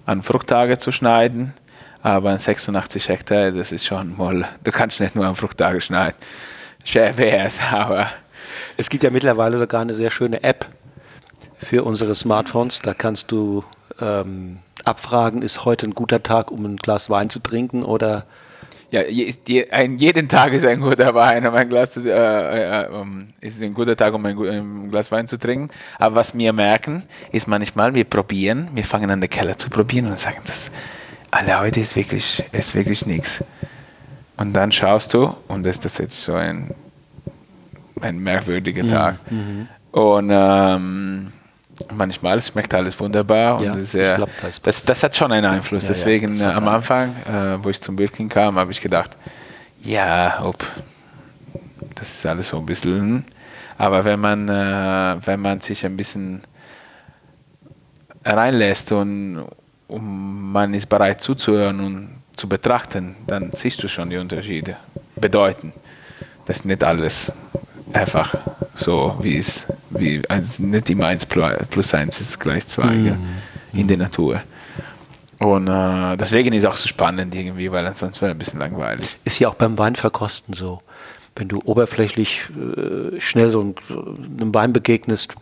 an 0.06 0.24
Fruchttage 0.24 0.78
zu 0.78 0.92
schneiden. 0.92 1.54
Aber 2.02 2.30
an 2.30 2.38
86 2.38 3.10
Hektar, 3.10 3.52
das 3.52 3.72
ist 3.72 3.86
schon 3.86 4.16
mal, 4.16 4.48
du 4.64 4.72
kannst 4.72 5.00
nicht 5.00 5.16
nur 5.16 5.26
an 5.26 5.36
Fruchttage 5.36 5.82
schneiden. 5.82 6.16
Schwer 6.84 7.18
wäre 7.18 7.46
es, 7.46 7.60
aber. 7.72 8.08
Es 8.78 8.90
gibt 8.90 9.04
ja 9.04 9.10
mittlerweile 9.10 9.58
sogar 9.58 9.82
eine 9.82 9.96
sehr 9.96 10.12
schöne 10.12 10.44
App 10.44 10.68
für 11.58 11.84
unsere 11.84 12.14
Smartphones. 12.14 12.80
Da 12.80 12.94
kannst 12.94 13.32
du 13.32 13.64
ähm, 14.00 14.60
abfragen, 14.84 15.42
ist 15.42 15.66
heute 15.66 15.88
ein 15.88 15.96
guter 15.96 16.22
Tag, 16.22 16.52
um 16.52 16.66
ein 16.66 16.78
Glas 16.78 17.10
Wein 17.10 17.30
zu 17.30 17.40
trinken 17.40 17.84
oder 17.84 18.26
ja, 18.96 19.02
je, 19.04 19.70
ein, 19.72 19.98
jeden 19.98 20.30
Tag 20.30 20.54
ist 20.54 20.66
ein 20.66 20.80
guter 20.80 21.14
Wein, 21.14 21.46
um 21.46 21.54
ein 21.54 21.68
Glas, 21.68 21.98
äh, 21.98 22.10
äh, 22.10 22.88
um, 22.88 23.28
ist 23.42 23.62
ein 23.62 23.74
guter 23.74 23.96
Tag, 23.96 24.14
um 24.14 24.26
ein, 24.26 24.38
ein, 24.38 24.90
Glas 24.90 25.12
Wein 25.12 25.28
zu 25.28 25.38
trinken. 25.38 25.70
Aber 26.00 26.16
was 26.16 26.38
wir 26.38 26.54
merken, 26.54 27.04
ist 27.32 27.48
manchmal, 27.48 27.94
wir 27.94 28.06
probieren, 28.06 28.70
wir 28.74 28.86
fangen 28.86 29.12
an, 29.12 29.20
den 29.20 29.30
Keller 29.30 29.58
zu 29.58 29.70
probieren 29.70 30.08
und 30.08 30.18
sagen, 30.18 30.38
das, 30.46 30.72
alle 31.30 31.60
heute 31.60 31.82
ist 31.82 31.98
wirklich, 31.98 32.42
ist 32.54 32.74
wirklich 32.74 33.06
nichts. 33.06 33.44
Und 34.38 34.54
dann 34.54 34.72
schaust 34.72 35.14
du 35.14 35.36
und 35.50 35.66
das 35.66 35.80
ist 35.80 36.00
jetzt 36.00 36.24
so 36.24 36.34
ein, 36.34 36.72
ein 38.02 38.18
merkwürdiger 38.20 38.84
mhm, 38.84 38.88
Tag. 38.88 39.32
Mhm. 39.32 39.68
Und 39.92 40.30
ähm, 40.32 41.34
manchmal 41.94 42.42
schmeckt 42.42 42.74
alles 42.74 43.00
wunderbar 43.00 43.62
ja, 43.62 43.74
und 43.74 43.84
sehr, 43.84 44.16
glaub, 44.16 44.30
das, 44.42 44.62
das, 44.62 44.84
das, 44.84 45.04
hat 45.04 45.16
schon 45.16 45.32
einen 45.32 45.46
Einfluss. 45.46 45.84
Ja, 45.84 45.90
Deswegen 45.90 46.34
ja, 46.36 46.56
am 46.56 46.68
Anfang, 46.68 47.16
äh, 47.26 47.64
wo 47.64 47.70
ich 47.70 47.82
zum 47.82 47.96
Birkin 47.96 48.30
kam, 48.30 48.58
habe 48.58 48.72
ich 48.72 48.82
gedacht, 48.82 49.18
ja, 49.84 50.40
ob 50.42 50.64
das 51.96 52.10
ist 52.10 52.26
alles 52.26 52.50
so 52.50 52.58
ein 52.58 52.66
bisschen. 52.66 53.00
Hm. 53.00 53.24
Aber 53.78 54.06
wenn 54.06 54.20
man, 54.20 54.48
äh, 54.48 55.18
wenn 55.26 55.40
man 55.42 55.62
sich 55.62 55.86
ein 55.86 55.98
bisschen 55.98 56.42
reinlässt 58.24 58.92
und, 58.92 59.46
und 59.88 60.52
man 60.52 60.74
ist 60.74 60.88
bereit 60.88 61.22
zuzuhören 61.22 61.80
und 61.82 62.10
zu 62.36 62.48
betrachten, 62.48 63.16
dann 63.28 63.52
siehst 63.52 63.84
du 63.84 63.88
schon 63.88 64.10
die 64.10 64.18
Unterschiede. 64.18 64.78
Bedeuten. 65.16 65.74
Das 66.46 66.58
ist 66.58 66.66
nicht 66.66 66.84
alles 66.84 67.32
einfach 67.94 68.36
so, 68.76 69.18
wie 69.22 69.38
es, 69.38 69.68
wie, 69.90 70.22
also 70.28 70.64
nicht 70.64 70.90
immer 70.90 71.08
1 71.08 71.26
plus 71.26 71.94
1 71.94 72.22
ist 72.22 72.40
gleich 72.40 72.68
2 72.68 72.86
mhm. 72.86 73.18
in 73.74 73.88
der 73.88 73.98
Natur. 73.98 74.42
Und 75.40 75.68
äh, 75.68 76.18
deswegen 76.18 76.54
ist 76.54 76.64
es 76.64 76.70
auch 76.70 76.78
so 76.78 76.88
spannend 76.88 77.36
irgendwie, 77.36 77.72
weil 77.72 77.86
ansonsten 77.86 78.22
wäre 78.22 78.32
es 78.32 78.36
ein 78.36 78.40
bisschen 78.40 78.60
langweilig. 78.60 79.18
Ist 79.26 79.40
ja 79.40 79.50
auch 79.50 79.56
beim 79.56 79.78
Weinverkosten 79.78 80.54
so. 80.54 80.82
Wenn 81.36 81.50
du 81.50 81.62
oberflächlich 81.66 82.44
äh, 82.56 83.20
schnell 83.20 83.52
so 83.52 83.60
einem 83.60 84.54
Wein 84.54 84.72
begegnest, 84.72 85.36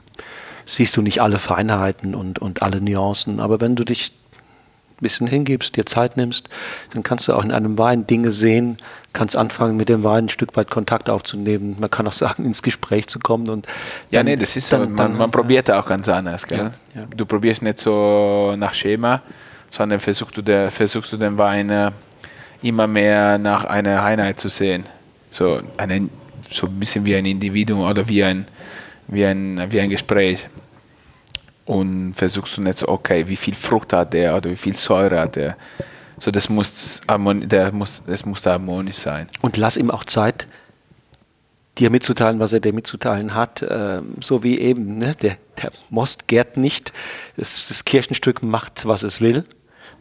siehst 0.66 0.98
du 0.98 1.02
nicht 1.02 1.22
alle 1.22 1.38
Feinheiten 1.38 2.16
und, 2.16 2.40
und 2.40 2.64
alle 2.64 2.82
Nuancen. 2.82 3.40
Aber 3.40 3.62
wenn 3.62 3.76
du 3.76 3.84
dich 3.84 4.12
bisschen 5.04 5.28
hingibst, 5.28 5.76
dir 5.76 5.86
Zeit 5.86 6.18
nimmst, 6.18 6.50
dann 6.94 7.04
kannst 7.04 7.28
du 7.28 7.34
auch 7.34 7.44
in 7.44 7.52
einem 7.52 7.78
Wein 7.78 8.08
Dinge 8.08 8.32
sehen, 8.32 8.78
kannst 9.14 9.38
anfangen 9.38 9.78
mit 9.78 9.90
dem 9.90 10.04
Wein 10.04 10.26
ein 10.26 10.30
Stück 10.30 10.56
weit 10.58 10.72
Kontakt 10.72 11.10
aufzunehmen. 11.10 11.76
Man 11.80 11.90
kann 11.90 12.08
auch 12.08 12.14
sagen, 12.14 12.46
ins 12.46 12.64
Gespräch 12.64 13.08
zu 13.08 13.20
kommen 13.20 13.50
und 13.50 13.68
ja, 14.10 14.20
dann, 14.20 14.26
nee, 14.26 14.36
das 14.36 14.56
ist 14.56 14.70
so. 14.70 14.78
Dann, 14.78 14.94
man, 14.94 15.18
man 15.18 15.32
probiert 15.32 15.70
auch 15.70 15.86
ganz 15.86 16.10
anders, 16.10 16.48
gell? 16.48 16.72
Ja, 16.96 17.02
ja. 17.02 17.08
Du 17.16 17.26
probierst 17.26 17.62
nicht 17.62 17.78
so 17.78 18.56
nach 18.58 18.74
Schema, 18.74 19.22
sondern 19.70 20.00
versuchst 20.00 20.38
du, 20.38 20.42
der, 20.42 20.72
versuchst 20.72 21.14
du 21.14 21.18
den 21.18 21.38
Wein 21.38 21.70
äh, 21.70 21.92
immer 22.62 22.88
mehr 22.88 23.38
nach 23.38 23.66
einer 23.66 24.04
Einheit 24.04 24.40
zu 24.40 24.50
sehen. 24.50 24.84
So, 25.30 25.62
eine, 25.78 26.10
so 26.50 26.68
ein 26.68 26.80
bisschen 26.80 27.06
wie 27.06 27.16
ein 27.16 27.26
Individuum 27.26 27.82
oder 27.82 28.08
wie 28.08 28.24
ein, 28.24 28.46
wie 29.08 29.26
ein, 29.26 29.62
wie 29.70 29.80
ein 29.80 29.90
Gespräch 29.90 30.48
und 31.66 32.14
versuchst 32.14 32.58
du 32.58 32.62
nicht 32.62 32.78
so, 32.78 32.88
okay, 32.88 33.28
wie 33.28 33.36
viel 33.36 33.54
Frucht 33.54 33.94
hat 33.94 34.14
der 34.14 34.36
oder 34.36 34.50
wie 34.50 34.56
viel 34.56 34.76
Säure 34.76 35.20
hat 35.20 35.36
der. 35.36 35.56
So, 36.20 36.32
das 36.32 36.50
muss, 36.50 37.02
der 37.08 37.72
muss, 37.72 38.02
das 38.06 38.26
muss 38.26 38.46
harmonisch 38.46 38.98
sein. 38.98 39.28
Und 39.42 39.58
lass 39.58 39.78
ihm 39.78 39.92
auch 39.92 40.04
Zeit, 40.04 40.48
dir 41.78 41.90
mitzuteilen, 41.90 42.40
was 42.40 42.54
er 42.54 42.60
dir 42.60 42.74
mitzuteilen 42.74 43.34
hat. 43.34 43.66
Ähm, 43.68 44.16
so 44.20 44.44
wie 44.44 44.60
eben, 44.60 44.98
ne? 44.98 45.16
der, 45.22 45.38
der 45.62 45.72
Most 45.90 46.28
gärt 46.28 46.58
nicht. 46.58 46.94
Das, 47.36 47.68
das 47.68 47.84
Kirchenstück 47.86 48.44
macht, 48.44 48.86
was 48.86 49.04
es 49.04 49.22
will. 49.22 49.44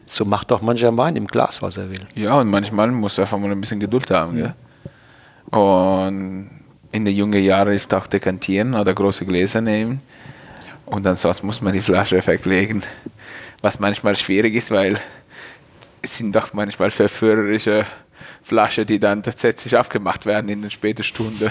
So 0.05 0.25
macht 0.25 0.51
auch 0.51 0.61
mancher 0.61 0.95
Wein 0.97 1.15
im 1.15 1.27
Glas, 1.27 1.61
was 1.61 1.77
er 1.77 1.89
will. 1.89 2.05
Ja, 2.13 2.39
und 2.39 2.49
manchmal 2.49 2.91
musst 2.91 3.17
du 3.17 3.21
einfach 3.21 3.39
mal 3.39 3.51
ein 3.51 3.61
bisschen 3.61 3.79
Geduld 3.79 4.11
haben. 4.11 4.37
Ja. 4.37 4.55
Und 5.57 6.49
in 6.91 7.05
den 7.05 7.15
jungen 7.15 7.41
Jahren 7.41 7.69
hilft 7.69 7.93
auch 7.93 8.05
Dekantieren 8.05 8.75
oder 8.75 8.93
große 8.93 9.25
Gläser 9.25 9.61
nehmen 9.61 10.01
und 10.93 11.07
ansonsten 11.07 11.47
muss 11.47 11.59
man 11.59 11.73
die 11.73 11.81
Flasche 11.81 12.25
weglegen, 12.27 12.83
was 13.63 13.79
manchmal 13.79 14.15
schwierig 14.15 14.53
ist, 14.53 14.69
weil 14.69 15.01
es 16.03 16.17
sind 16.17 16.35
doch 16.35 16.53
manchmal 16.53 16.91
verführerische 16.91 17.87
Flaschen, 18.43 18.85
die 18.85 18.99
dann 18.99 19.23
tatsächlich 19.23 19.75
aufgemacht 19.75 20.27
werden 20.27 20.49
in 20.49 20.61
den 20.61 20.69
späten 20.69 21.03
Stunden. 21.03 21.49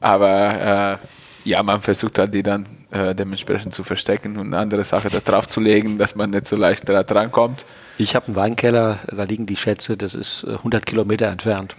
Aber 0.00 0.98
äh, 1.00 1.48
ja, 1.48 1.62
man 1.62 1.80
versucht 1.80 2.18
halt 2.18 2.34
die 2.34 2.42
dann 2.42 2.66
äh, 2.90 3.14
dementsprechend 3.14 3.72
zu 3.72 3.84
verstecken 3.84 4.36
und 4.36 4.52
andere 4.52 4.84
Sachen 4.84 5.10
da 5.10 5.20
drauf 5.20 5.48
zu 5.48 5.60
legen, 5.60 5.96
dass 5.96 6.14
man 6.14 6.28
nicht 6.28 6.44
so 6.44 6.56
leicht 6.56 6.86
da 6.86 7.02
dran 7.04 7.32
kommt. 7.32 7.64
Ich 7.96 8.14
habe 8.14 8.26
einen 8.26 8.36
Weinkeller, 8.36 8.98
da 9.06 9.22
liegen 9.22 9.46
die 9.46 9.56
Schätze, 9.56 9.96
das 9.96 10.14
ist 10.14 10.44
100 10.46 10.82
äh, 10.82 10.84
Kilometer 10.84 11.28
entfernt. 11.28 11.74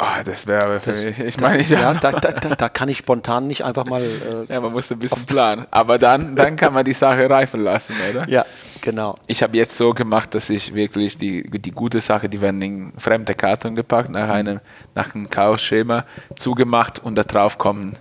Oh, 0.00 0.22
das 0.24 0.46
wäre 0.46 0.78
für 0.78 0.90
das, 0.90 1.04
mich. 1.04 1.18
Ich 1.18 1.40
meine, 1.40 1.60
ja, 1.64 1.92
da, 1.92 2.12
da, 2.12 2.30
da, 2.30 2.68
kann 2.68 2.88
ich 2.88 2.98
spontan 2.98 3.48
nicht 3.48 3.64
einfach 3.64 3.84
mal. 3.84 4.00
Äh, 4.00 4.44
ja, 4.52 4.60
man 4.60 4.70
muss 4.70 4.92
ein 4.92 4.98
bisschen 5.00 5.26
planen. 5.26 5.66
Aber 5.72 5.98
dann, 5.98 6.36
dann 6.36 6.54
kann 6.54 6.72
man 6.72 6.84
die 6.84 6.92
Sache 6.92 7.28
reifen 7.28 7.64
lassen, 7.64 7.96
oder? 8.08 8.28
Ja, 8.28 8.46
genau. 8.80 9.16
Ich 9.26 9.42
habe 9.42 9.56
jetzt 9.56 9.76
so 9.76 9.92
gemacht, 9.92 10.36
dass 10.36 10.50
ich 10.50 10.72
wirklich 10.72 11.18
die, 11.18 11.42
die 11.50 11.72
gute 11.72 12.00
Sache, 12.00 12.28
die 12.28 12.40
werden 12.40 12.62
in 12.62 12.92
fremde 12.96 13.34
Karton 13.34 13.74
gepackt, 13.74 14.10
nach 14.10 14.28
einem, 14.28 14.60
nach 14.94 15.16
einem 15.16 15.28
Chaos-Schema 15.28 16.04
zugemacht 16.36 17.00
und 17.00 17.16
da 17.16 17.24
drauf 17.24 17.58
kommen 17.58 17.96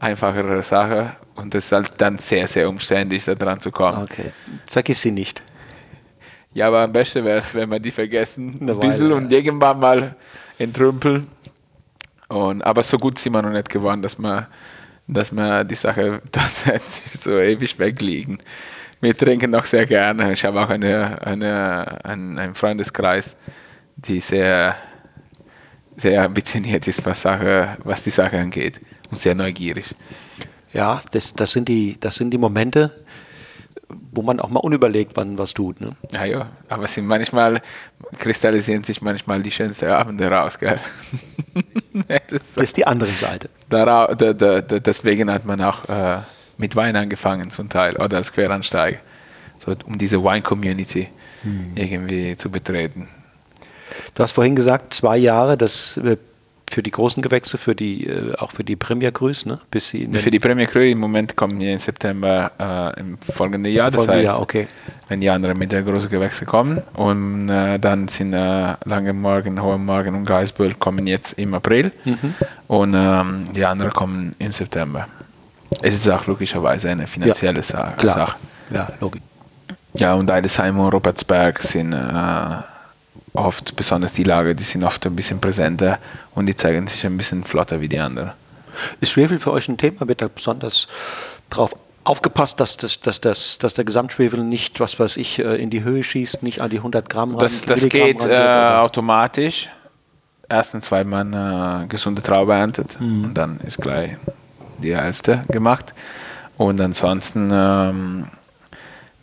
einfachere 0.00 0.62
Sachen. 0.62 1.10
Und 1.34 1.54
es 1.54 1.66
ist 1.66 1.72
halt 1.72 1.92
dann 1.98 2.16
sehr, 2.16 2.46
sehr 2.46 2.70
umständlich, 2.70 3.24
da 3.26 3.34
dran 3.34 3.60
zu 3.60 3.70
kommen. 3.70 4.02
Okay. 4.02 4.32
Vergiss 4.64 5.02
sie 5.02 5.10
nicht. 5.10 5.42
Ja, 6.54 6.68
aber 6.68 6.82
am 6.82 6.92
besten 6.92 7.24
wäre 7.24 7.38
es, 7.38 7.52
wenn 7.54 7.68
wir 7.68 7.80
die 7.80 7.90
vergessen. 7.90 8.60
Ein 8.60 8.80
bisschen 8.80 9.06
Weile, 9.06 9.14
und 9.16 9.32
irgendwann 9.32 9.80
mal 9.80 10.16
entrümpeln. 10.58 11.26
Und, 12.28 12.62
aber 12.62 12.82
so 12.82 12.98
gut 12.98 13.18
sind 13.18 13.32
wir 13.32 13.42
noch 13.42 13.50
nicht 13.50 13.68
geworden, 13.68 14.02
dass 14.02 14.18
wir, 14.18 14.48
dass 15.06 15.32
wir 15.32 15.64
die 15.64 15.74
Sache 15.74 16.22
tatsächlich 16.32 17.20
so 17.20 17.38
ewig 17.38 17.78
wegliegen. 17.78 18.38
Wir 19.00 19.16
trinken 19.16 19.50
noch 19.50 19.66
sehr 19.66 19.86
gerne. 19.86 20.32
Ich 20.32 20.44
habe 20.44 20.62
auch 20.62 20.70
eine, 20.70 21.20
eine, 21.26 22.04
einen, 22.04 22.38
einen 22.38 22.54
Freundeskreis, 22.54 23.36
die 23.96 24.20
sehr, 24.20 24.76
sehr 25.96 26.24
ambitioniert 26.24 26.86
ist, 26.88 27.04
was, 27.04 27.22
Sache, 27.22 27.76
was 27.84 28.02
die 28.02 28.10
Sache 28.10 28.38
angeht 28.38 28.80
und 29.10 29.18
sehr 29.18 29.34
neugierig. 29.34 29.94
Ja, 30.72 31.02
das, 31.12 31.34
das, 31.34 31.52
sind, 31.52 31.68
die, 31.68 31.98
das 32.00 32.16
sind 32.16 32.30
die 32.30 32.38
Momente, 32.38 33.03
wo 34.12 34.22
man 34.22 34.40
auch 34.40 34.48
mal 34.48 34.60
unüberlegt 34.60 35.12
wann 35.16 35.38
was 35.38 35.54
tut. 35.54 35.80
Ne? 35.80 35.92
Ja, 36.12 36.24
ja, 36.24 36.48
aber 36.68 36.86
sind 36.86 37.06
manchmal 37.06 37.62
kristallisieren 38.18 38.84
sich 38.84 39.02
manchmal 39.02 39.42
die 39.42 39.50
schönsten 39.50 39.88
Abende 39.88 40.30
raus, 40.30 40.58
gell? 40.58 40.78
das, 42.28 42.56
ist 42.56 42.76
die 42.76 42.86
andere 42.86 43.10
Seite. 43.10 43.48
Da, 43.68 44.14
da, 44.14 44.32
da, 44.32 44.60
deswegen 44.60 45.30
hat 45.30 45.44
man 45.44 45.60
auch 45.60 45.88
äh, 45.88 46.20
mit 46.58 46.76
Wein 46.76 46.96
angefangen 46.96 47.50
zum 47.50 47.68
Teil 47.68 47.96
oder 47.96 48.18
als 48.18 48.32
Queransteiger, 48.32 48.98
so, 49.58 49.74
um 49.86 49.98
diese 49.98 50.22
Wine-Community 50.22 51.08
hm. 51.42 51.72
irgendwie 51.74 52.36
zu 52.36 52.50
betreten. 52.50 53.08
Du 54.14 54.22
hast 54.22 54.32
vorhin 54.32 54.56
gesagt, 54.56 54.94
zwei 54.94 55.16
Jahre, 55.16 55.56
das 55.56 55.96
äh, 55.98 56.16
für 56.70 56.82
die 56.82 56.90
großen 56.90 57.22
Gewächse, 57.22 57.58
für 57.58 57.74
die, 57.74 58.06
äh, 58.06 58.34
auch 58.36 58.50
für 58.50 58.64
die 58.64 58.76
Premier 58.76 59.12
Cruise, 59.12 59.48
ne? 59.48 59.60
Bis 59.70 59.88
sie 59.88 60.08
für 60.12 60.30
die 60.30 60.38
Premier 60.38 60.66
Cruise 60.66 60.90
im 60.90 60.98
Moment 60.98 61.36
kommen 61.36 61.58
wir 61.58 61.72
im 61.72 61.78
September 61.78 62.50
äh, 62.58 63.00
im 63.00 63.18
folgenden 63.18 63.72
Jahr. 63.72 63.90
Das 63.90 64.04
folgende 64.04 64.28
heißt, 64.28 64.34
Jahr, 64.34 64.40
okay. 64.40 64.66
wenn 65.08 65.20
die 65.20 65.30
anderen 65.30 65.58
mit 65.58 65.72
der 65.72 65.82
großen 65.82 66.10
Gewächse 66.10 66.44
kommen 66.44 66.82
und 66.94 67.48
äh, 67.48 67.78
dann 67.78 68.08
sind 68.08 68.32
äh, 68.32 68.74
Lange 68.84 69.12
Morgen, 69.12 69.62
Hohe 69.62 69.78
Morgen 69.78 70.14
und 70.14 70.24
Geisböll 70.24 70.74
kommen 70.74 71.06
jetzt 71.06 71.34
im 71.38 71.54
April 71.54 71.92
mhm. 72.04 72.34
und 72.68 72.94
ähm, 72.94 73.44
die 73.54 73.64
anderen 73.64 73.92
kommen 73.92 74.34
im 74.38 74.52
September. 74.52 75.06
Es 75.82 75.94
ist 75.94 76.08
auch 76.08 76.26
logischerweise 76.26 76.90
eine 76.90 77.06
finanzielle 77.06 77.58
ja, 77.58 77.62
Sache. 77.62 77.94
Klar. 77.98 78.36
Ja, 78.70 78.88
logisch. 79.00 79.20
Ja, 79.94 80.14
und 80.14 80.30
Eidesheim 80.30 80.78
und 80.80 80.92
Robertsberg 80.92 81.62
sind 81.62 81.92
äh, 81.92 81.96
oft, 83.34 83.76
besonders 83.76 84.14
die 84.14 84.24
Lager, 84.24 84.54
die 84.54 84.64
sind 84.64 84.84
oft 84.84 85.04
ein 85.06 85.16
bisschen 85.16 85.40
präsenter 85.40 85.98
und 86.34 86.46
die 86.46 86.56
zeigen 86.56 86.86
sich 86.86 87.04
ein 87.04 87.16
bisschen 87.16 87.44
flotter 87.44 87.80
wie 87.80 87.88
die 87.88 87.98
anderen. 87.98 88.32
Ist 89.00 89.12
Schwefel 89.12 89.38
für 89.38 89.52
euch 89.52 89.68
ein 89.68 89.76
Thema? 89.76 90.08
Wird 90.08 90.22
da 90.22 90.28
besonders 90.28 90.88
drauf 91.50 91.74
aufgepasst, 92.04 92.60
dass, 92.60 92.76
das, 92.76 93.00
dass, 93.00 93.20
das, 93.20 93.58
dass 93.58 93.74
der 93.74 93.84
Gesamtschwefel 93.84 94.40
nicht, 94.40 94.78
was 94.78 94.98
weiß 95.00 95.16
ich, 95.16 95.38
äh, 95.38 95.56
in 95.56 95.70
die 95.70 95.84
Höhe 95.84 96.02
schießt, 96.02 96.42
nicht 96.42 96.60
an 96.60 96.70
die 96.70 96.76
100 96.76 97.08
Gramm 97.08 97.38
Das, 97.38 97.62
das 97.62 97.88
geht 97.88 98.24
äh, 98.24 98.36
automatisch. 98.36 99.68
Erstens, 100.48 100.92
weil 100.92 101.04
man 101.04 101.32
äh, 101.32 101.86
gesunde 101.88 102.22
Traube 102.22 102.52
erntet 102.52 103.00
mhm. 103.00 103.24
und 103.24 103.34
dann 103.34 103.58
ist 103.60 103.80
gleich 103.80 104.16
die 104.78 104.94
Hälfte 104.94 105.44
gemacht. 105.48 105.94
Und 106.58 106.80
ansonsten 106.80 107.50
ähm, 107.52 108.26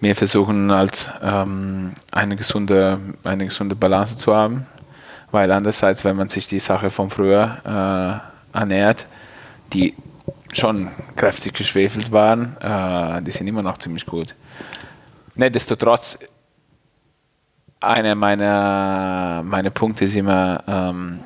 wir 0.01 0.15
versuchen 0.15 0.71
halt 0.71 1.09
ähm, 1.21 1.93
eine, 2.11 2.35
gesunde, 2.35 2.99
eine 3.23 3.45
gesunde 3.45 3.75
Balance 3.75 4.17
zu 4.17 4.35
haben, 4.35 4.65
weil 5.31 5.51
andererseits, 5.51 6.03
wenn 6.03 6.15
man 6.15 6.27
sich 6.27 6.47
die 6.47 6.59
Sache 6.59 6.89
von 6.89 7.09
früher 7.11 8.21
äh, 8.53 8.57
ernährt, 8.57 9.05
die 9.73 9.93
schon 10.51 10.89
kräftig 11.15 11.53
geschwefelt 11.53 12.11
waren, 12.11 12.57
äh, 12.59 13.21
die 13.21 13.31
sind 13.31 13.47
immer 13.47 13.61
noch 13.61 13.77
ziemlich 13.77 14.05
gut. 14.05 14.35
Nichtsdestotrotz, 15.35 16.19
einer 17.79 18.15
meiner, 18.15 19.43
meiner 19.45 19.69
Punkte 19.69 20.05
ist 20.05 20.15
immer, 20.15 20.63
ähm, 20.67 21.19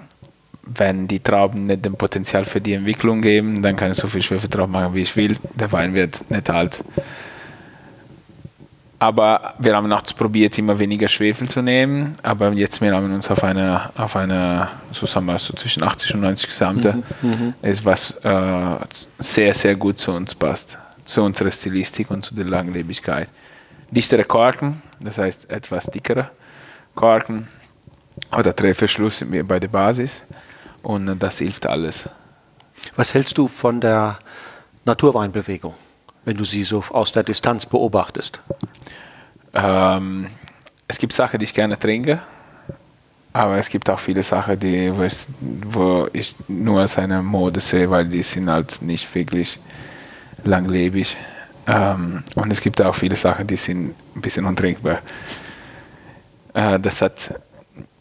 wenn 0.64 1.08
die 1.08 1.20
Trauben 1.20 1.68
nicht 1.68 1.86
den 1.86 1.96
Potenzial 1.96 2.44
für 2.44 2.60
die 2.60 2.74
Entwicklung 2.74 3.22
geben, 3.22 3.62
dann 3.62 3.76
kann 3.76 3.92
ich 3.92 3.98
so 3.98 4.08
viel 4.08 4.22
Schwefel 4.22 4.50
drauf 4.50 4.68
machen, 4.68 4.94
wie 4.94 5.02
ich 5.02 5.16
will. 5.16 5.38
Der 5.54 5.72
Wein 5.72 5.94
wird 5.94 6.30
nicht 6.30 6.50
alt. 6.50 6.84
Aber 8.98 9.56
wir 9.60 9.76
haben 9.76 9.90
nachts 9.90 10.14
probiert, 10.14 10.58
immer 10.58 10.80
weniger 10.80 11.08
Schwefel 11.08 11.50
zu 11.50 11.62
nehmen. 11.62 12.16
Aber 12.24 12.52
jetzt 12.54 12.80
wir 12.82 12.96
haben 12.96 13.14
uns 13.14 13.30
auf 13.30 13.44
eine, 13.44 13.90
auf 13.96 14.16
eine 14.16 14.70
so 14.92 15.06
sagen 15.06 15.26
wir, 15.26 15.38
so 15.38 15.54
zwischen 15.54 15.84
80 15.84 16.16
und 16.16 16.22
90 16.22 16.50
Gesamte, 16.50 17.04
mhm, 17.22 17.30
mhm, 17.30 17.54
ist 17.62 17.84
was 17.84 18.12
äh, 18.24 18.78
sehr, 19.20 19.54
sehr 19.54 19.76
gut 19.76 20.00
zu 20.00 20.12
uns 20.12 20.34
passt. 20.34 20.78
Zu 21.04 21.22
unserer 21.24 21.52
Stilistik 21.52 22.10
und 22.10 22.24
zu 22.24 22.34
der 22.34 22.46
Langlebigkeit. 22.46 23.30
Dichtere 23.92 24.24
Korken, 24.24 24.82
das 25.00 25.18
heißt 25.18 25.50
etwas 25.50 25.86
dickere 25.86 26.32
Korken 26.96 27.48
oder 28.36 28.54
Drehverschluss 28.54 29.24
bei 29.44 29.60
der 29.60 29.68
Basis. 29.68 30.24
Und 30.82 31.20
das 31.20 31.40
hilft 31.40 31.66
alles. 31.66 32.10
Was 32.96 33.14
hältst 33.14 33.38
du 33.38 33.48
von 33.48 33.82
der 33.82 34.20
Naturweinbewegung, 34.86 35.74
wenn 36.26 36.38
du 36.38 36.44
sie 36.44 36.64
so 36.64 36.84
aus 36.90 37.12
der 37.12 37.24
Distanz 37.24 37.66
beobachtest? 37.66 38.40
Ähm, 39.54 40.28
es 40.88 40.98
gibt 40.98 41.14
Sachen, 41.14 41.40
die 41.40 41.46
ich 41.46 41.54
gerne 41.54 41.80
trinke, 41.80 42.20
aber 43.34 43.58
es 43.58 43.70
gibt 43.70 43.90
auch 43.90 44.00
viele 44.00 44.24
Sachen, 44.24 44.60
die, 44.60 44.92
wo, 44.92 46.08
ich, 46.14 46.36
nur 46.48 46.82
als 46.82 46.98
eine 46.98 47.22
Mode 47.22 47.62
sehe, 47.62 47.90
weil 47.90 48.06
die 48.06 48.24
sind 48.24 48.50
halt 48.50 48.82
nicht 48.82 49.14
wirklich 49.16 49.60
langlebig. 50.44 51.18
Ähm, 51.68 52.24
und 52.36 52.52
es 52.52 52.62
gibt 52.62 52.82
auch 52.82 52.96
viele 52.96 53.16
Sachen, 53.16 53.48
die 53.48 53.58
sind 53.58 53.96
ein 54.16 54.22
bisschen 54.22 54.46
untrinkbar. 54.46 55.00
Äh, 56.54 56.80
das 56.80 57.02
hat, 57.02 57.40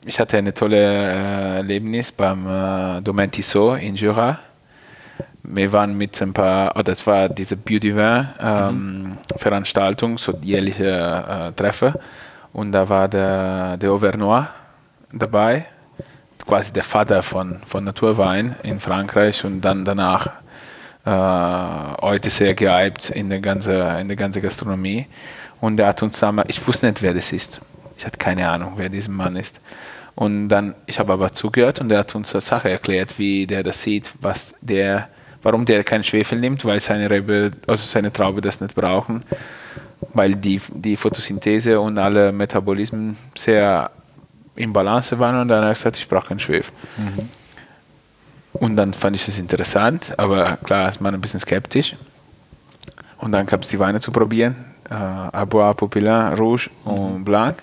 ich 0.04 0.20
hatte 0.20 0.38
eine 0.38 0.52
tolle 0.52 0.76
äh, 0.76 1.56
Erlebnis 1.56 2.12
beim 2.12 2.46
äh, 2.46 3.00
Domaine 3.00 3.30
Tissot 3.30 3.80
in 3.80 3.94
Jura 3.96 4.38
wir 5.44 5.72
waren 5.72 5.96
mit 5.96 6.20
ein 6.22 6.32
paar, 6.32 6.72
oh, 6.74 6.82
das 6.82 7.06
war 7.06 7.28
diese 7.28 7.56
Beauty 7.56 7.90
ähm, 7.90 9.02
mhm. 9.02 9.18
Veranstaltung, 9.36 10.18
so 10.18 10.32
jährliche 10.42 10.86
äh, 10.86 11.52
Treffer. 11.52 11.94
Und 12.52 12.72
da 12.72 12.88
war 12.88 13.08
der, 13.08 13.76
der 13.76 13.90
Auvernois 13.90 14.46
dabei, 15.12 15.66
quasi 16.46 16.72
der 16.72 16.84
Vater 16.84 17.22
von, 17.22 17.60
von 17.66 17.84
Naturwein 17.84 18.56
in 18.62 18.80
Frankreich 18.80 19.44
und 19.44 19.60
dann 19.60 19.84
danach 19.84 20.26
äh, 21.04 21.10
heute 22.00 22.30
sehr 22.30 22.54
gehypt 22.54 23.10
in 23.10 23.28
der 23.28 23.40
ganzen 23.40 23.80
in 23.98 24.08
der 24.08 24.16
Gastronomie. 24.16 25.06
Und 25.60 25.78
er 25.78 25.88
hat 25.88 26.02
uns 26.02 26.18
damals, 26.20 26.48
ich 26.48 26.66
wusste 26.66 26.86
nicht, 26.86 27.02
wer 27.02 27.14
das 27.14 27.32
ist. 27.32 27.60
Ich 27.96 28.04
hatte 28.04 28.18
keine 28.18 28.48
Ahnung, 28.48 28.74
wer 28.76 28.88
dieser 28.88 29.10
Mann 29.10 29.36
ist. 29.36 29.60
Und 30.14 30.48
dann, 30.48 30.74
ich 30.86 30.98
habe 30.98 31.12
aber 31.12 31.32
zugehört 31.32 31.80
und 31.80 31.90
er 31.90 32.00
hat 32.00 32.14
uns 32.14 32.34
eine 32.34 32.40
Sache 32.40 32.70
erklärt, 32.70 33.18
wie 33.18 33.46
der 33.46 33.62
das 33.62 33.82
sieht, 33.82 34.12
was 34.20 34.54
der, 34.60 35.08
warum 35.44 35.64
der 35.64 35.84
keinen 35.84 36.02
Schwefel 36.02 36.40
nimmt, 36.40 36.64
weil 36.64 36.80
seine 36.80 37.08
Rebe, 37.08 37.52
also 37.66 37.84
seine 37.84 38.12
Traube 38.12 38.40
das 38.40 38.60
nicht 38.60 38.74
brauchen, 38.74 39.22
weil 40.12 40.34
die, 40.34 40.60
die 40.72 40.96
Photosynthese 40.96 41.78
und 41.78 41.98
alle 41.98 42.32
Metabolismen 42.32 43.16
sehr 43.36 43.90
im 44.56 44.72
Balance 44.72 45.18
waren 45.18 45.40
und 45.40 45.48
dann 45.48 45.60
hat 45.60 45.70
er 45.70 45.74
gesagt, 45.74 45.98
ich 45.98 46.08
brauche 46.08 46.28
keinen 46.28 46.40
Schwefel. 46.40 46.72
Mhm. 46.96 47.28
Und 48.54 48.76
dann 48.76 48.94
fand 48.94 49.16
ich 49.16 49.26
es 49.26 49.38
interessant, 49.38 50.14
aber 50.16 50.58
klar 50.62 50.88
ist 50.88 51.00
man 51.00 51.14
ein 51.14 51.20
bisschen 51.20 51.40
skeptisch. 51.40 51.96
Und 53.18 53.32
dann 53.32 53.46
gab 53.46 53.62
es 53.62 53.68
die 53.68 53.78
Weine 53.78 54.00
zu 54.00 54.12
probieren, 54.12 54.54
äh, 54.88 54.94
Abois, 54.94 55.74
Populain, 55.74 56.34
Rouge 56.34 56.70
mhm. 56.84 56.92
und 56.92 57.24
Blanc. 57.24 57.56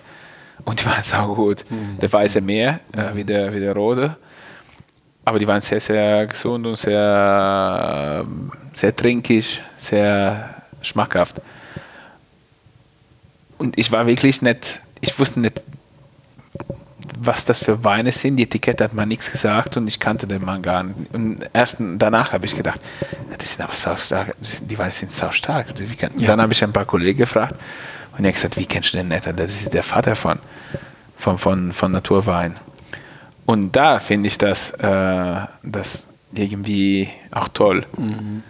Und 0.65 0.81
die 0.81 0.85
waren 0.85 1.01
sau 1.01 1.33
gut. 1.33 1.63
Mhm. 1.69 1.97
Der 1.99 2.11
weiße 2.11 2.41
mehr 2.41 2.81
äh, 2.91 3.15
wie, 3.15 3.23
der, 3.23 3.53
wie 3.53 3.59
der 3.59 3.73
rote. 3.73 4.17
Aber 5.23 5.37
die 5.37 5.47
waren 5.47 5.61
sehr, 5.61 5.79
sehr 5.79 6.27
gesund 6.27 6.65
und 6.65 6.77
sehr, 6.77 8.25
sehr 8.73 8.95
trinkig, 8.95 9.61
sehr 9.77 10.63
schmackhaft. 10.81 11.41
Und 13.57 13.77
ich 13.77 13.91
war 13.91 14.07
wirklich 14.07 14.41
nicht, 14.41 14.81
ich 15.01 15.17
wusste 15.19 15.39
nicht, 15.39 15.61
was 17.19 17.45
das 17.45 17.63
für 17.63 17.83
Weine 17.83 18.11
sind. 18.11 18.37
Die 18.37 18.43
Etikette 18.43 18.83
hat 18.83 18.93
mir 18.93 19.05
nichts 19.05 19.31
gesagt 19.31 19.77
und 19.77 19.87
ich 19.87 19.99
kannte 19.99 20.25
den 20.25 20.43
Mann 20.43 20.63
gar 20.63 20.83
nicht. 20.83 21.13
Und 21.13 21.47
erst 21.53 21.77
danach 21.79 22.33
habe 22.33 22.45
ich 22.45 22.55
gedacht, 22.55 22.81
das 23.37 23.51
sind 23.51 23.61
aber 23.61 23.73
sau 23.73 23.95
stark, 23.97 24.35
die 24.39 24.79
Weine 24.79 24.91
sind 24.91 25.11
sau 25.11 25.31
stark. 25.31 25.67
Ja. 26.17 26.27
Dann 26.27 26.41
habe 26.41 26.53
ich 26.53 26.63
ein 26.63 26.73
paar 26.73 26.85
Kollegen 26.85 27.19
gefragt 27.19 27.55
und 28.17 28.25
er 28.25 28.29
hat 28.29 28.35
gesagt, 28.35 28.57
wie 28.57 28.65
kennst 28.65 28.93
du 28.93 28.97
den 28.97 29.09
nicht? 29.09 29.27
Das 29.27 29.51
ist 29.51 29.73
der 29.73 29.83
Vater 29.83 30.15
von, 30.15 30.39
von, 31.17 31.37
von, 31.37 31.73
von 31.73 31.91
Naturwein. 31.91 32.57
Und 33.51 33.75
da 33.75 33.99
finde 33.99 34.27
ich 34.27 34.37
das, 34.37 34.71
äh, 34.75 35.35
das 35.61 36.07
irgendwie 36.33 37.09
auch 37.31 37.49
toll. 37.49 37.85
Mhm. 37.97 38.43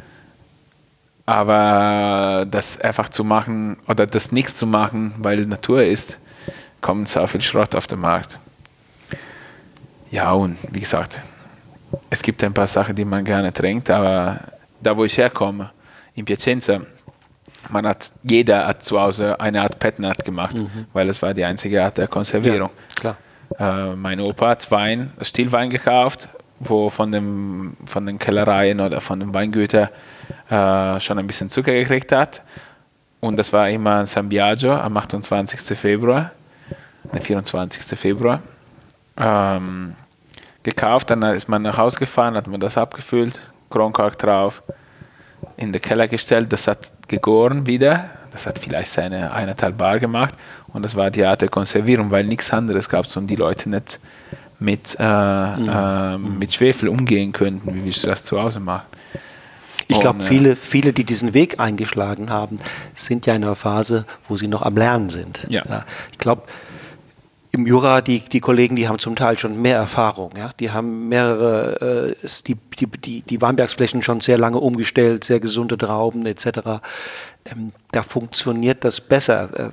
Aber 1.26 2.46
das 2.46 2.80
einfach 2.80 3.10
zu 3.10 3.24
machen 3.24 3.78
oder 3.88 4.06
das 4.06 4.32
nichts 4.32 4.58
zu 4.58 4.68
machen, 4.68 5.16
weil 5.18 5.48
Natur 5.48 5.84
ist, 5.84 6.20
kommt 6.82 7.08
so 7.08 7.26
viel 7.26 7.42
Schrott 7.42 7.74
auf 7.74 7.88
den 7.88 8.00
Markt. 8.00 8.38
Ja, 10.12 10.34
und 10.34 10.58
wie 10.70 10.82
gesagt, 10.82 11.20
es 12.12 12.22
gibt 12.22 12.44
ein 12.44 12.54
paar 12.54 12.68
Sachen, 12.68 12.96
die 12.96 13.06
man 13.06 13.26
gerne 13.26 13.52
trinkt, 13.52 13.90
aber 13.90 14.40
da, 14.84 14.96
wo 14.96 15.04
ich 15.06 15.18
herkomme, 15.18 15.72
in 16.14 16.26
Piacenza, 16.26 16.80
man 17.70 17.88
hat, 17.88 18.12
jeder 18.22 18.68
hat 18.68 18.84
zu 18.84 19.00
Hause 19.00 19.40
eine 19.40 19.64
Art 19.64 19.80
Petnat 19.80 20.24
gemacht, 20.24 20.60
mhm. 20.60 20.86
weil 20.94 21.10
es 21.10 21.20
war 21.24 21.34
die 21.34 21.44
einzige 21.44 21.84
Art 21.84 21.98
der 21.98 22.08
Konservierung. 22.08 22.70
Ja, 22.70 22.96
klar. 22.96 23.18
Äh, 23.60 23.96
mein 23.96 24.20
Opa 24.20 24.50
hat 24.50 24.72
Wein, 24.72 25.12
Stillwein 25.22 25.70
gekauft, 25.70 26.30
wo 26.60 26.90
von, 26.90 27.12
dem, 27.12 27.76
von 27.86 28.06
den 28.06 28.20
Kellereien 28.20 28.80
oder 28.80 29.02
von 29.02 29.20
den 29.20 29.34
Weingütern 29.34 29.90
äh, 30.50 31.00
schon 31.00 31.20
ein 31.20 31.28
bisschen 31.28 31.50
Zucker 31.50 31.74
gekriegt 31.74 32.12
hat. 32.12 32.44
Und 33.20 33.38
das 33.38 33.54
war 33.54 33.70
immer 33.70 34.06
San 34.06 34.30
Biagio 34.30 34.76
am 34.76 34.98
28. 34.98 35.78
Februar, 35.78 36.32
ne, 37.12 37.20
24. 37.20 37.98
Februar. 37.98 38.42
Ähm, 39.18 39.96
gekauft, 40.64 41.10
dann 41.10 41.22
ist 41.24 41.48
man 41.48 41.62
nach 41.62 41.78
Hause 41.78 42.00
gefahren, 42.00 42.36
hat 42.36 42.48
man 42.48 42.60
das 42.60 42.78
abgefüllt, 42.78 43.40
Kronkork 43.70 44.18
drauf, 44.18 44.64
in 45.58 45.72
den 45.72 45.82
Keller 45.82 46.08
gestellt, 46.08 46.52
das 46.54 46.68
hat 46.68 46.92
gegoren 47.08 47.66
wieder, 47.66 48.12
das 48.32 48.48
hat 48.48 48.60
vielleicht 48.60 48.92
seine 48.92 49.32
eineinhalb 49.34 49.78
Bar 49.78 50.00
gemacht 50.00 50.36
und 50.74 50.84
das 50.84 50.96
war 50.96 51.12
die 51.12 51.26
Art 51.26 51.42
der 51.42 51.50
Konservierung, 51.50 52.12
weil 52.12 52.26
nichts 52.26 52.52
anderes 52.52 52.90
gab 52.90 53.06
es 53.06 53.16
und 53.18 53.28
die 53.28 53.36
Leute 53.36 53.70
nicht 53.70 54.00
mit, 54.60 54.96
äh, 55.00 55.04
mhm. 55.04 55.70
äh, 55.70 56.18
mit 56.18 56.54
Schwefel 56.54 56.88
umgehen 56.90 57.32
könnten, 57.32 57.74
wie 57.74 57.84
wir 57.84 57.94
das 58.10 58.24
zu 58.24 58.40
Hause 58.40 58.60
machen. 58.60 58.86
Ich 59.88 60.00
glaube, 60.00 60.20
äh, 60.20 60.22
viele, 60.22 60.56
viele, 60.56 60.94
die 60.94 61.04
diesen 61.04 61.34
Weg 61.34 61.60
eingeschlagen 61.60 62.30
haben, 62.30 62.60
sind 62.94 63.26
ja 63.26 63.36
in 63.36 63.44
einer 63.44 63.56
Phase, 63.56 64.06
wo 64.30 64.38
sie 64.38 64.48
noch 64.48 64.62
am 64.62 64.78
Lernen 64.78 65.10
sind. 65.10 65.46
Ja. 65.50 65.64
ja 65.68 65.86
ich 66.12 66.18
glaube, 66.18 66.44
im 67.54 67.68
Jura, 67.68 68.02
die, 68.02 68.20
die 68.20 68.40
Kollegen, 68.40 68.78
die 68.78 68.88
haben 68.88 69.00
zum 69.00 69.16
Teil 69.16 69.38
schon 69.38 69.62
mehr 69.62 69.76
Erfahrung. 69.76 70.32
Ja? 70.38 70.52
Die 70.60 70.72
haben 70.72 71.10
mehrere, 71.10 72.16
äh, 72.22 72.28
die, 72.48 72.56
die, 72.80 72.88
die, 72.88 73.22
die 73.24 73.42
Weinbergsflächen 73.42 74.04
schon 74.04 74.22
sehr 74.22 74.38
lange 74.38 74.58
umgestellt, 74.58 75.26
sehr 75.26 75.42
gesunde 75.42 75.78
Trauben 75.78 76.26
etc. 76.26 76.46
Ähm, 77.46 77.74
da 77.92 78.04
funktioniert 78.04 78.86
das 78.86 79.02
besser. 79.02 79.50
Äh, 79.54 79.70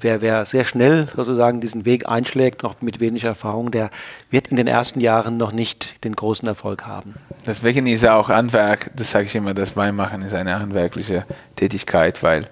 wer, 0.00 0.22
wer 0.22 0.46
sehr 0.46 0.64
schnell 0.64 1.08
sozusagen 1.14 1.60
diesen 1.60 1.84
Weg 1.84 2.08
einschlägt, 2.08 2.62
noch 2.62 2.80
mit 2.80 3.00
wenig 3.00 3.24
Erfahrung, 3.24 3.70
der 3.70 3.90
wird 4.30 4.48
in 4.48 4.56
den 4.56 4.66
ersten 4.66 5.00
Jahren 5.00 5.36
noch 5.36 5.52
nicht 5.52 6.02
den 6.04 6.16
großen 6.16 6.48
Erfolg 6.48 6.86
haben. 6.86 7.16
Deswegen 7.46 7.86
ist 7.86 8.08
auch 8.08 8.30
Handwerk, 8.30 8.92
das 8.96 9.10
sage 9.10 9.26
ich 9.26 9.34
immer, 9.34 9.52
das 9.52 9.76
Weinmachen 9.76 10.22
ist 10.22 10.32
eine 10.32 10.58
handwerkliche 10.58 11.26
Tätigkeit, 11.56 12.22
weil 12.22 12.46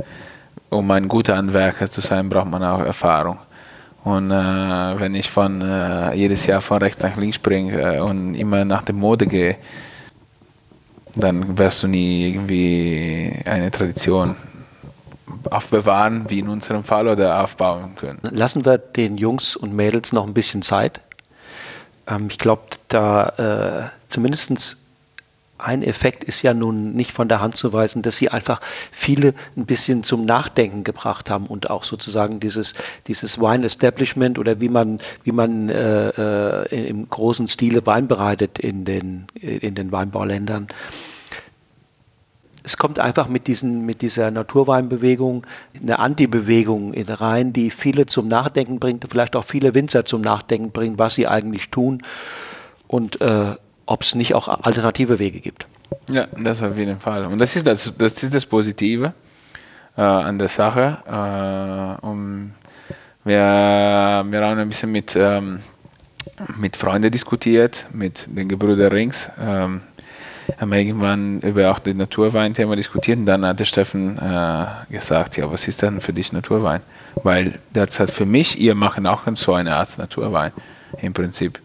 um 0.68 0.90
ein 0.90 1.08
guter 1.08 1.38
Handwerker 1.38 1.88
zu 1.88 2.02
sein, 2.02 2.28
braucht 2.28 2.50
man 2.50 2.62
auch 2.62 2.80
Erfahrung. 2.80 3.38
Und 4.08 4.30
äh, 4.30 4.34
wenn 4.34 5.14
ich 5.14 5.28
von 5.28 5.60
äh, 5.60 6.14
jedes 6.14 6.46
Jahr 6.46 6.62
von 6.62 6.78
rechts 6.78 7.02
nach 7.02 7.18
links 7.18 7.36
springe 7.36 7.96
äh, 7.96 8.00
und 8.00 8.36
immer 8.36 8.64
nach 8.64 8.80
der 8.80 8.94
Mode 8.94 9.26
gehe, 9.26 9.56
dann 11.14 11.58
wirst 11.58 11.82
du 11.82 11.88
nie 11.88 12.26
irgendwie 12.26 13.34
eine 13.44 13.70
Tradition 13.70 14.34
aufbewahren, 15.50 16.24
wie 16.30 16.38
in 16.38 16.48
unserem 16.48 16.84
Fall, 16.84 17.06
oder 17.06 17.44
aufbauen 17.44 17.96
können. 17.96 18.18
Lassen 18.22 18.64
wir 18.64 18.78
den 18.78 19.18
Jungs 19.18 19.56
und 19.56 19.74
Mädels 19.74 20.14
noch 20.14 20.26
ein 20.26 20.32
bisschen 20.32 20.62
Zeit. 20.62 21.02
Ähm, 22.06 22.28
ich 22.30 22.38
glaube, 22.38 22.62
da 22.88 23.90
äh, 23.90 24.08
zumindest 24.08 24.78
ein 25.58 25.82
Effekt 25.82 26.24
ist 26.24 26.42
ja 26.42 26.54
nun 26.54 26.94
nicht 26.94 27.12
von 27.12 27.28
der 27.28 27.40
Hand 27.40 27.56
zu 27.56 27.72
weisen, 27.72 28.02
dass 28.02 28.16
sie 28.16 28.28
einfach 28.30 28.60
viele 28.90 29.34
ein 29.56 29.66
bisschen 29.66 30.04
zum 30.04 30.24
Nachdenken 30.24 30.84
gebracht 30.84 31.30
haben 31.30 31.46
und 31.46 31.68
auch 31.70 31.84
sozusagen 31.84 32.40
dieses, 32.40 32.74
dieses 33.06 33.38
Wine 33.40 33.66
Establishment 33.66 34.38
oder 34.38 34.60
wie 34.60 34.68
man, 34.68 34.98
wie 35.24 35.32
man 35.32 35.68
äh, 35.68 36.08
äh 36.08 36.88
im 36.88 37.08
großen 37.08 37.48
Stile 37.48 37.84
Wein 37.86 38.08
bereitet 38.08 38.58
in 38.58 38.84
den, 38.84 39.26
in 39.34 39.74
den 39.74 39.90
Weinbauländern. 39.92 40.68
Es 42.62 42.76
kommt 42.76 42.98
einfach 42.98 43.28
mit, 43.28 43.46
diesen, 43.46 43.86
mit 43.86 44.02
dieser 44.02 44.30
Naturweinbewegung 44.30 45.46
eine 45.80 45.98
Anti-Bewegung 45.98 46.92
rein, 46.94 47.52
die 47.52 47.70
viele 47.70 48.06
zum 48.06 48.28
Nachdenken 48.28 48.78
bringt, 48.78 49.06
vielleicht 49.08 49.36
auch 49.36 49.44
viele 49.44 49.74
Winzer 49.74 50.04
zum 50.04 50.20
Nachdenken 50.20 50.70
bringt, 50.70 50.98
was 50.98 51.14
sie 51.14 51.26
eigentlich 51.26 51.70
tun. 51.70 52.02
Und 52.86 53.20
äh, 53.20 53.54
ob 53.88 54.02
es 54.02 54.14
nicht 54.14 54.34
auch 54.34 54.48
alternative 54.48 55.18
Wege 55.18 55.40
gibt. 55.40 55.66
Ja, 56.10 56.26
das 56.36 56.62
auf 56.62 56.76
jeden 56.76 57.00
Fall. 57.00 57.24
Und 57.24 57.38
das 57.38 57.56
ist 57.56 57.66
das, 57.66 57.92
das, 57.96 58.22
ist 58.22 58.34
das 58.34 58.44
Positive 58.44 59.14
äh, 59.96 60.02
an 60.02 60.38
der 60.38 60.48
Sache. 60.48 60.98
Äh, 61.06 62.06
um, 62.06 62.52
wir, 63.24 63.34
wir 63.34 64.46
haben 64.46 64.58
ein 64.58 64.68
bisschen 64.68 64.92
mit, 64.92 65.16
ähm, 65.16 65.60
mit 66.58 66.76
Freunden 66.76 67.10
diskutiert, 67.10 67.86
mit 67.92 68.26
den 68.26 68.48
Gebrüder 68.48 68.92
Rings. 68.92 69.30
Ähm, 69.40 69.80
haben 70.58 70.72
irgendwann 70.72 71.40
über 71.40 71.70
auch 71.70 71.78
das 71.78 71.94
Naturwein-Thema 71.94 72.76
diskutiert 72.76 73.18
und 73.18 73.26
dann 73.26 73.44
hat 73.44 73.60
der 73.60 73.64
Steffen 73.64 74.18
äh, 74.18 74.66
gesagt, 74.90 75.38
ja, 75.38 75.50
was 75.50 75.66
ist 75.66 75.80
denn 75.80 76.00
für 76.02 76.12
dich 76.12 76.32
Naturwein? 76.32 76.80
Weil 77.22 77.58
das 77.72 78.00
hat 78.00 78.10
für 78.10 78.26
mich, 78.26 78.58
ihr 78.60 78.74
machen 78.74 79.06
auch 79.06 79.22
so 79.34 79.54
eine 79.54 79.76
Art 79.76 79.96
Naturwein 79.96 80.52
im 81.00 81.14
Prinzip. 81.14 81.58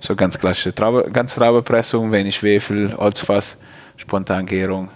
So 0.00 0.14
ganz 0.16 0.38
klassische 0.38 0.74
Traube, 0.74 1.10
ganz 1.12 1.34
Traubepressung, 1.34 2.12
wenig 2.12 2.36
Schwefel, 2.36 2.96
Holzfass, 2.96 3.58
Spontangärung. 3.96 4.88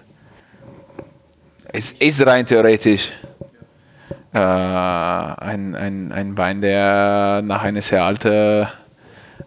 Es 1.71 1.93
ist 1.93 2.25
rein 2.27 2.47
theoretisch 2.47 3.13
äh, 4.33 4.39
ein, 4.39 5.75
ein, 5.75 6.13
ein 6.13 6.39
Wein, 6.39 6.61
der 6.61 7.43
nach 7.45 7.63
einer 7.63 7.83
sehr 7.83 8.05
alten 8.05 8.67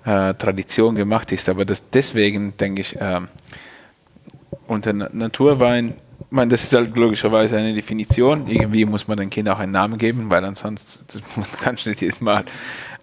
äh, 0.06 0.34
Tradition 0.34 0.96
gemacht 0.96 1.32
ist. 1.32 1.50
Aber 1.50 1.66
das, 1.66 1.90
deswegen 1.90 2.56
denke 2.58 2.82
ich, 2.82 3.00
äh, 3.00 3.22
unter 4.68 4.94
Naturwein, 4.94 5.96
man, 6.30 6.50
das 6.50 6.64
ist 6.64 6.74
halt 6.74 6.96
logischerweise 6.96 7.58
eine 7.58 7.74
Definition. 7.74 8.48
Irgendwie 8.48 8.86
muss 8.86 9.08
man 9.08 9.18
dem 9.18 9.30
Kind 9.30 9.50
auch 9.50 9.60
einen 9.60 9.74
Namen 9.74 9.98
geben, 9.98 10.30
weil 10.30 10.44
ansonsten 10.46 11.22
kannst 11.62 11.86
du 11.86 11.90
nicht 11.90 12.02
jedes 12.02 12.22
Mal. 12.22 12.46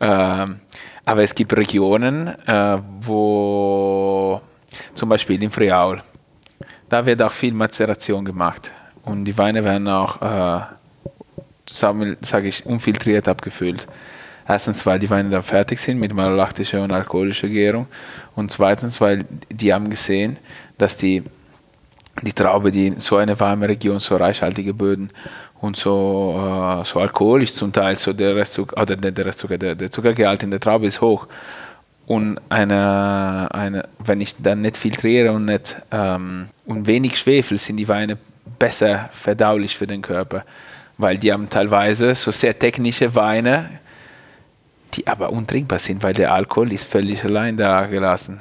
Ähm, 0.00 0.60
aber 1.08 1.22
es 1.22 1.34
gibt 1.34 1.56
Regionen, 1.56 2.28
äh, 2.46 2.78
wo 3.00 4.42
zum 4.94 5.08
Beispiel 5.08 5.42
in 5.42 5.50
Friaul, 5.50 6.02
da 6.86 7.06
wird 7.06 7.22
auch 7.22 7.32
viel 7.32 7.54
Mazeration 7.54 8.26
gemacht. 8.26 8.70
Und 9.04 9.24
die 9.24 9.36
Weine 9.38 9.64
werden 9.64 9.88
auch 9.88 10.20
äh, 10.20 10.60
sage 11.66 12.48
ich, 12.48 12.66
unfiltriert 12.66 13.26
abgefüllt. 13.26 13.86
Erstens, 14.46 14.84
weil 14.84 14.98
die 14.98 15.08
Weine 15.08 15.30
dann 15.30 15.42
fertig 15.42 15.80
sind 15.80 15.98
mit 15.98 16.12
malolaktischer 16.12 16.82
und 16.82 16.92
alkoholischer 16.92 17.48
Gärung. 17.48 17.86
Und 18.34 18.50
zweitens, 18.50 19.00
weil 19.00 19.24
die 19.50 19.72
haben 19.72 19.88
gesehen, 19.88 20.38
dass 20.76 20.98
die, 20.98 21.22
die 22.20 22.34
Traube, 22.34 22.70
die 22.70 22.88
in 22.88 23.00
so 23.00 23.16
eine 23.16 23.40
warme 23.40 23.66
Region, 23.66 23.98
so 23.98 24.16
reichhaltige 24.16 24.74
Böden 24.74 25.10
und 25.60 25.76
so, 25.76 26.34
äh, 26.36 26.84
so 26.84 27.00
alkoholisch 27.00 27.52
zum 27.52 27.72
Teil, 27.72 27.96
so 27.96 28.12
der 28.12 28.36
Restzucker, 28.36 28.80
oder 28.80 28.96
der, 28.96 29.26
Restzucker, 29.26 29.58
der, 29.58 29.74
der 29.74 29.90
Zuckergehalt 29.90 30.42
in 30.42 30.50
der 30.50 30.60
Traube 30.60 30.86
ist 30.86 31.00
hoch. 31.00 31.26
Und 32.06 32.40
eine, 32.48 33.48
eine, 33.50 33.88
wenn 33.98 34.20
ich 34.20 34.40
dann 34.40 34.62
nicht 34.62 34.76
filtriere 34.76 35.32
und, 35.32 35.44
nicht, 35.44 35.76
ähm, 35.90 36.48
und 36.64 36.86
wenig 36.86 37.18
Schwefel, 37.18 37.58
sind 37.58 37.76
die 37.76 37.88
Weine 37.88 38.16
besser 38.58 39.10
verdaulich 39.12 39.76
für 39.76 39.86
den 39.86 40.00
Körper. 40.00 40.44
Weil 40.96 41.18
die 41.18 41.32
haben 41.32 41.48
teilweise 41.50 42.14
so 42.14 42.30
sehr 42.30 42.58
technische 42.58 43.14
Weine, 43.14 43.68
die 44.94 45.06
aber 45.06 45.30
untrinkbar 45.30 45.78
sind, 45.78 46.02
weil 46.02 46.14
der 46.14 46.32
Alkohol 46.32 46.72
ist 46.72 46.84
völlig 46.84 47.22
allein 47.24 47.56
da 47.56 47.86
gelassen. 47.86 48.40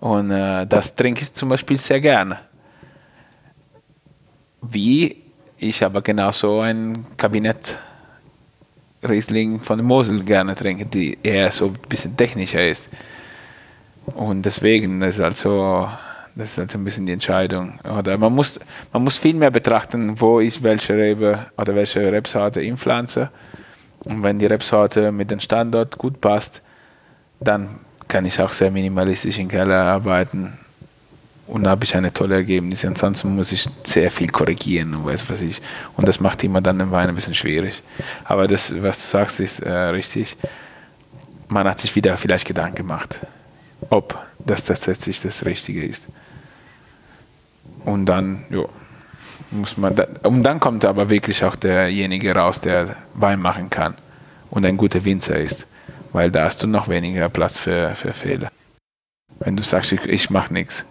Und 0.00 0.30
äh, 0.30 0.66
das 0.66 0.96
trinke 0.96 1.22
ich 1.22 1.32
zum 1.32 1.50
Beispiel 1.50 1.76
sehr 1.76 2.00
gerne. 2.00 2.40
Wie 4.60 5.27
ich 5.58 5.84
aber 5.84 6.02
genauso 6.02 6.60
ein 6.60 7.04
Kabinett 7.16 7.78
Riesling 9.06 9.60
von 9.60 9.82
Mosel 9.84 10.24
gerne 10.24 10.54
trinke, 10.54 10.86
die 10.86 11.18
eher 11.22 11.52
so 11.52 11.66
ein 11.66 11.78
bisschen 11.88 12.16
technischer 12.16 12.66
ist. 12.66 12.88
Und 14.06 14.44
deswegen 14.46 15.02
ist 15.02 15.20
also 15.20 15.88
das 16.34 16.52
ist 16.52 16.58
also 16.60 16.78
ein 16.78 16.84
bisschen 16.84 17.04
die 17.04 17.12
Entscheidung. 17.12 17.80
Oder 17.80 18.16
man 18.16 18.32
muss, 18.32 18.60
man 18.92 19.02
muss 19.02 19.18
viel 19.18 19.34
mehr 19.34 19.50
betrachten, 19.50 20.20
wo 20.20 20.38
ich 20.38 20.62
welche 20.62 20.96
Rebe 20.96 21.46
oder 21.56 21.74
welche 21.74 22.12
Rebsorte 22.12 22.60
inpflanze. 22.60 23.30
Und 24.04 24.22
wenn 24.22 24.38
die 24.38 24.46
Rebsorte 24.46 25.10
mit 25.10 25.32
dem 25.32 25.40
Standort 25.40 25.98
gut 25.98 26.20
passt, 26.20 26.62
dann 27.40 27.80
kann 28.06 28.24
ich 28.24 28.40
auch 28.40 28.52
sehr 28.52 28.70
minimalistisch 28.70 29.38
im 29.38 29.48
Keller 29.48 29.84
arbeiten 29.84 30.58
und 31.48 31.64
da 31.64 31.70
habe 31.70 31.84
ich 31.84 31.96
eine 31.96 32.12
tolle 32.12 32.36
Ergebnisse. 32.36 32.86
Ansonsten 32.86 33.34
muss 33.34 33.52
ich 33.52 33.66
sehr 33.82 34.10
viel 34.10 34.28
korrigieren 34.28 34.94
und 34.94 35.06
weiß 35.06 35.28
was 35.30 35.40
ich. 35.40 35.60
Und 35.96 36.06
das 36.06 36.20
macht 36.20 36.44
immer 36.44 36.60
dann 36.60 36.78
den 36.78 36.90
Wein 36.90 37.08
ein 37.08 37.14
bisschen 37.14 37.34
schwierig. 37.34 37.82
Aber 38.24 38.46
das, 38.46 38.82
was 38.82 39.00
du 39.00 39.06
sagst, 39.06 39.40
ist 39.40 39.60
äh, 39.60 39.72
richtig. 39.72 40.36
Man 41.48 41.66
hat 41.66 41.80
sich 41.80 41.96
wieder 41.96 42.16
vielleicht 42.18 42.46
Gedanken 42.46 42.76
gemacht, 42.76 43.20
ob 43.88 44.18
das 44.38 44.64
tatsächlich 44.66 45.22
das 45.22 45.46
Richtige 45.46 45.84
ist. 45.84 46.06
Und 47.86 48.04
dann, 48.04 48.44
ja, 48.50 48.64
muss 49.50 49.78
man, 49.78 49.96
da, 49.96 50.06
und 50.24 50.42
dann 50.42 50.60
kommt 50.60 50.84
aber 50.84 51.08
wirklich 51.08 51.42
auch 51.44 51.56
derjenige 51.56 52.34
raus, 52.34 52.60
der 52.60 52.96
Wein 53.14 53.40
machen 53.40 53.70
kann 53.70 53.94
und 54.50 54.66
ein 54.66 54.76
guter 54.76 55.06
Winzer 55.06 55.38
ist, 55.38 55.66
weil 56.12 56.30
da 56.30 56.44
hast 56.44 56.62
du 56.62 56.66
noch 56.66 56.88
weniger 56.88 57.30
Platz 57.30 57.58
für, 57.58 57.94
für 57.94 58.12
Fehler. 58.12 58.50
Wenn 59.38 59.56
du 59.56 59.62
sagst, 59.62 59.92
ich, 59.92 60.04
ich 60.04 60.28
mache 60.28 60.52
nichts. 60.52 60.84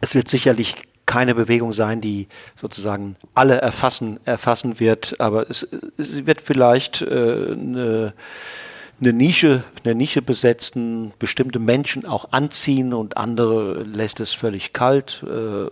Es 0.00 0.14
wird 0.14 0.28
sicherlich 0.28 0.76
keine 1.06 1.34
Bewegung 1.34 1.72
sein, 1.72 2.00
die 2.00 2.28
sozusagen 2.60 3.16
alle 3.34 3.60
erfassen, 3.60 4.20
erfassen 4.24 4.80
wird, 4.80 5.16
aber 5.18 5.50
es, 5.50 5.68
es 5.98 6.26
wird 6.26 6.40
vielleicht 6.40 7.02
äh, 7.02 7.52
eine, 7.52 8.12
Nische, 9.00 9.64
eine 9.84 9.94
Nische 9.94 10.22
besetzen, 10.22 11.12
bestimmte 11.18 11.58
Menschen 11.58 12.06
auch 12.06 12.32
anziehen 12.32 12.94
und 12.94 13.16
andere 13.16 13.82
lässt 13.82 14.20
es 14.20 14.32
völlig 14.32 14.72
kalt. 14.72 15.24
Äh, 15.26 15.66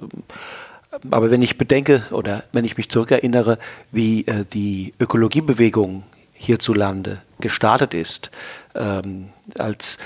aber 1.11 1.31
wenn 1.31 1.43
ich 1.43 1.57
bedenke 1.57 2.03
oder 2.11 2.43
wenn 2.53 2.65
ich 2.65 2.77
mich 2.77 2.91
zurückerinnere, 2.91 3.59
wie 3.93 4.27
äh, 4.27 4.45
die 4.53 4.95
Ökologiebewegung 4.99 6.03
hierzulande 6.33 7.23
gestartet 7.41 7.95
ist, 7.95 8.31
ähm, 8.75 9.29
als 9.59 9.99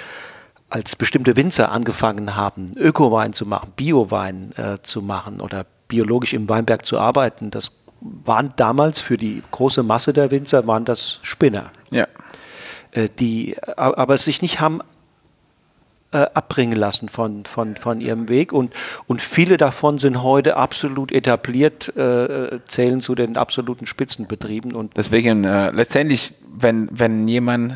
als 0.74 0.96
bestimmte 0.96 1.36
Winzer 1.36 1.70
angefangen 1.70 2.34
haben, 2.34 2.72
Ökowein 2.76 3.32
zu 3.32 3.46
machen, 3.46 3.72
Biowein 3.76 4.50
äh, 4.56 4.78
zu 4.82 5.02
machen 5.02 5.40
oder 5.40 5.66
biologisch 5.86 6.32
im 6.32 6.48
Weinberg 6.48 6.84
zu 6.84 6.98
arbeiten, 6.98 7.52
das 7.52 7.70
waren 8.00 8.52
damals 8.56 9.00
für 9.00 9.16
die 9.16 9.40
große 9.52 9.84
Masse 9.84 10.12
der 10.12 10.32
Winzer 10.32 10.66
waren 10.66 10.84
das 10.84 11.20
Spinner. 11.22 11.70
Ja. 11.92 12.08
Äh, 12.90 13.08
die 13.20 13.56
aber 13.76 14.18
sich 14.18 14.42
nicht 14.42 14.58
haben 14.58 14.80
äh, 16.10 16.26
abbringen 16.34 16.76
lassen 16.76 17.08
von, 17.08 17.44
von, 17.44 17.76
von 17.76 18.00
ihrem 18.00 18.28
Weg 18.28 18.52
und, 18.52 18.74
und 19.06 19.22
viele 19.22 19.56
davon 19.58 19.98
sind 19.98 20.24
heute 20.24 20.56
absolut 20.56 21.12
etabliert, 21.12 21.96
äh, 21.96 22.58
zählen 22.66 22.98
zu 22.98 23.14
den 23.14 23.36
absoluten 23.36 23.86
Spitzenbetrieben. 23.86 24.72
Und 24.72 24.96
Deswegen 24.96 25.44
äh, 25.44 25.70
letztendlich, 25.70 26.34
wenn, 26.52 26.88
wenn 26.90 27.28
jemand 27.28 27.74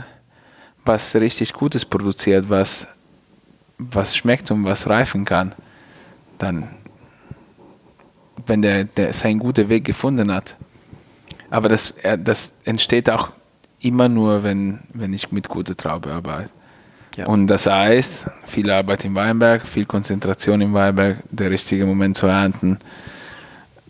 was 0.89 1.15
richtig 1.15 1.53
Gutes 1.53 1.85
produziert, 1.85 2.49
was, 2.49 2.87
was 3.79 4.17
schmeckt 4.17 4.51
und 4.51 4.65
was 4.65 4.89
reifen 4.89 5.25
kann, 5.25 5.55
dann, 6.39 6.69
wenn 8.47 8.63
der, 8.63 8.85
der 8.85 9.13
seinen 9.13 9.39
guten 9.39 9.69
Weg 9.69 9.85
gefunden 9.85 10.33
hat. 10.33 10.57
Aber 11.51 11.69
das, 11.69 11.95
das 12.25 12.55
entsteht 12.65 13.09
auch 13.09 13.31
immer 13.81 14.09
nur, 14.09 14.43
wenn, 14.43 14.81
wenn 14.93 15.13
ich 15.13 15.31
mit 15.31 15.49
guter 15.49 15.77
Traube 15.77 16.13
arbeite. 16.13 16.51
Ja. 17.17 17.27
Und 17.27 17.49
das 17.49 17.67
heißt, 17.67 18.31
viel 18.47 18.71
Arbeit 18.71 19.05
im 19.05 19.15
Weinberg, 19.15 19.67
viel 19.67 19.87
Konzentration 19.87 20.61
im 20.61 20.73
Weinberg, 20.73 21.19
der 21.31 21.51
richtige 21.51 21.85
Moment 21.85 22.17
zu 22.17 22.27
ernten. 22.27 22.79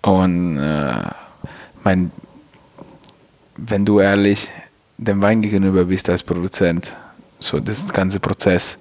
Und 0.03 0.59
äh, 0.59 0.93
mein, 1.85 2.11
wenn 3.57 3.85
du 3.85 4.01
ehrlich 4.01 4.51
dem 4.99 5.23
Wein 5.23 5.41
gegenüber 5.41 5.85
bist 5.85 6.11
als 6.11 6.23
Produzent, 6.23 6.95
so 7.39 7.61
das 7.61 7.91
ganze 7.93 8.21
Prozess, 8.21 8.79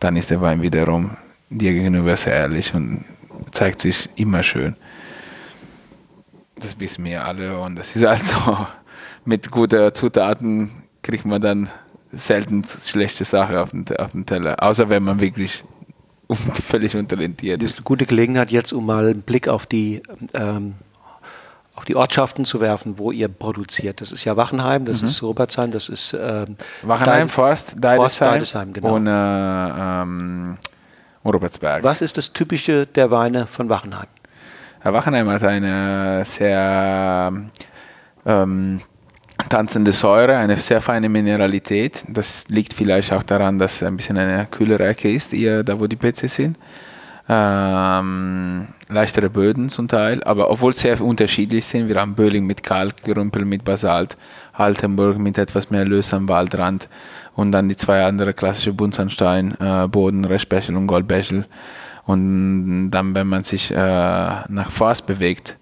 dann 0.00 0.16
ist 0.16 0.30
der 0.30 0.40
Wein 0.40 0.60
wiederum 0.60 1.16
dir 1.48 1.72
gegenüber 1.72 2.16
sehr 2.16 2.34
ehrlich 2.34 2.74
und 2.74 3.04
zeigt 3.52 3.80
sich 3.80 4.08
immer 4.16 4.42
schön. 4.42 4.74
Das 6.56 6.78
wissen 6.80 7.04
wir 7.04 7.24
alle 7.24 7.58
und 7.58 7.76
das 7.76 7.94
ist 7.94 8.04
also 8.04 8.66
mit 9.24 9.50
guten 9.50 9.94
Zutaten 9.94 10.70
kriegt 11.02 11.24
man 11.24 11.40
dann 11.40 11.70
selten 12.10 12.64
schlechte 12.64 13.24
Sachen 13.24 13.56
auf 13.56 13.70
den, 13.70 13.84
auf 13.96 14.12
den 14.12 14.26
Teller, 14.26 14.62
außer 14.62 14.88
wenn 14.90 15.02
man 15.02 15.20
wirklich 15.20 15.64
völlig 16.68 16.96
untalentiert 16.96 17.62
ist. 17.62 17.64
Das 17.64 17.72
ist 17.72 17.78
eine 17.78 17.84
gute 17.84 18.06
Gelegenheit 18.06 18.50
jetzt, 18.50 18.72
um 18.72 18.86
mal 18.86 19.08
einen 19.08 19.22
Blick 19.22 19.48
auf 19.48 19.66
die 19.66 20.02
ähm, 20.34 20.74
auf 21.74 21.84
die 21.84 21.96
Ortschaften 21.96 22.44
zu 22.44 22.60
werfen, 22.60 22.98
wo 22.98 23.12
ihr 23.12 23.28
produziert. 23.28 24.00
Das 24.00 24.12
ist 24.12 24.24
ja 24.24 24.36
Wachenheim, 24.36 24.84
das 24.84 25.00
mhm. 25.00 25.08
ist 25.08 25.22
Robertsheim, 25.22 25.70
das 25.70 25.88
ist 25.88 26.12
äh, 26.12 26.44
Wachenheim, 26.82 27.28
Forst, 27.28 27.76
Deidesheim, 27.78 28.30
Deidesheim 28.32 28.72
genau. 28.72 28.94
und 28.94 29.06
äh, 29.06 29.10
ähm, 29.10 30.56
Robertsberg. 31.24 31.82
Was 31.82 32.02
ist 32.02 32.18
das 32.18 32.32
Typische 32.32 32.86
der 32.86 33.10
Weine 33.10 33.46
von 33.46 33.68
Wachenheim? 33.68 34.08
Ja, 34.84 34.92
Wachenheim 34.92 35.28
hat 35.28 35.44
eine 35.44 36.24
sehr 36.24 37.32
ähm, 38.26 38.80
tanzende 39.48 39.92
Säure, 39.92 40.36
eine 40.36 40.58
sehr 40.58 40.80
feine 40.80 41.08
Mineralität. 41.08 42.04
Das 42.08 42.48
liegt 42.48 42.74
vielleicht 42.74 43.12
auch 43.12 43.22
daran, 43.22 43.58
dass 43.58 43.76
es 43.76 43.82
ein 43.82 43.96
bisschen 43.96 44.18
eine 44.18 44.46
kühlere 44.50 44.88
Ecke 44.88 45.10
ist, 45.10 45.30
hier, 45.30 45.62
da 45.62 45.80
wo 45.80 45.86
die 45.86 45.96
Plätze 45.96 46.28
sind 46.28 46.58
ähm, 47.32 48.68
leichtere 48.88 49.30
Böden 49.30 49.70
zum 49.70 49.88
Teil, 49.88 50.22
aber 50.24 50.50
obwohl 50.50 50.72
sehr 50.72 51.00
unterschiedlich 51.00 51.66
sind. 51.66 51.88
Wir 51.88 51.96
haben 51.96 52.14
Böhling 52.14 52.44
mit 52.44 52.62
Kalk, 52.62 53.02
Gerümpel 53.04 53.44
mit 53.44 53.64
Basalt, 53.64 54.16
Altenburg 54.52 55.18
mit 55.18 55.38
etwas 55.38 55.70
mehr 55.70 55.84
Lös 55.84 56.12
am 56.12 56.28
Waldrand 56.28 56.88
und 57.34 57.52
dann 57.52 57.68
die 57.68 57.76
zwei 57.76 58.04
andere 58.04 58.34
klassische 58.34 58.72
Buntsandstein, 58.72 59.56
äh, 59.60 59.88
Boden, 59.88 60.24
Restbechel 60.24 60.76
und 60.76 60.86
Goldbechel. 60.86 61.46
Und 62.04 62.90
dann, 62.90 63.14
wenn 63.14 63.28
man 63.28 63.44
sich 63.44 63.70
äh, 63.70 63.76
nach 63.76 64.70
Forst 64.70 65.06
bewegt, 65.06 65.56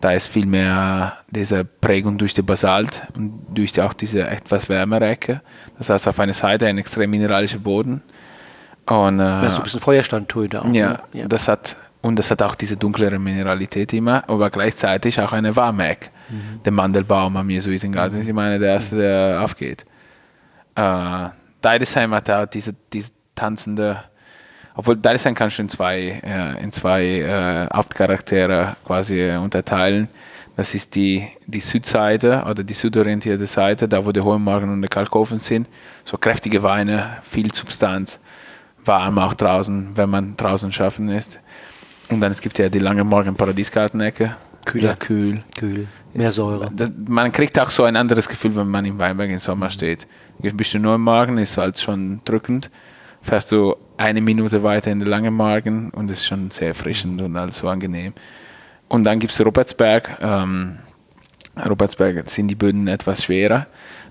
da 0.00 0.10
ist 0.12 0.26
viel 0.26 0.46
mehr 0.46 1.18
diese 1.30 1.64
Prägung 1.64 2.18
durch 2.18 2.34
den 2.34 2.46
Basalt 2.46 3.02
und 3.16 3.44
durch 3.54 3.72
die, 3.72 3.82
auch 3.82 3.92
diese 3.92 4.26
etwas 4.26 4.68
wärmere 4.68 5.06
Ecke. 5.06 5.40
Das 5.78 5.90
heißt, 5.90 6.08
auf 6.08 6.18
einer 6.18 6.32
Seite 6.32 6.66
ein 6.66 6.78
extrem 6.78 7.10
mineralischer 7.10 7.58
Boden 7.58 8.02
und, 8.86 9.20
äh, 9.20 9.22
ja, 9.22 9.50
so 9.50 9.58
ein 9.58 9.62
bisschen 9.62 9.80
Feuerstandtöne 9.80 10.62
auch. 10.62 10.72
Ja, 10.72 10.90
ne? 10.90 10.98
ja, 11.12 11.28
Das 11.28 11.48
hat, 11.48 11.76
und 12.00 12.18
das 12.18 12.30
hat 12.30 12.42
auch 12.42 12.54
diese 12.54 12.76
dunklere 12.76 13.18
Mineralität 13.18 13.92
immer, 13.92 14.28
aber 14.28 14.50
gleichzeitig 14.50 15.20
auch 15.20 15.32
eine 15.32 15.54
warme 15.54 15.88
Ecke. 15.88 16.10
Mhm. 16.28 16.62
Der 16.64 16.72
Mandelbaum 16.72 17.36
am 17.36 17.48
Jesuitengarten 17.48 18.20
ist 18.20 18.28
immer 18.28 18.42
einer 18.42 18.58
der 18.58 18.74
erste, 18.74 18.96
der 18.96 19.40
aufgeht. 19.42 19.84
Äh, 20.74 21.28
Deidesheim 21.60 22.12
hat 22.12 22.28
auch 22.28 22.46
diese, 22.46 22.74
diese 22.92 23.12
tanzende, 23.36 24.02
obwohl 24.74 24.96
Deidesheim 24.96 25.34
kannst 25.34 25.58
du 25.58 25.62
in 25.62 25.68
zwei, 25.68 26.20
äh, 26.24 26.62
in 26.62 26.72
zwei 26.72 27.04
äh, 27.04 27.68
Hauptcharaktere 27.72 28.76
quasi 28.84 29.20
äh, 29.20 29.36
unterteilen. 29.36 30.08
Das 30.56 30.74
ist 30.74 30.96
die, 30.96 31.28
die 31.46 31.60
Südseite 31.60 32.44
oder 32.46 32.62
die 32.62 32.74
südorientierte 32.74 33.46
Seite, 33.46 33.88
da 33.88 34.04
wo 34.04 34.12
der 34.12 34.24
Hohenmagen 34.24 34.70
und 34.70 34.82
der 34.82 34.90
Kalkofen 34.90 35.38
sind. 35.38 35.68
So 36.04 36.18
kräftige 36.18 36.62
Weine, 36.62 37.18
viel 37.22 37.54
Substanz 37.54 38.18
warm 38.84 39.18
auch 39.18 39.34
draußen, 39.34 39.90
wenn 39.94 40.10
man 40.10 40.36
draußen 40.36 40.72
schaffen 40.72 41.08
ist. 41.08 41.38
Und 42.08 42.20
dann 42.20 42.32
es 42.32 42.40
gibt 42.40 42.58
ja 42.58 42.68
die 42.68 42.78
lange 42.78 43.04
Morgen 43.04 43.34
Paradiesgartenecke, 43.34 44.36
Kühler. 44.64 44.90
Ja, 44.90 44.94
kühl. 44.96 45.42
Kühl. 45.58 45.86
Mehr 46.14 46.28
Ist- 46.28 46.34
Säure. 46.36 46.70
Das, 46.72 46.90
man 47.08 47.32
kriegt 47.32 47.58
auch 47.58 47.70
so 47.70 47.84
ein 47.84 47.96
anderes 47.96 48.28
Gefühl, 48.28 48.54
wenn 48.54 48.68
man 48.68 48.84
im 48.84 48.98
Weinberg 48.98 49.30
im 49.30 49.38
Sommer 49.38 49.70
steht. 49.70 50.06
Ein 50.42 50.56
bisschen 50.56 50.82
nur 50.82 50.94
im 50.96 51.00
Magen 51.02 51.38
ist 51.38 51.56
halt 51.56 51.78
schon 51.78 52.20
drückend. 52.24 52.70
Fährst 53.22 53.50
du 53.52 53.76
eine 53.96 54.20
Minute 54.20 54.62
weiter 54.62 54.90
in 54.90 54.98
den 54.98 55.08
langen 55.08 55.34
Magen 55.34 55.90
und 55.90 56.10
es 56.10 56.18
ist 56.18 56.26
schon 56.26 56.50
sehr 56.50 56.68
erfrischend 56.68 57.22
und 57.22 57.36
alles 57.36 57.58
so 57.58 57.68
angenehm. 57.68 58.12
Und 58.88 59.04
dann 59.04 59.18
gibt 59.20 59.32
es 59.32 59.44
Rupertsberg. 59.44 60.18
Ähm, 60.20 60.78
Rupertsberg 61.68 62.28
sind 62.28 62.48
die 62.48 62.54
Böden 62.54 62.88
etwas 62.88 63.24
schwerer. 63.24 63.66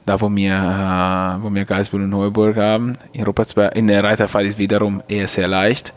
Da, 0.06 0.20
wo 0.20 0.30
wir, 0.36 0.54
äh, 0.54 1.43
wo 1.43 1.54
wir 1.54 1.64
Geisburg 1.64 2.02
und 2.02 2.16
Heuburg 2.16 2.58
haben. 2.58 2.97
In, 3.14 3.24
Rupertsberg, 3.24 3.76
in 3.76 3.88
der 3.88 4.04
Reiterfahrt 4.04 4.45
ist 4.45 4.58
wiederum 4.58 5.04
eher 5.08 5.28
sehr 5.28 5.47
leicht. 5.47 5.93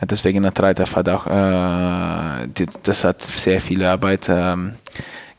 Deswegen 0.00 0.44
hat 0.46 0.60
Reiterfahrt 0.60 1.08
auch, 1.08 1.26
äh, 1.26 2.46
die, 2.48 2.66
das 2.82 3.04
hat 3.04 3.22
sehr 3.22 3.60
viel 3.60 3.84
Arbeit 3.84 4.28
ähm, 4.28 4.74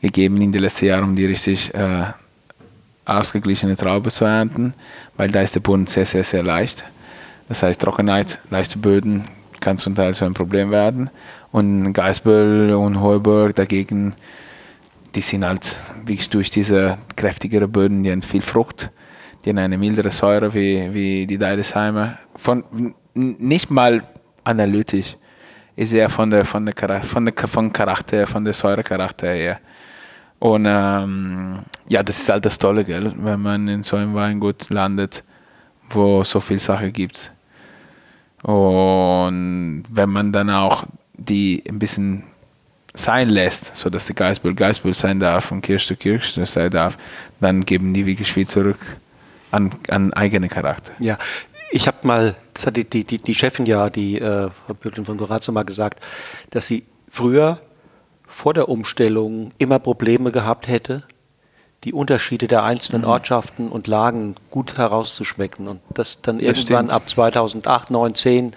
gegeben 0.00 0.40
in 0.40 0.52
den 0.52 0.62
letzten 0.62 0.86
Jahren, 0.86 1.04
um 1.04 1.16
die 1.16 1.26
richtig 1.26 1.72
äh, 1.74 2.04
ausgeglichene 3.04 3.76
Traube 3.76 4.10
zu 4.10 4.24
ernten, 4.24 4.74
weil 5.16 5.30
da 5.30 5.40
ist 5.40 5.54
der 5.54 5.60
Boden 5.60 5.86
sehr, 5.86 6.06
sehr, 6.06 6.24
sehr 6.24 6.42
leicht. 6.42 6.84
Das 7.48 7.62
heißt, 7.62 7.80
Trockenheit, 7.80 8.40
leichte 8.50 8.78
Böden 8.78 9.24
kann 9.60 9.78
zum 9.78 9.94
Teil 9.94 10.14
so 10.14 10.24
ein 10.24 10.34
Problem 10.34 10.70
werden. 10.70 11.10
Und 11.52 11.92
Geisböll 11.92 12.74
und 12.74 13.00
Heuburg 13.00 13.54
dagegen, 13.54 14.14
die 15.16 15.22
sind 15.22 15.44
halt 15.44 15.76
wirklich 16.04 16.28
durch 16.28 16.50
diese 16.50 16.98
kräftigere 17.16 17.66
Böden, 17.66 18.02
die 18.02 18.12
haben 18.12 18.20
viel 18.20 18.42
Frucht, 18.42 18.90
die 19.44 19.50
haben 19.50 19.58
eine 19.58 19.78
mildere 19.78 20.10
Säure 20.10 20.52
wie, 20.52 20.92
wie 20.92 21.26
die 21.26 21.38
Deidesheimer. 21.38 22.18
Von, 22.36 22.94
nicht 23.14 23.70
mal 23.70 24.02
analytisch, 24.44 25.16
ist 25.74 25.94
eher 25.94 26.10
von 26.10 26.28
der, 26.28 26.44
von 26.44 26.66
der, 26.66 27.02
von 27.02 27.24
der, 27.24 27.34
von 27.48 27.72
Charakter, 27.72 28.26
von 28.26 28.44
der 28.44 28.52
Säurecharakter 28.52 29.28
her. 29.28 29.58
Und 30.38 30.66
ähm, 30.68 31.60
ja, 31.88 32.02
das 32.02 32.18
ist 32.18 32.28
halt 32.28 32.44
das 32.44 32.58
Tolle, 32.58 32.84
gell? 32.84 33.14
wenn 33.16 33.40
man 33.40 33.68
in 33.68 33.82
so 33.82 33.96
einem 33.96 34.14
Weingut 34.14 34.68
landet, 34.68 35.24
wo 35.88 36.24
so 36.24 36.40
viel 36.40 36.58
Sache 36.58 36.92
gibt. 36.92 37.32
Und 38.42 39.84
wenn 39.88 40.10
man 40.10 40.30
dann 40.30 40.50
auch 40.50 40.84
die 41.14 41.64
ein 41.66 41.78
bisschen 41.78 42.24
sein 42.96 43.28
lässt, 43.28 43.76
sodass 43.76 44.06
der 44.06 44.14
Geistbüll 44.14 44.54
Geistbüll 44.54 44.94
sein 44.94 45.20
darf 45.20 45.52
und 45.52 45.62
Kirsch 45.62 45.86
zu 45.86 45.96
Kirsch 45.96 46.38
sein 46.44 46.70
darf, 46.70 46.96
dann 47.40 47.64
geben 47.64 47.94
die 47.94 48.06
wirklich 48.06 48.32
viel 48.32 48.46
zurück 48.46 48.78
an, 49.50 49.72
an 49.88 50.12
eigenen 50.12 50.48
Charakter. 50.48 50.92
Ja, 50.98 51.18
ich 51.70 51.86
habe 51.86 51.98
mal, 52.02 52.34
das 52.54 52.66
hat 52.66 52.76
die, 52.76 52.84
die, 52.84 53.04
die, 53.04 53.18
die 53.18 53.34
Chefin 53.34 53.66
ja, 53.66 53.90
die 53.90 54.18
äh, 54.18 54.50
Frau 54.66 54.74
Böcklin 54.74 55.04
von 55.04 55.18
Gorazzo 55.18 55.52
mal 55.52 55.64
gesagt, 55.64 56.00
dass 56.50 56.66
sie 56.66 56.84
früher 57.10 57.60
vor 58.26 58.54
der 58.54 58.68
Umstellung 58.68 59.52
immer 59.58 59.78
Probleme 59.78 60.32
gehabt 60.32 60.68
hätte, 60.68 61.04
die 61.84 61.92
Unterschiede 61.92 62.48
der 62.48 62.64
einzelnen 62.64 63.04
Ortschaften 63.04 63.68
und 63.68 63.86
Lagen 63.86 64.34
gut 64.50 64.76
herauszuschmecken. 64.76 65.68
Und 65.68 65.80
das 65.94 66.20
dann 66.20 66.40
irgendwann 66.40 66.86
stimmt. 66.86 66.92
ab 66.92 67.08
2008, 67.08 67.90
9, 67.90 68.14
10 68.14 68.52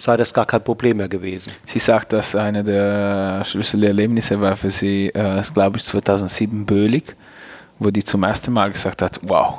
sei 0.00 0.16
das 0.16 0.32
gar 0.32 0.46
kein 0.46 0.64
Problem 0.64 0.96
mehr 0.96 1.08
gewesen. 1.08 1.52
Sie 1.66 1.78
sagt, 1.78 2.12
dass 2.12 2.34
eine 2.34 2.64
der 2.64 3.44
Schlüsselerlebnisse 3.44 4.40
war 4.40 4.56
für 4.56 4.70
sie, 4.70 5.08
äh, 5.08 5.42
glaube 5.52 5.76
ich, 5.76 5.84
2007 5.84 6.64
Bölig, 6.64 7.14
wo 7.78 7.90
die 7.90 8.02
zum 8.02 8.22
ersten 8.22 8.52
Mal 8.52 8.70
gesagt 8.70 9.02
hat, 9.02 9.20
wow, 9.22 9.58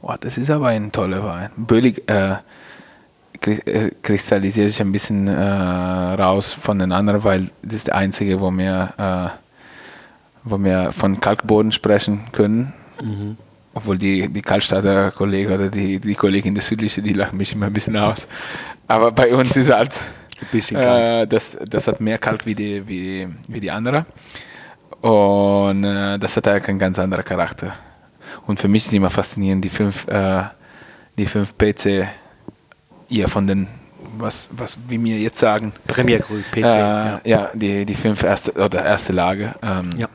wow 0.00 0.16
das 0.18 0.38
ist 0.38 0.50
aber 0.50 0.68
ein 0.68 0.90
toller 0.90 1.22
Wein. 1.22 1.50
Bölig 1.56 2.08
äh, 2.08 2.36
äh, 3.42 3.90
kristallisiert 4.02 4.70
sich 4.70 4.80
ein 4.80 4.92
bisschen 4.92 5.28
äh, 5.28 5.32
raus 5.32 6.54
von 6.54 6.78
den 6.78 6.92
anderen, 6.92 7.22
weil 7.22 7.50
das 7.62 7.74
ist 7.74 7.88
der 7.88 7.96
einzige, 7.96 8.40
wo 8.40 8.50
wir, 8.50 8.94
äh, 8.96 9.38
wo 10.44 10.58
wir 10.58 10.92
von 10.92 11.20
Kalkboden 11.20 11.72
sprechen 11.72 12.20
können. 12.32 12.72
Obwohl 13.76 13.98
die, 13.98 14.26
die 14.28 14.40
Kaltstadter 14.40 15.10
Kollege 15.10 15.54
oder 15.54 15.68
die, 15.68 15.98
die 16.00 16.14
Kollegin 16.14 16.54
der 16.54 16.62
Südliche, 16.62 17.02
die 17.02 17.12
lachen 17.12 17.36
mich 17.36 17.52
immer 17.52 17.66
ein 17.66 17.74
bisschen 17.74 17.94
aus. 17.94 18.26
Aber 18.88 19.12
bei 19.12 19.34
uns 19.34 19.54
ist 19.54 19.70
halt, 19.70 19.94
Ein 20.40 20.46
bisschen 20.50 20.78
äh, 20.78 21.26
das, 21.26 21.58
das 21.68 21.86
hat 21.86 22.00
mehr 22.00 22.16
Kalk 22.16 22.46
wie 22.46 22.54
die, 22.54 22.88
wie, 22.88 23.28
wie 23.48 23.60
die 23.60 23.70
andere. 23.70 24.06
Und 25.02 25.84
äh, 25.84 26.18
das 26.18 26.38
hat 26.38 26.46
halt 26.46 26.66
einen 26.70 26.78
ganz 26.78 26.98
anderen 26.98 27.22
Charakter. 27.22 27.74
Und 28.46 28.58
für 28.58 28.68
mich 28.68 28.86
ist 28.86 28.94
immer 28.94 29.10
faszinierend, 29.10 29.62
die 29.62 29.68
fünf, 29.68 30.08
äh, 30.08 30.44
die 31.18 31.26
fünf 31.26 31.58
PC 31.58 32.08
hier 33.08 33.28
von 33.28 33.46
den, 33.46 33.66
was, 34.16 34.48
was 34.52 34.78
wie 34.88 35.04
wir 35.04 35.18
jetzt 35.18 35.38
sagen, 35.38 35.74
Premier 35.86 36.20
PC. 36.20 36.56
äh, 36.56 36.60
ja. 36.62 37.20
ja. 37.26 37.50
die, 37.52 37.84
die 37.84 37.94
fünf 37.94 38.22
erste 38.22 38.52
oder 38.52 38.82
erste 38.86 39.12
Lage. 39.12 39.54
Ähm, 39.62 39.90
Ja. 39.98 40.06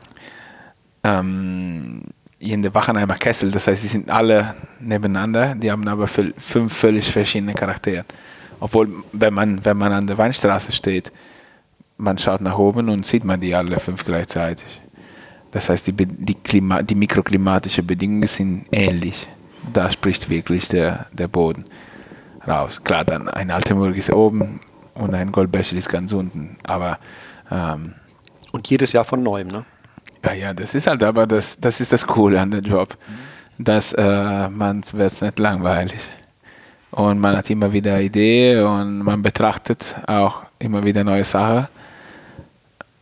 ähm, 1.04 2.02
in 2.50 2.62
der 2.62 2.74
Wachenheimer 2.74 3.14
Kessel, 3.14 3.50
das 3.50 3.66
heißt, 3.66 3.82
die 3.84 3.88
sind 3.88 4.10
alle 4.10 4.54
nebeneinander, 4.80 5.54
die 5.54 5.70
haben 5.70 5.86
aber 5.86 6.06
fü- 6.06 6.34
fünf 6.36 6.72
völlig 6.76 7.10
verschiedene 7.10 7.54
Charaktere. 7.54 8.04
Obwohl, 8.58 8.88
wenn 9.12 9.34
man, 9.34 9.64
wenn 9.64 9.76
man 9.76 9.92
an 9.92 10.06
der 10.06 10.18
Weinstraße 10.18 10.72
steht, 10.72 11.12
man 11.98 12.18
schaut 12.18 12.40
nach 12.40 12.58
oben 12.58 12.88
und 12.88 13.06
sieht 13.06 13.24
man 13.24 13.40
die 13.40 13.54
alle 13.54 13.78
fünf 13.78 14.04
gleichzeitig. 14.04 14.80
Das 15.52 15.68
heißt, 15.68 15.86
die, 15.86 15.92
die, 15.92 16.34
Klima, 16.34 16.82
die 16.82 16.94
mikroklimatischen 16.94 17.86
Bedingungen 17.86 18.26
sind 18.26 18.66
ähnlich. 18.72 19.28
Da 19.72 19.90
spricht 19.90 20.28
wirklich 20.28 20.66
der, 20.68 21.06
der 21.12 21.28
Boden 21.28 21.64
raus. 22.46 22.82
Klar, 22.82 23.04
dann 23.04 23.28
ein 23.28 23.50
Altenburg 23.50 23.96
ist 23.96 24.10
oben 24.10 24.60
und 24.94 25.14
ein 25.14 25.30
Goldbächel 25.30 25.78
ist 25.78 25.88
ganz 25.88 26.12
unten. 26.12 26.56
Aber 26.64 26.98
ähm, 27.50 27.94
Und 28.52 28.68
jedes 28.68 28.92
Jahr 28.92 29.04
von 29.04 29.22
neuem, 29.22 29.48
ne? 29.48 29.64
Ja, 30.24 30.32
ja, 30.32 30.54
das 30.54 30.74
ist 30.74 30.86
halt 30.86 31.02
aber 31.02 31.26
das, 31.26 31.58
das 31.58 31.80
ist 31.80 31.92
das 31.92 32.06
Coole 32.06 32.40
an 32.40 32.50
dem 32.50 32.64
Job. 32.64 32.96
Dass 33.58 33.92
äh, 33.92 34.48
man 34.48 34.82
wird 34.92 35.22
nicht 35.22 35.38
langweilig. 35.38 36.10
Und 36.90 37.20
man 37.20 37.36
hat 37.36 37.48
immer 37.50 37.72
wieder 37.72 38.00
Idee 38.00 38.60
und 38.60 38.98
man 38.98 39.22
betrachtet 39.22 39.96
auch 40.06 40.42
immer 40.58 40.84
wieder 40.84 41.04
neue 41.04 41.24
Sachen. 41.24 41.68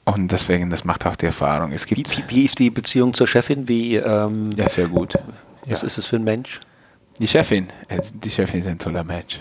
Und 0.05 0.33
deswegen, 0.33 0.71
das 0.71 0.85
macht 0.85 1.07
auch 1.07 1.17
die 1.17 1.27
Erfahrung. 1.27 1.73
Es 1.73 1.89
Wie, 1.91 1.95
gibt 1.95 2.17
wie, 2.17 2.25
wie 2.29 2.45
ist 2.45 2.59
die 2.59 2.71
Beziehung 2.71 3.15
zur 3.15 3.27
Chefin? 3.27 3.69
Wie, 3.69 3.97
ähm, 3.97 4.51
ja 4.57 4.69
sehr 4.69 4.87
gut. 4.87 5.15
was 5.67 5.83
Ja. 5.83 5.87
ist 5.87 5.99
es 5.99 6.07
für 6.07 6.17
ein 6.17 6.25
Mensch? 6.25 6.61
Die 7.19 7.29
Chefin, 7.29 7.69
die 8.15 8.31
Chefin 8.31 8.61
ist 8.61 8.67
ein 8.67 8.79
toller 8.79 9.05
Mensch. 9.05 9.41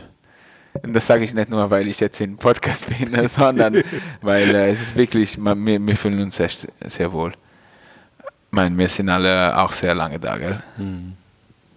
Und 0.83 0.95
das 0.95 1.07
sage 1.07 1.23
ich 1.23 1.33
nicht 1.33 1.49
nur, 1.49 1.69
weil 1.69 1.87
ich 1.87 1.99
jetzt 1.99 2.19
im 2.21 2.37
Podcast 2.37 2.87
bin, 2.87 3.27
sondern 3.27 3.81
weil 4.21 4.53
äh, 4.53 4.69
es 4.69 4.81
ist 4.81 4.95
wirklich, 4.95 5.37
man, 5.37 5.65
wir, 5.65 5.85
wir 5.85 5.95
fühlen 5.95 6.21
uns 6.21 6.39
echt 6.39 6.67
sehr 6.85 7.11
wohl. 7.11 7.33
Ich 8.51 8.55
meine, 8.55 8.77
wir 8.77 8.87
sind 8.87 9.09
alle 9.09 9.55
auch 9.57 9.71
sehr 9.71 9.93
lange 9.93 10.19
da, 10.19 10.37
gell? 10.37 10.63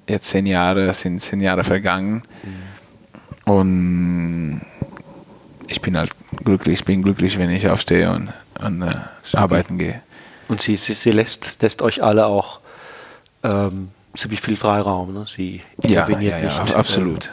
Jetzt 0.09 0.31
zehn 0.31 0.47
Jahre, 0.47 0.93
sind 0.95 1.21
zehn 1.21 1.41
Jahre 1.41 1.65
vergangen. 1.65 2.23
Und 3.45 4.63
ich 5.69 5.81
bin 5.83 5.97
halt 5.97 6.13
glücklich, 6.45 6.81
ich 6.81 6.85
bin 6.85 7.03
glücklich, 7.03 7.39
wenn 7.39 7.51
ich 7.51 7.69
aufstehe 7.69 8.11
und, 8.11 8.33
und 8.65 8.83
äh, 8.83 8.95
arbeiten 9.35 9.79
gehe. 9.79 10.03
Und 10.49 10.63
sie, 10.63 10.77
sie, 10.77 10.95
sie 10.95 11.11
lässt, 11.11 11.61
lässt 11.63 11.83
euch 11.83 12.03
alle 12.03 12.27
auch 12.27 12.61
ähm, 13.43 13.91
ziemlich 14.15 14.41
viel 14.41 14.57
Freiraum. 14.57 15.13
Ne? 15.15 15.25
Sie 15.27 15.61
Ja, 15.83 16.01
interveniert 16.03 16.33
ja, 16.35 16.39
ja, 16.39 16.45
nicht. 16.65 16.73
ab- 16.73 16.79
absolut. 16.79 17.31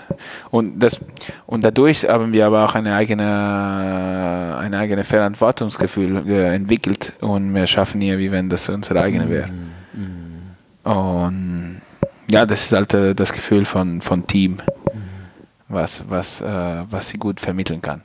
Und, 0.52 0.80
das, 0.80 1.00
und 1.46 1.64
dadurch 1.64 2.06
haben 2.08 2.32
wir 2.34 2.46
aber 2.48 2.66
auch 2.66 2.76
eine 2.76 2.96
eigene, 2.96 4.58
ein 4.60 4.74
eigenes 4.74 5.08
Verantwortungsgefühl 5.08 6.28
äh, 6.28 6.56
entwickelt 6.56 7.14
und 7.22 7.54
wir 7.54 7.68
schaffen 7.68 8.02
hier, 8.02 8.18
wie 8.18 8.32
wenn 8.32 8.50
das 8.50 8.70
unsere 8.70 9.02
eigene 9.02 9.30
wäre. 9.30 9.50
Und 10.84 11.82
ja, 12.28 12.46
das 12.46 12.64
ist 12.66 12.74
halt 12.74 12.94
äh, 12.94 13.14
das 13.16 13.34
Gefühl 13.34 13.66
von, 13.66 14.02
von 14.02 14.26
Team, 14.28 14.58
was, 15.68 16.04
was, 16.10 16.42
äh, 16.42 16.84
was 16.90 17.10
sie 17.10 17.18
gut 17.18 17.40
vermitteln 17.40 17.82
kann. 17.82 18.02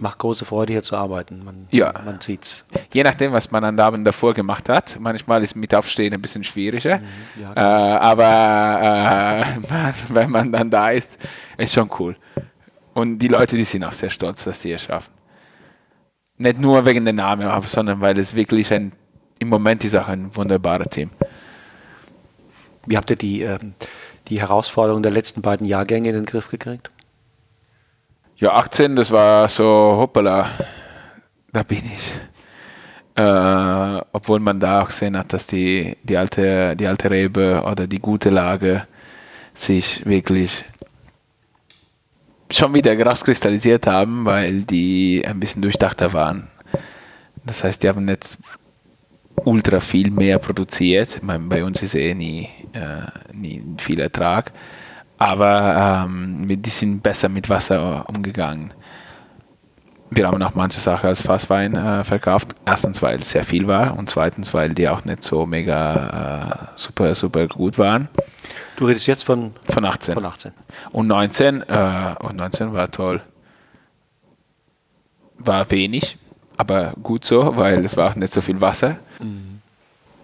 Macht 0.00 0.18
große 0.18 0.44
Freude, 0.46 0.72
hier 0.72 0.82
zu 0.82 0.96
arbeiten. 0.96 1.44
Man, 1.44 1.68
Ja. 1.70 1.92
man 2.04 2.20
sieht's. 2.20 2.64
Je 2.92 3.02
nachdem, 3.02 3.32
was 3.32 3.50
man 3.50 3.62
an 3.64 3.78
Abend 3.78 4.06
davor 4.06 4.32
gemacht 4.32 4.68
hat. 4.70 4.98
Manchmal 4.98 5.42
ist 5.42 5.54
mit 5.54 5.74
Aufstehen 5.74 6.14
ein 6.14 6.22
bisschen 6.22 6.42
schwieriger. 6.42 7.00
ja, 7.38 7.52
äh, 7.54 7.98
aber 7.98 9.44
äh, 9.44 9.60
man, 9.70 9.94
wenn 10.08 10.30
man 10.30 10.52
dann 10.52 10.70
da 10.70 10.90
ist, 10.90 11.18
ist 11.58 11.74
schon 11.74 11.90
cool. 11.98 12.16
Und 12.94 13.18
die 13.18 13.28
Leute, 13.28 13.56
die 13.56 13.64
sind 13.64 13.84
auch 13.84 13.92
sehr 13.92 14.10
stolz, 14.10 14.44
dass 14.44 14.62
sie 14.62 14.72
es 14.72 14.82
schaffen. 14.82 15.12
Nicht 16.38 16.58
nur 16.58 16.84
wegen 16.86 17.04
der 17.04 17.12
Namen, 17.14 17.48
sondern 17.66 18.00
weil 18.00 18.18
es 18.18 18.34
wirklich 18.34 18.72
ein, 18.72 18.92
im 19.38 19.48
Moment 19.48 19.84
ist 19.84 19.94
auch 19.94 20.08
ein 20.08 20.34
wunderbares 20.34 20.88
Team. 20.88 21.10
Wie 22.86 22.96
habt 22.96 23.10
ihr 23.10 23.16
die, 23.16 23.42
ähm, 23.42 23.74
die 24.28 24.40
Herausforderungen 24.40 25.02
der 25.02 25.12
letzten 25.12 25.42
beiden 25.42 25.66
Jahrgänge 25.66 26.08
in 26.08 26.14
den 26.14 26.24
Griff 26.24 26.48
gekriegt? 26.48 26.90
Ja, 28.40 28.54
18, 28.54 28.96
das 28.96 29.10
war 29.10 29.50
so, 29.50 29.66
hoppala, 29.66 30.48
da 31.52 31.62
bin 31.62 31.82
ich. 31.94 32.14
Äh, 33.14 34.00
obwohl 34.12 34.40
man 34.40 34.58
da 34.58 34.80
auch 34.80 34.86
gesehen 34.86 35.14
hat, 35.18 35.34
dass 35.34 35.46
die, 35.46 35.94
die, 36.02 36.16
alte, 36.16 36.74
die 36.74 36.86
alte 36.86 37.10
Rebe 37.10 37.62
oder 37.70 37.86
die 37.86 37.98
gute 37.98 38.30
Lage 38.30 38.86
sich 39.52 40.06
wirklich 40.06 40.64
schon 42.50 42.72
wieder 42.72 42.98
rauskristallisiert 42.98 43.86
haben, 43.86 44.24
weil 44.24 44.62
die 44.62 45.22
ein 45.26 45.38
bisschen 45.38 45.60
durchdachter 45.60 46.14
waren. 46.14 46.48
Das 47.44 47.62
heißt, 47.62 47.82
die 47.82 47.90
haben 47.90 48.08
jetzt 48.08 48.38
ultra 49.44 49.80
viel 49.80 50.10
mehr 50.10 50.38
produziert. 50.38 51.16
Ich 51.16 51.22
meine, 51.22 51.44
bei 51.44 51.62
uns 51.62 51.82
ist 51.82 51.94
eh 51.94 52.14
nie, 52.14 52.48
äh, 52.72 53.34
nie 53.34 53.62
viel 53.76 54.00
Ertrag. 54.00 54.50
Aber 55.20 56.06
ähm, 56.06 56.46
die 56.48 56.70
sind 56.70 57.02
besser 57.02 57.28
mit 57.28 57.50
Wasser 57.50 58.08
umgegangen. 58.08 58.72
Wir 60.08 60.26
haben 60.26 60.42
auch 60.42 60.54
manche 60.54 60.80
Sachen 60.80 61.08
als 61.08 61.20
Fasswein 61.20 61.76
äh, 61.76 62.04
verkauft. 62.04 62.48
Erstens, 62.64 63.02
weil 63.02 63.18
es 63.18 63.28
sehr 63.28 63.44
viel 63.44 63.68
war 63.68 63.98
und 63.98 64.08
zweitens, 64.08 64.54
weil 64.54 64.72
die 64.72 64.88
auch 64.88 65.04
nicht 65.04 65.22
so 65.22 65.44
mega 65.44 66.72
äh, 66.74 66.78
super, 66.78 67.14
super 67.14 67.46
gut 67.48 67.76
waren. 67.76 68.08
Du 68.76 68.86
redest 68.86 69.06
jetzt 69.08 69.24
von, 69.24 69.52
von 69.64 69.84
18. 69.84 70.14
Von 70.14 70.24
18. 70.24 70.52
Und 70.90 71.06
19, 71.06 71.68
äh, 71.68 72.14
und 72.20 72.36
19 72.36 72.72
war 72.72 72.90
toll. 72.90 73.20
War 75.36 75.70
wenig, 75.70 76.16
aber 76.56 76.94
gut 77.02 77.26
so, 77.26 77.58
weil 77.58 77.84
es 77.84 77.94
war 77.94 78.08
auch 78.08 78.16
nicht 78.16 78.32
so 78.32 78.40
viel 78.40 78.58
Wasser. 78.62 78.96
Mhm. 79.18 79.60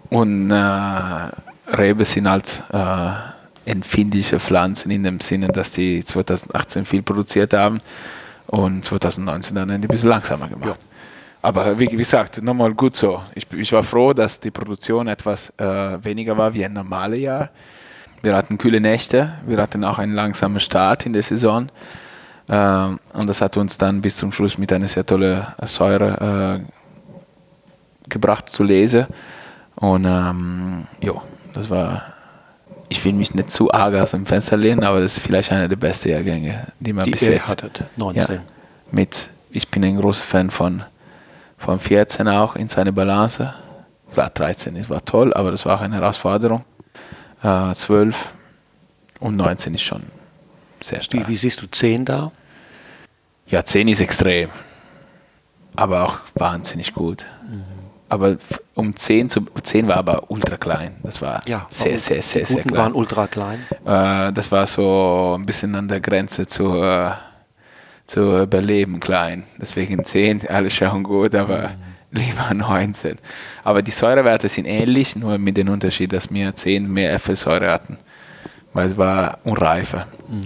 Und 0.09 0.51
äh, 0.51 1.77
Rebe 1.77 2.07
sind 2.07 2.31
halt 2.31 2.63
äh, 2.73 3.36
empfindliche 3.67 4.39
Pflanzen 4.39 4.91
in 4.91 5.03
dem 5.03 5.21
Sinne, 5.21 5.49
dass 5.49 5.73
die 5.73 6.03
2018 6.03 6.85
viel 6.85 7.03
produziert 7.03 7.53
haben 7.53 7.81
und 8.47 8.85
2019 8.85 9.55
dann 9.55 9.71
ein 9.71 9.81
bisschen 9.81 10.09
langsamer 10.09 10.49
gemacht. 10.49 10.69
Ja. 10.69 10.75
Aber 11.43 11.79
wie 11.79 11.87
gesagt, 11.87 12.43
nochmal 12.43 12.75
gut 12.75 12.97
so. 12.97 13.23
Ich, 13.35 13.47
ich, 13.53 13.73
war 13.73 13.83
froh, 13.83 14.13
dass 14.13 14.41
die 14.41 14.51
Produktion 14.51 15.07
etwas 15.07 15.53
äh, 15.59 15.65
weniger 16.03 16.37
war 16.37 16.53
wie 16.55 16.65
ein 16.65 16.73
normales 16.73 17.21
Jahr. 17.21 17.51
Wir 18.23 18.35
hatten 18.35 18.59
kühle 18.59 18.81
Nächte, 18.81 19.35
wir 19.47 19.59
hatten 19.59 19.85
auch 19.85 19.99
einen 19.99 20.15
langsamen 20.15 20.59
Start 20.59 21.07
in 21.07 21.13
der 21.13 21.23
Saison. 21.23 21.69
Ähm, 22.49 22.99
und 23.13 23.29
das 23.29 23.41
hat 23.41 23.57
uns 23.57 23.79
dann 23.79 24.01
bis 24.01 24.17
zum 24.17 24.33
Schluss 24.33 24.59
mit 24.59 24.73
einer 24.73 24.89
sehr 24.89 25.07
tollen 25.07 25.47
Säure 25.65 26.59
äh, 26.59 28.09
gebracht 28.09 28.49
zu 28.49 28.65
lesen. 28.65 29.07
Und 29.77 30.05
ähm, 30.05 30.87
ja, 31.01 31.15
das 31.55 31.71
war, 31.71 32.16
ich 32.89 33.05
will 33.05 33.13
mich 33.13 33.35
nicht 33.35 33.51
zu 33.51 33.73
arg 33.73 33.95
aus 33.95 34.13
dem 34.13 34.27
Fenster 34.27 34.57
lehnen, 34.57 34.85
aber 34.85 35.01
das 35.01 35.17
ist 35.17 35.23
vielleicht 35.25 35.53
einer 35.53 35.69
der 35.69 35.77
besten 35.77 36.11
Jahrgänge, 36.11 36.67
die 36.79 36.93
man 36.93 37.05
die 37.05 37.13
bis 37.13 37.23
jetzt 37.23 37.49
hattet. 37.49 37.85
19. 37.97 38.37
Ja, 38.37 38.43
mit, 38.91 39.29
ich 39.51 39.69
bin 39.69 39.85
ein 39.85 39.97
großer 39.97 40.25
Fan 40.25 40.51
von, 40.51 40.85
von 41.59 41.81
14 41.81 42.29
auch 42.29 42.57
in 42.57 42.69
seiner 42.69 42.93
Balance. 42.93 43.55
Klar, 44.13 44.31
13 44.31 44.89
war 44.89 45.05
toll, 45.05 45.35
aber 45.35 45.51
das 45.51 45.67
war 45.67 45.77
auch 45.77 45.83
eine 45.83 45.97
Herausforderung. 45.97 46.65
Äh, 47.43 47.73
12 47.73 48.17
und 49.21 49.37
19 49.37 49.75
ist 49.75 49.83
schon 49.83 50.03
sehr 50.81 51.03
stark. 51.03 51.25
Wie, 51.25 51.33
wie 51.33 51.37
siehst 51.37 51.61
du 51.63 51.67
10 51.67 52.05
da? 52.05 52.31
Ja, 53.49 53.65
10 53.65 53.89
ist 53.89 54.01
extrem, 54.01 54.51
aber 55.75 56.05
auch 56.05 56.19
wahnsinnig 56.35 56.95
gut. 56.95 57.27
Aber 58.09 58.37
um 58.75 58.95
10 58.95 59.31
zu 59.31 59.47
10 59.63 59.89
war 59.89 59.97
aber 59.97 60.31
ultra 60.31 60.57
klein. 60.57 60.97
Das 61.03 61.21
war 61.21 61.43
ja, 61.47 61.67
sehr, 61.69 61.99
sehr, 61.99 62.23
sehr, 62.23 62.47
sehr 62.47 62.63
klein. 62.63 62.77
waren 62.77 62.95
ultra 62.95 63.27
klein. 63.27 63.59
Äh, 63.85 64.33
das 64.33 64.51
war 64.53 64.67
so 64.67 65.37
ein 65.39 65.45
bisschen 65.45 65.75
an 65.75 65.89
der 65.89 66.01
Grenze 66.01 66.47
zu, 66.47 66.77
äh, 66.77 67.11
zu 68.05 68.43
überleben 68.43 69.01
klein. 69.01 69.45
Deswegen 69.61 70.05
10, 70.05 70.49
alles 70.49 70.75
schon 70.75 71.03
gut, 71.03 71.35
aber 71.35 71.71
mhm. 72.11 72.19
lieber 72.19 72.55
19. 72.55 73.19
Aber 73.65 73.83
die 73.83 73.91
Säurewerte 73.91 74.49
sind 74.49 74.67
ähnlich, 74.67 75.17
nur 75.17 75.39
mit 75.39 75.57
dem 75.57 75.69
Unterschied, 75.69 76.13
dass 76.13 76.33
wir 76.33 76.55
10 76.55 76.91
mehr 76.91 77.13
Äpfelsäure 77.13 77.73
hatten. 77.73 77.99
Weil 78.73 78.87
es 78.89 78.97
war 78.97 79.39
unreifer. 79.45 80.07
Mhm 80.29 80.43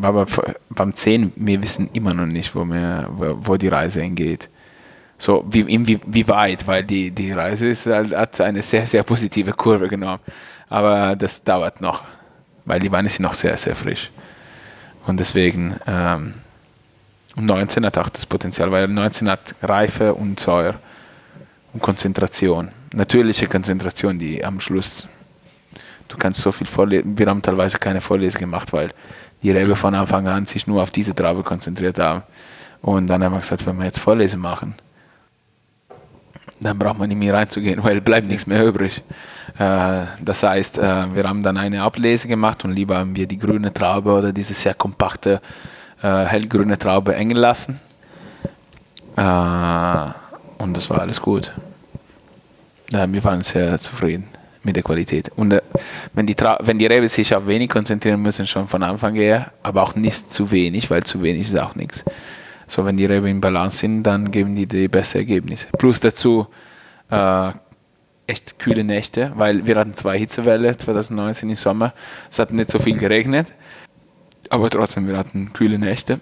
aber 0.00 0.26
beim 0.70 0.94
10, 0.94 1.32
wir 1.36 1.62
wissen 1.62 1.90
immer 1.92 2.14
noch 2.14 2.26
nicht, 2.26 2.54
wo, 2.54 2.64
wir, 2.64 3.08
wo 3.10 3.56
die 3.56 3.68
Reise 3.68 4.02
hingeht. 4.02 4.48
So, 5.22 5.44
wie, 5.48 5.64
wie, 5.86 6.00
wie 6.04 6.26
weit, 6.26 6.66
weil 6.66 6.82
die, 6.82 7.12
die 7.12 7.30
Reise 7.30 7.68
ist, 7.68 7.86
halt, 7.86 8.12
hat 8.12 8.40
eine 8.40 8.60
sehr, 8.60 8.88
sehr 8.88 9.04
positive 9.04 9.52
Kurve 9.52 9.86
genommen. 9.86 10.18
Aber 10.68 11.14
das 11.14 11.44
dauert 11.44 11.80
noch, 11.80 12.02
weil 12.64 12.80
die 12.80 12.90
Weine 12.90 13.08
sind 13.08 13.22
noch 13.22 13.34
sehr, 13.34 13.56
sehr 13.56 13.76
frisch. 13.76 14.10
Und 15.06 15.20
deswegen, 15.20 15.76
ähm, 15.86 16.34
19 17.36 17.86
hat 17.86 17.98
auch 17.98 18.08
das 18.08 18.26
Potenzial, 18.26 18.72
weil 18.72 18.88
19 18.88 19.30
hat 19.30 19.54
Reife 19.62 20.12
und 20.12 20.40
Säure 20.40 20.80
und 21.72 21.80
Konzentration. 21.80 22.72
Natürliche 22.92 23.46
Konzentration, 23.46 24.18
die 24.18 24.44
am 24.44 24.58
Schluss, 24.58 25.06
du 26.08 26.16
kannst 26.16 26.40
so 26.40 26.50
viel 26.50 26.66
vorlesen, 26.66 27.16
wir 27.16 27.26
haben 27.28 27.42
teilweise 27.42 27.78
keine 27.78 28.00
Vorlese 28.00 28.40
gemacht, 28.40 28.72
weil 28.72 28.90
die 29.40 29.52
Rebe 29.52 29.76
von 29.76 29.94
Anfang 29.94 30.26
an 30.26 30.46
sich 30.46 30.66
nur 30.66 30.82
auf 30.82 30.90
diese 30.90 31.14
Traube 31.14 31.44
konzentriert 31.44 32.00
haben. 32.00 32.24
Und 32.80 33.06
dann 33.06 33.22
haben 33.22 33.34
wir 33.34 33.38
gesagt, 33.38 33.64
wenn 33.64 33.76
wir 33.76 33.84
jetzt 33.84 34.00
Vorlese 34.00 34.36
machen, 34.36 34.74
dann 36.62 36.78
braucht 36.78 36.98
man 36.98 37.08
nicht 37.08 37.18
mehr 37.18 37.34
reinzugehen, 37.34 37.82
weil 37.82 38.00
bleibt 38.00 38.26
nichts 38.26 38.46
mehr 38.46 38.64
übrig. 38.64 39.02
Äh, 39.58 40.02
das 40.20 40.42
heißt, 40.42 40.78
äh, 40.78 41.14
wir 41.14 41.24
haben 41.24 41.42
dann 41.42 41.56
eine 41.56 41.82
Ablese 41.82 42.28
gemacht 42.28 42.64
und 42.64 42.72
lieber 42.72 42.98
haben 42.98 43.16
wir 43.16 43.26
die 43.26 43.38
grüne 43.38 43.72
Traube 43.72 44.12
oder 44.12 44.32
diese 44.32 44.54
sehr 44.54 44.74
kompakte 44.74 45.40
äh, 46.02 46.24
hellgrüne 46.24 46.78
Traube 46.78 47.14
engen 47.14 47.36
lassen. 47.36 47.80
und 49.14 50.76
das 50.76 50.88
war 50.88 51.02
alles 51.02 51.20
gut. 51.20 51.52
wir 52.88 53.24
waren 53.24 53.42
sehr 53.42 53.78
zufrieden 53.78 54.28
mit 54.62 54.74
der 54.74 54.82
Qualität. 54.82 55.30
Und 55.36 55.60
wenn, 56.14 56.26
die 56.26 56.34
wenn 56.60 56.78
die 56.78 56.86
Rebe 56.86 57.08
sich 57.08 57.34
auf 57.36 57.46
wenig 57.46 57.68
konzentrieren 57.68 58.22
müssen, 58.22 58.46
schon 58.46 58.68
von 58.68 58.82
Anfang 58.82 59.14
her, 59.14 59.52
aber 59.62 59.82
auch 59.82 59.94
nicht 59.94 60.32
zu 60.32 60.50
wenig, 60.50 60.90
weil 60.90 61.02
zu 61.02 61.20
wenig 61.20 61.48
ist 61.48 61.58
auch 61.58 61.74
nichts. 61.74 62.04
So, 62.66 62.84
wenn 62.84 62.96
die 62.96 63.06
Rebe 63.06 63.28
in 63.28 63.40
Balance 63.40 63.78
sind, 63.78 64.02
dann 64.04 64.30
geben 64.30 64.54
die 64.54 64.66
die 64.66 64.88
besten 64.88 65.18
Ergebnisse. 65.18 65.66
Plus 65.78 66.00
dazu 66.00 66.46
äh, 67.10 67.52
echt 68.26 68.58
kühle 68.58 68.84
Nächte, 68.84 69.32
weil 69.34 69.66
wir 69.66 69.76
hatten 69.76 69.94
zwei 69.94 70.18
Hitzewelle 70.18 70.76
2019 70.76 71.50
im 71.50 71.56
Sommer. 71.56 71.92
Es 72.30 72.38
hat 72.38 72.52
nicht 72.52 72.70
so 72.70 72.78
viel 72.78 72.96
geregnet, 72.98 73.52
aber 74.48 74.70
trotzdem, 74.70 75.06
wir 75.06 75.16
hatten 75.16 75.52
kühle 75.52 75.78
Nächte 75.78 76.20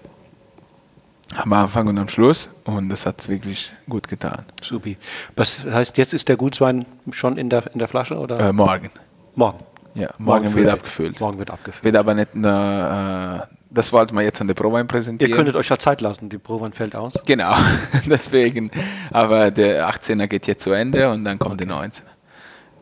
am 1.35 1.53
Anfang 1.53 1.87
und 1.87 1.97
am 1.97 2.09
Schluss 2.09 2.49
und 2.65 2.89
das 2.89 3.05
hat 3.05 3.21
es 3.21 3.29
wirklich 3.29 3.71
gut 3.87 4.07
getan. 4.07 4.43
Supi. 4.61 4.97
Was 5.35 5.63
heißt, 5.63 5.97
jetzt 5.97 6.13
ist 6.13 6.27
der 6.27 6.35
Gutswein 6.35 6.85
schon 7.11 7.37
in 7.37 7.49
der, 7.49 7.71
in 7.73 7.79
der 7.79 7.87
Flasche? 7.87 8.17
Oder? 8.17 8.39
Äh, 8.39 8.53
morgen. 8.53 8.89
Morgen? 9.35 9.59
Ja, 9.93 10.09
morgen, 10.17 10.45
morgen 10.45 10.55
wird 10.55 10.69
abgefüllt. 10.69 11.19
Morgen 11.19 11.39
wird 11.39 11.51
abgefüllt. 11.51 11.83
Wird 11.83 11.95
aber 11.95 12.13
nicht, 12.13 12.35
eine, 12.35 13.47
äh, 13.49 13.55
das 13.73 13.93
wollten 13.93 14.15
wir 14.15 14.21
jetzt 14.21 14.41
an 14.41 14.47
der 14.47 14.53
Prowein 14.53 14.85
präsentieren. 14.87 15.31
Ihr 15.31 15.35
könntet 15.35 15.55
euch 15.55 15.69
ja 15.69 15.79
Zeit 15.79 16.01
lassen, 16.01 16.29
die 16.29 16.37
Prowein 16.37 16.73
fällt 16.73 16.95
aus. 16.95 17.13
Genau, 17.25 17.55
deswegen. 18.05 18.69
Aber 19.11 19.49
der 19.49 19.89
18er 19.89 20.27
geht 20.27 20.45
jetzt 20.47 20.63
zu 20.63 20.71
Ende 20.71 21.09
und 21.09 21.23
dann 21.23 21.39
kommt 21.39 21.61
okay. 21.61 21.65
der 21.65 21.75
19er. 21.77 22.01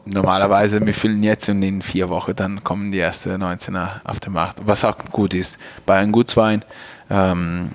Normalerweise, 0.05 0.83
wir 0.83 0.93
füllen 0.93 1.21
jetzt 1.21 1.47
und 1.49 1.61
in 1.61 1.83
vier 1.83 2.09
Wochen, 2.09 2.35
dann 2.35 2.63
kommen 2.63 2.91
die 2.91 2.99
ersten 2.99 3.31
19er 3.41 4.01
auf 4.03 4.19
den 4.19 4.33
Markt. 4.33 4.59
Was 4.65 4.83
auch 4.83 4.97
gut 5.11 5.35
ist. 5.35 5.59
Bei 5.85 5.97
einem 5.99 6.11
Gutswein, 6.11 6.65
ähm, 7.11 7.71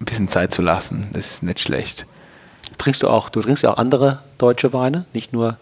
ein 0.00 0.04
bisschen 0.04 0.28
Zeit 0.28 0.52
zu 0.52 0.60
lassen. 0.60 1.08
Das 1.12 1.26
ist 1.26 1.42
nicht 1.42 1.60
schlecht. 1.60 2.06
Trinkst 2.76 3.02
du 3.02 3.08
auch, 3.08 3.30
du 3.30 3.40
trinkst 3.40 3.62
ja 3.62 3.70
auch 3.70 3.78
andere 3.78 4.20
deutsche 4.36 4.72
Weine, 4.74 5.06
nicht 5.14 5.32
nur 5.32 5.56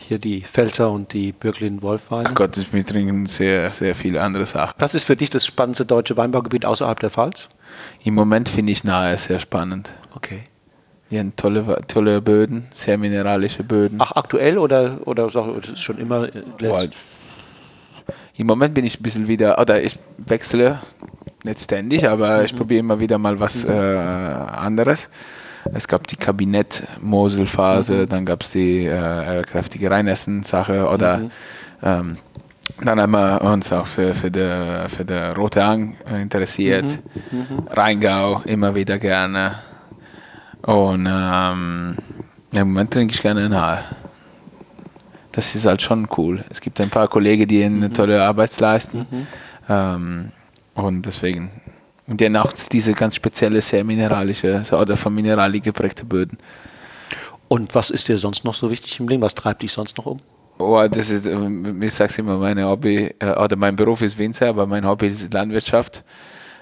hier 0.00 0.18
die 0.18 0.42
Pfälzer 0.42 0.90
und 0.90 1.12
die 1.12 1.32
Bürglin-Wolf-Weine? 1.32 2.30
Ach 2.30 2.34
Gott, 2.34 2.56
wir 2.72 2.86
trinken 2.86 3.26
sehr, 3.26 3.70
sehr 3.70 3.94
viele 3.94 4.22
andere 4.22 4.46
Sachen. 4.46 4.74
Was 4.78 4.94
ist 4.94 5.04
für 5.04 5.16
dich 5.16 5.30
das 5.30 5.46
spannendste 5.46 5.84
deutsche 5.86 6.16
Weinbaugebiet 6.16 6.66
außerhalb 6.66 6.98
der 7.00 7.10
Pfalz? 7.10 7.48
Im 8.04 8.14
Moment 8.14 8.48
finde 8.48 8.72
ich 8.72 8.84
Nahe 8.84 9.16
sehr 9.18 9.40
spannend. 9.40 9.92
Okay. 10.14 10.40
Die 11.10 11.18
haben 11.18 11.34
tolle, 11.36 11.80
tolle 11.88 12.22
Böden, 12.22 12.68
sehr 12.72 12.96
mineralische 12.96 13.64
Böden. 13.64 13.98
Ach, 14.00 14.12
aktuell 14.12 14.58
oder, 14.58 14.98
oder 15.06 15.26
das 15.28 15.68
ist 15.68 15.82
schon 15.82 15.98
immer 15.98 16.28
letzt? 16.58 16.96
Im 18.36 18.46
Moment 18.46 18.74
bin 18.74 18.84
ich 18.84 18.98
ein 18.98 19.02
bisschen 19.02 19.26
wieder, 19.26 19.60
oder 19.60 19.82
ich 19.82 19.98
wechsle 20.18 20.78
nicht 21.44 21.60
ständig, 21.60 22.08
aber 22.08 22.38
mhm. 22.38 22.44
ich 22.44 22.56
probiere 22.56 22.80
immer 22.80 23.00
wieder 23.00 23.18
mal 23.18 23.38
was 23.40 23.64
mhm. 23.64 23.72
äh, 23.72 23.76
anderes. 23.76 25.10
Es 25.72 25.88
gab 25.88 26.06
die 26.06 26.16
Kabinett-Mosel-Phase, 26.16 27.94
mhm. 27.94 28.08
dann 28.08 28.26
gab 28.26 28.42
es 28.42 28.52
die 28.52 28.86
äh, 28.86 29.42
kräftige 29.42 29.90
Rheinessen-Sache 29.90 30.88
oder 30.88 31.18
mhm. 31.18 31.30
ähm, 31.82 32.16
dann 32.82 33.00
haben 33.00 33.12
wir 33.12 33.42
uns 33.42 33.72
auch 33.72 33.86
für, 33.86 34.14
für, 34.14 34.30
die, 34.30 34.88
für 34.88 35.04
die 35.04 35.32
Rote 35.36 35.62
Ang 35.62 35.96
interessiert. 36.22 36.98
Mhm. 37.30 37.38
mhm. 37.38 37.68
Rheingau 37.68 38.42
immer 38.44 38.74
wieder 38.74 38.98
gerne. 38.98 39.56
Und 40.62 41.06
ähm, 41.10 41.96
im 42.52 42.68
Moment 42.68 42.92
trinke 42.92 43.14
ich 43.14 43.22
gerne 43.22 43.48
nahe. 43.48 43.84
Das 45.32 45.54
ist 45.54 45.66
halt 45.66 45.82
schon 45.82 46.08
cool. 46.16 46.44
Es 46.50 46.60
gibt 46.60 46.80
ein 46.80 46.90
paar 46.90 47.08
Kollegen, 47.08 47.46
die 47.46 47.62
eine 47.62 47.88
mhm. 47.88 47.94
tolle 47.94 48.22
Arbeit 48.22 48.58
leisten. 48.60 49.06
Ähm, 49.68 50.32
und 50.74 51.06
deswegen. 51.06 51.50
Und 52.10 52.20
haben 52.20 52.36
auch 52.36 52.52
diese 52.52 52.92
ganz 52.92 53.14
spezielle, 53.14 53.62
sehr 53.62 53.84
mineralische 53.84 54.62
oder 54.72 54.96
von 54.96 55.14
Mineralien 55.14 55.62
geprägte 55.62 56.04
Böden. 56.04 56.38
Und 57.46 57.72
was 57.76 57.90
ist 57.90 58.08
dir 58.08 58.18
sonst 58.18 58.44
noch 58.44 58.54
so 58.54 58.68
wichtig 58.68 58.98
im 58.98 59.06
Leben? 59.06 59.22
Was 59.22 59.36
treibt 59.36 59.62
dich 59.62 59.70
sonst 59.70 59.96
noch 59.96 60.06
um? 60.06 60.20
Oh, 60.58 60.84
das 60.90 61.08
ist, 61.08 61.26
ähm, 61.26 61.80
ich 61.80 61.94
sage 61.94 62.14
immer, 62.18 62.36
meine 62.36 62.66
Hobby, 62.66 63.14
äh, 63.20 63.30
oder 63.30 63.54
mein 63.54 63.76
Beruf 63.76 64.02
ist 64.02 64.18
Winzer, 64.18 64.48
aber 64.48 64.66
mein 64.66 64.84
Hobby 64.84 65.06
ist 65.06 65.32
Landwirtschaft. 65.32 66.02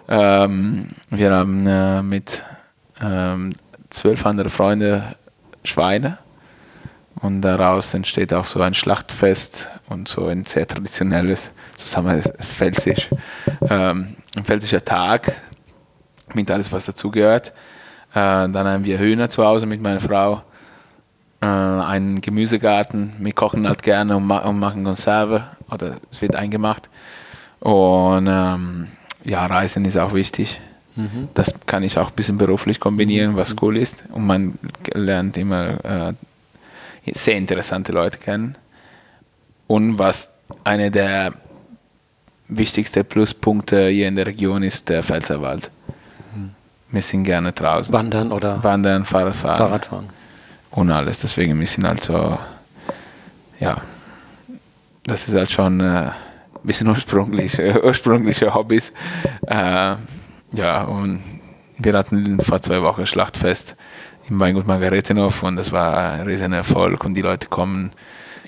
Ähm, 0.06 0.88
wir 1.08 1.32
haben 1.32 1.66
äh, 1.66 2.02
mit 2.02 2.44
ähm, 3.00 3.54
zwölf 3.88 4.26
anderen 4.26 4.50
Freunden 4.50 5.02
Schweine. 5.64 6.18
Und 7.22 7.40
daraus 7.40 7.94
entsteht 7.94 8.34
auch 8.34 8.46
so 8.46 8.60
ein 8.60 8.74
Schlachtfest 8.74 9.68
und 9.88 10.08
so 10.08 10.26
ein 10.26 10.44
sehr 10.44 10.66
traditionelles, 10.66 11.50
zusammen 11.76 12.22
pfälzisch, 12.22 13.08
ähm, 13.68 14.17
ein 14.36 14.44
pfälzischer 14.44 14.84
Tag 14.84 15.32
mit 16.34 16.50
alles, 16.50 16.70
was 16.72 16.86
dazugehört. 16.86 17.52
Äh, 18.12 18.14
dann 18.14 18.66
haben 18.66 18.84
wir 18.84 18.98
Hühner 18.98 19.28
zu 19.28 19.44
Hause 19.44 19.66
mit 19.66 19.82
meiner 19.82 20.00
Frau, 20.00 20.42
äh, 21.40 21.46
einen 21.46 22.20
Gemüsegarten. 22.20 23.14
Wir 23.18 23.32
kochen 23.32 23.66
halt 23.66 23.82
gerne 23.82 24.16
und, 24.16 24.26
ma 24.26 24.38
und, 24.38 24.58
machen 24.58 24.84
Konserve 24.84 25.44
oder 25.70 25.96
es 26.10 26.20
wird 26.20 26.34
eingemacht. 26.34 26.88
Und 27.60 28.26
ähm, 28.28 28.88
ja, 29.24 29.46
Reisen 29.46 29.84
ist 29.84 29.96
auch 29.96 30.14
wichtig. 30.14 30.60
Mhm. 30.96 31.28
Das 31.34 31.54
kann 31.66 31.82
ich 31.82 31.98
auch 31.98 32.08
ein 32.08 32.14
bisschen 32.14 32.38
beruflich 32.38 32.80
kombinieren, 32.80 33.36
was 33.36 33.56
cool 33.62 33.76
ist. 33.76 34.04
Und 34.12 34.26
man 34.26 34.58
lernt 34.92 35.36
immer 35.36 35.84
äh, 35.84 36.12
sehr 37.12 37.36
interessante 37.36 37.92
Leute 37.92 38.18
kennen. 38.18 38.56
Und 39.66 39.98
was 39.98 40.30
eine 40.64 40.90
der 40.90 41.34
wichtigsten 42.48 43.04
Pluspunkte 43.04 43.88
hier 43.88 44.08
in 44.08 44.16
der 44.16 44.26
Region 44.26 44.62
ist, 44.62 44.88
der 44.88 45.02
Pfälzerwald. 45.02 45.70
Mhm. 46.34 46.50
Wir 46.90 47.02
sind 47.02 47.24
gerne 47.24 47.52
draußen. 47.52 47.92
Wandern 47.92 48.32
oder? 48.32 48.62
Wandern, 48.64 49.04
Fahrradfahren. 49.04 49.58
Fahrradfahren. 49.58 50.08
Und 50.70 50.90
alles. 50.90 51.20
Deswegen, 51.20 51.58
wir 51.58 51.66
sind 51.66 51.86
halt 51.86 52.02
so, 52.02 52.38
ja, 53.60 53.76
das 55.04 55.28
ist 55.28 55.34
halt 55.34 55.50
schon 55.50 55.80
äh, 55.80 55.84
ein 55.84 56.12
bisschen 56.62 56.88
ursprüngliche, 56.88 57.82
ursprüngliche 57.84 58.54
Hobbys. 58.54 58.92
Äh, 59.46 59.94
ja, 60.52 60.82
und 60.84 61.22
wir 61.78 61.92
hatten 61.92 62.40
vor 62.40 62.60
zwei 62.60 62.82
Wochen 62.82 63.06
Schlachtfest 63.06 63.76
im 64.28 64.40
Weingut 64.40 64.66
Margaretenhof 64.66 65.42
und 65.42 65.56
das 65.56 65.72
war 65.72 66.12
ein 66.12 66.22
riesen 66.22 66.52
Erfolg 66.52 67.04
und 67.04 67.14
die 67.14 67.22
Leute 67.22 67.46
kommen 67.48 67.92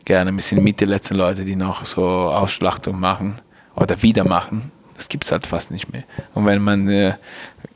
gerne. 0.05 0.33
Wir 0.33 0.43
sind 0.43 0.63
mit 0.63 0.81
die 0.81 0.85
letzten 0.85 1.15
Leute, 1.15 1.45
die 1.45 1.57
noch 1.57 1.85
so 1.85 2.05
Ausschlachtung 2.05 2.99
machen 3.01 3.41
oder 3.81 4.03
wieder 4.03 4.25
machen. 4.25 4.71
Das 4.95 5.09
gibt 5.09 5.25
es 5.25 5.33
halt 5.33 5.47
fast 5.47 5.71
nicht 5.71 5.91
mehr. 5.91 6.05
Und 6.35 6.45
wenn 6.45 6.63
man, 6.63 6.87
äh, 6.89 7.15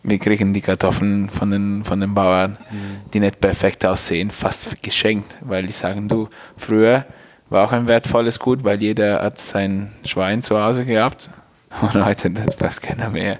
wir 0.02 0.18
kriegen 0.18 0.52
die 0.52 0.60
Kartoffeln 0.60 1.30
von 1.30 1.50
den, 1.50 1.82
von 1.84 1.98
den 1.98 2.14
Bauern, 2.14 2.58
mhm. 2.70 3.10
die 3.12 3.20
nicht 3.20 3.40
perfekt 3.40 3.84
aussehen, 3.86 4.30
fast 4.30 4.82
geschenkt, 4.82 5.38
weil 5.40 5.64
die 5.64 5.72
sagen, 5.72 6.06
du, 6.06 6.28
früher 6.56 7.06
war 7.48 7.66
auch 7.66 7.72
ein 7.72 7.88
wertvolles 7.88 8.38
Gut, 8.38 8.62
weil 8.62 8.82
jeder 8.82 9.22
hat 9.22 9.38
sein 9.38 9.92
Schwein 10.04 10.42
zu 10.42 10.62
Hause 10.62 10.84
gehabt 10.84 11.30
und 11.80 12.04
heute, 12.04 12.30
das 12.30 12.60
weiß 12.60 12.82
keiner 12.82 13.08
mehr. 13.08 13.38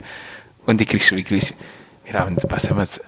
Und 0.65 0.81
die 0.81 0.87
kriegst 0.87 1.11
du 1.11 1.17
wirklich, 1.17 1.55
wir 2.07 2.19
haben, 2.19 2.39
was 2.49 2.71
haben 2.71 2.79
wir 2.79 2.83
jetzt, 2.83 3.03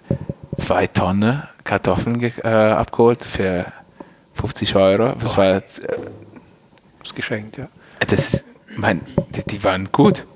zwei 0.59 0.87
Tonnen 0.87 1.43
Kartoffeln 1.65 2.23
äh, 2.23 2.49
abgeholt 2.49 3.25
für 3.25 3.73
50 4.35 4.77
Euro. 4.77 5.15
Das 5.19 5.37
war 5.39 5.55
jetzt, 5.55 5.85
äh, 5.85 5.97
das 7.01 7.15
geschenkt, 7.15 7.57
ja. 7.57 7.69
Das, 8.07 8.45
mein, 8.77 9.01
die, 9.35 9.43
die, 9.43 9.65
waren 9.65 9.91
gut. 9.93 10.27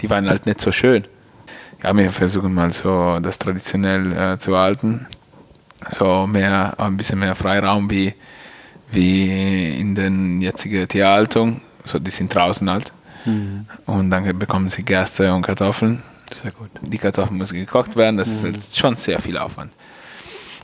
Die 0.00 0.10
waren 0.10 0.28
halt 0.28 0.46
nicht 0.46 0.60
so 0.60 0.72
schön. 0.72 1.06
Ja, 1.82 1.96
wir 1.96 2.10
versuchen 2.10 2.54
mal 2.54 2.72
so 2.72 3.18
das 3.20 3.38
traditionell 3.38 4.12
äh, 4.12 4.38
zu 4.38 4.56
halten. 4.56 5.06
So 5.96 6.26
mehr, 6.26 6.74
ein 6.78 6.96
bisschen 6.96 7.18
mehr 7.18 7.34
Freiraum 7.34 7.90
wie, 7.90 8.14
wie 8.90 9.78
in 9.78 9.94
den 9.94 10.40
jetzigen 10.40 10.88
Tierhaltung. 10.88 11.60
So, 11.84 11.98
die 11.98 12.10
sind 12.10 12.34
draußen 12.34 12.68
halt. 12.68 12.92
Mhm. 13.24 13.66
Und 13.86 14.10
dann 14.10 14.38
bekommen 14.38 14.68
sie 14.68 14.82
Gerste 14.82 15.32
und 15.32 15.42
Kartoffeln. 15.42 16.02
Sehr 16.42 16.52
gut. 16.52 16.70
Die 16.82 16.98
Kartoffeln 16.98 17.38
müssen 17.38 17.54
gekocht 17.54 17.96
werden. 17.96 18.16
Das 18.16 18.42
mhm. 18.42 18.54
ist 18.54 18.76
schon 18.76 18.96
sehr 18.96 19.20
viel 19.20 19.38
Aufwand. 19.38 19.72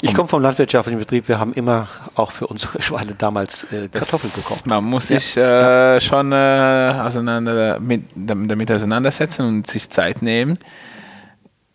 Ich 0.05 0.15
komme 0.15 0.29
vom 0.29 0.43
landwirtschaftlichen 0.43 0.99
Betrieb. 0.99 1.29
Wir 1.29 1.39
haben 1.39 1.55
immer 1.55 1.89
auch 2.15 2.31
für 2.31 2.47
unsere 2.47 2.83
Schweine 2.83 3.15
damals 3.17 3.65
äh, 3.65 3.89
Kartoffeln 3.89 4.33
gekocht. 4.35 4.67
Man 4.67 4.85
muss 4.85 5.09
sich 5.09 5.35
äh, 5.37 5.99
schon 5.99 6.31
äh, 6.31 6.95
auseinander 7.03 7.81
mit, 7.81 8.03
damit 8.15 8.71
auseinandersetzen 8.71 9.47
und 9.47 9.67
sich 9.67 9.89
Zeit 9.89 10.21
nehmen. 10.21 10.59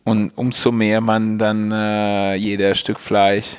Und 0.03 0.31
umso 0.35 0.71
mehr 0.71 1.01
man 1.01 1.39
dann 1.39 1.71
äh, 1.71 2.35
jeder 2.35 2.75
Stück 2.75 2.99
Fleisch 2.99 3.57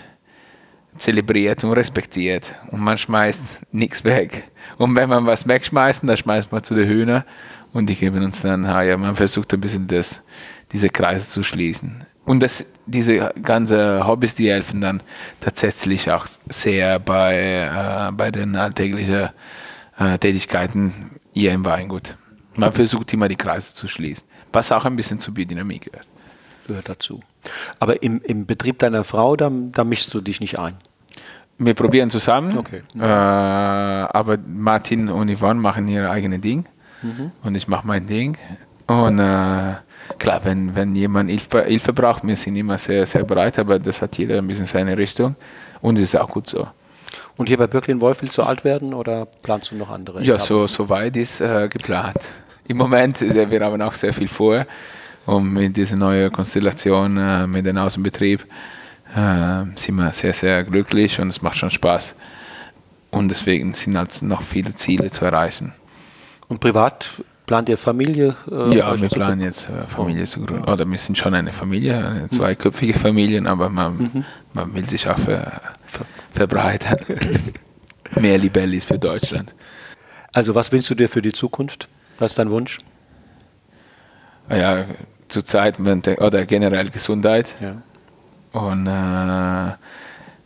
zelebriert 0.97 1.65
und 1.65 1.73
respektiert. 1.73 2.55
Und 2.71 2.81
man 2.81 2.97
schmeißt 2.97 3.73
nichts 3.73 4.05
weg. 4.05 4.45
Und 4.79 4.95
wenn 4.95 5.09
man 5.09 5.27
was 5.27 5.49
wegschmeißt, 5.49 6.09
dann 6.09 6.17
schmeißt 6.17 6.53
man 6.53 6.63
zu 6.63 6.75
den 6.75 6.89
Hühnern 6.89 7.25
und 7.73 7.87
die 7.87 7.97
geben 7.97 8.23
uns 8.23 8.43
dann, 8.43 8.65
ja, 8.65 8.97
man 8.97 9.17
versucht 9.17 9.53
ein 9.53 9.61
bisschen 9.61 9.89
das, 9.89 10.23
diese 10.73 10.89
Kreise 10.91 11.27
zu 11.27 11.43
schließen. 11.43 12.05
Und 12.25 12.41
das, 12.41 12.65
diese 12.91 13.33
ganzen 13.43 14.07
Hobbys, 14.07 14.35
die 14.35 14.51
helfen 14.51 14.81
dann 14.81 15.03
tatsächlich 15.41 16.11
auch 16.11 16.27
sehr 16.49 16.99
bei, 16.99 17.37
äh, 17.39 18.13
bei 18.13 18.31
den 18.31 18.57
alltäglichen 18.57 19.31
äh, 19.99 20.19
Tätigkeiten 20.19 21.13
hier 21.33 21.53
im 21.53 21.65
Weingut. 21.65 22.17
Man 22.57 22.73
versucht 22.73 23.13
immer 23.13 23.29
die 23.29 23.37
Kreise 23.37 23.75
zu 23.75 23.89
schließen, 23.89 24.27
was 24.53 24.73
auch 24.73 24.85
ein 24.85 24.97
bisschen 24.97 25.19
zur 25.19 25.35
Biodynamie 25.35 25.79
gehört. 25.79 26.07
Gehört 26.67 26.89
dazu. 26.89 27.21
Aber 27.79 28.03
im, 28.03 28.21
im 28.23 28.47
Betrieb 28.47 28.79
deiner 28.81 29.05
Frau, 29.05 29.37
da, 29.37 29.51
da 29.51 29.85
mischst 29.85 30.13
du 30.13 30.21
dich 30.21 30.41
nicht 30.41 30.59
ein? 30.59 30.77
Wir 31.59 31.75
probieren 31.75 32.11
zusammen, 32.11 32.57
okay. 32.57 32.83
äh, 32.99 33.03
aber 33.03 34.39
Martin 34.39 35.11
und 35.11 35.31
Yvonne 35.31 35.61
machen 35.61 35.89
ihr 35.89 36.11
eigenes 36.11 36.41
Ding 36.41 36.65
mhm. 37.03 37.33
und 37.43 37.55
ich 37.55 37.69
mache 37.69 37.87
mein 37.87 38.07
Ding. 38.07 38.39
Und 38.87 39.19
äh, 39.19 39.75
klar, 40.19 40.45
wenn, 40.45 40.75
wenn 40.75 40.95
jemand 40.95 41.31
Hilfe, 41.31 41.63
Hilfe 41.65 41.93
braucht, 41.93 42.27
wir 42.27 42.37
sind 42.37 42.57
immer 42.57 42.79
sehr, 42.79 43.07
sehr 43.07 43.25
bereit, 43.25 43.59
aber 43.59 43.79
das 43.79 44.03
hat 44.03 44.17
jeder 44.19 44.39
ein 44.39 44.47
bisschen 44.47 44.67
seine 44.67 44.97
Richtung 44.97 45.37
und 45.81 45.97
es 45.97 46.05
ist 46.05 46.17
auch 46.17 46.29
gut 46.29 46.47
so. 46.47 46.67
Und 47.37 47.49
hier 47.49 47.57
bei 47.57 47.67
Birklin 47.67 48.01
Wolf 48.01 48.23
willst 48.23 48.37
du 48.37 48.43
alt 48.43 48.65
werden 48.65 48.93
oder 48.93 49.27
planst 49.43 49.71
du 49.71 49.77
noch 49.77 49.91
andere? 49.91 50.23
Ja, 50.23 50.39
so, 50.39 50.67
so 50.67 50.89
weit 50.89 51.17
ist 51.17 51.41
äh, 51.41 51.69
geplant. 51.69 52.29
Im 52.69 52.77
Moment, 52.77 53.23
äh, 53.23 53.51
wir 53.51 53.61
haben 53.61 53.81
auch 53.83 53.95
sehr 53.95 54.13
viel 54.13 54.29
vor 54.29 54.67
und 55.27 55.53
mit 55.53 55.77
dieser 55.77 55.97
neuen 55.97 56.31
Konstellation 56.31 57.17
äh, 57.17 57.47
mit 57.47 57.67
dem 57.67 57.77
Außenbetrieb 57.77 58.45
äh, 59.15 59.65
sind 59.77 59.97
wir 59.97 60.13
sehr, 60.13 60.33
sehr 60.33 60.65
glücklich 60.65 61.21
und 61.21 61.29
es 61.29 61.43
macht 61.43 61.57
schon 61.57 61.71
Spaß. 61.71 62.15
Und 63.11 63.29
deswegen 63.29 63.75
sind 63.75 63.97
halt 63.97 64.23
noch 64.23 64.43
viele 64.43 64.75
Ziele 64.75 65.11
zu 65.11 65.25
erreichen. 65.25 65.73
Und 66.49 66.61
privat 66.61 67.09
plant 67.47 67.69
ihr 67.69 67.79
Familie? 67.79 68.37
Äh, 68.51 68.77
ja, 68.77 69.01
wir 69.01 69.09
planen 69.09 69.41
jetzt 69.41 69.69
äh, 69.69 69.87
Familie 69.87 70.25
zu 70.25 70.41
gründen. 70.41 70.65
Oder 70.65 70.85
wir 70.87 70.99
sind 70.99 71.19
schon 71.19 71.35
eine 71.35 71.53
Familie, 71.53 71.97
eine 71.97 72.21
mhm. 72.21 72.31
zweiköpfige 72.31 72.99
Familie, 72.99 73.45
aber 73.47 73.69
man, 73.69 73.97
mhm. 73.97 74.25
man 74.55 74.75
will 74.75 74.89
sich 74.89 75.09
auch 75.09 75.19
ver, 75.19 75.61
verbreitern. 76.33 76.99
Mehr 78.21 78.39
Libellis 78.39 78.85
für 78.85 78.99
Deutschland. 78.99 79.55
Also 80.33 80.55
was 80.55 80.71
willst 80.73 80.91
du 80.91 80.95
dir 80.95 81.09
für 81.09 81.23
die 81.23 81.33
Zukunft? 81.33 81.89
Was 82.19 82.33
ist 82.33 82.39
dein 82.39 82.51
Wunsch? 82.51 82.79
Ja, 84.49 84.85
zurzeit 85.29 85.79
oder 85.81 86.45
generell 86.47 86.91
Gesundheit. 86.91 87.57
Ja. 87.61 87.77
Und, 88.53 88.87
äh, 88.87 89.75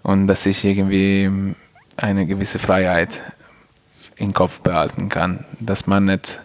und 0.03 0.27
dass 0.27 0.45
ich 0.47 0.65
irgendwie 0.65 1.55
eine 1.97 2.27
gewisse 2.27 2.59
Freiheit 2.59 3.21
im 4.17 4.33
Kopf 4.33 4.61
behalten 4.61 5.09
kann, 5.09 5.45
dass 5.59 5.87
man 5.87 6.05
nicht, 6.05 6.41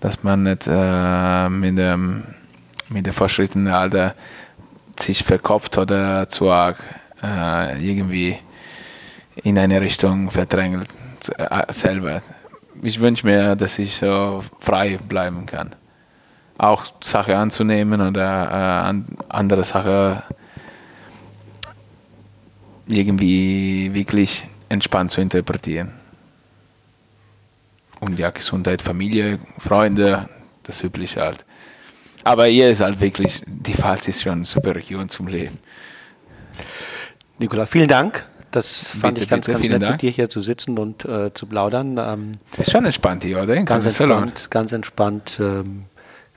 dass 0.00 0.22
man 0.22 0.42
nicht 0.42 0.66
äh, 0.66 1.48
mit, 1.48 1.78
dem, 1.78 2.24
mit 2.88 3.06
dem 3.06 3.12
fortschrittenden 3.12 3.72
Alter 3.72 4.14
sich 4.98 5.22
verkopft 5.22 5.78
oder 5.78 6.28
zu 6.28 6.50
arg 6.50 6.78
äh, 7.22 7.78
irgendwie 7.86 8.38
in 9.42 9.58
eine 9.58 9.80
Richtung 9.80 10.30
verdrängelt 10.30 10.88
äh, 11.38 11.72
selber. 11.72 12.22
Ich 12.82 13.00
wünsche 13.00 13.26
mir, 13.26 13.56
dass 13.56 13.78
ich 13.78 13.96
so 13.96 14.42
frei 14.60 14.98
bleiben 15.08 15.46
kann. 15.46 15.74
Auch 16.58 16.84
Sachen 17.00 17.34
anzunehmen 17.34 18.00
oder 18.00 18.90
äh, 18.90 19.02
andere 19.28 19.64
Sachen 19.64 20.22
irgendwie 22.88 23.92
wirklich 23.92 24.46
entspannt 24.68 25.10
zu 25.10 25.20
interpretieren. 25.20 25.92
Und 28.00 28.18
ja, 28.18 28.30
Gesundheit, 28.30 28.82
Familie, 28.82 29.38
Freunde, 29.58 30.28
das 30.62 30.82
Übliche 30.82 31.20
halt. 31.20 31.44
Aber 32.24 32.46
hier 32.46 32.70
ist 32.70 32.80
halt 32.80 33.00
wirklich, 33.00 33.42
die 33.46 33.74
Pfalz 33.74 34.08
ist 34.08 34.22
schon 34.22 34.32
eine 34.32 34.44
super 34.44 34.74
Region 34.74 35.08
zum 35.08 35.28
Leben. 35.28 35.58
Nikola, 37.38 37.66
vielen 37.66 37.88
Dank. 37.88 38.26
Das 38.50 38.88
fand 38.88 39.14
bitte, 39.14 39.24
ich 39.24 39.28
ganz, 39.28 39.46
bitte, 39.46 39.58
ganz 39.58 39.68
nett, 39.68 39.82
Dank. 39.82 39.92
mit 39.92 40.02
dir 40.02 40.10
hier 40.10 40.28
zu 40.28 40.40
sitzen 40.40 40.78
und 40.78 41.04
äh, 41.04 41.32
zu 41.32 41.46
plaudern. 41.46 41.98
Ähm, 41.98 42.32
ist 42.56 42.72
schon 42.72 42.84
entspannt 42.84 43.22
hier, 43.22 43.42
oder? 43.42 43.62
Ganz 43.62 43.84
entspannt, 43.84 44.50
ganz 44.50 44.72
entspannt. 44.72 45.38
Ähm, 45.40 45.84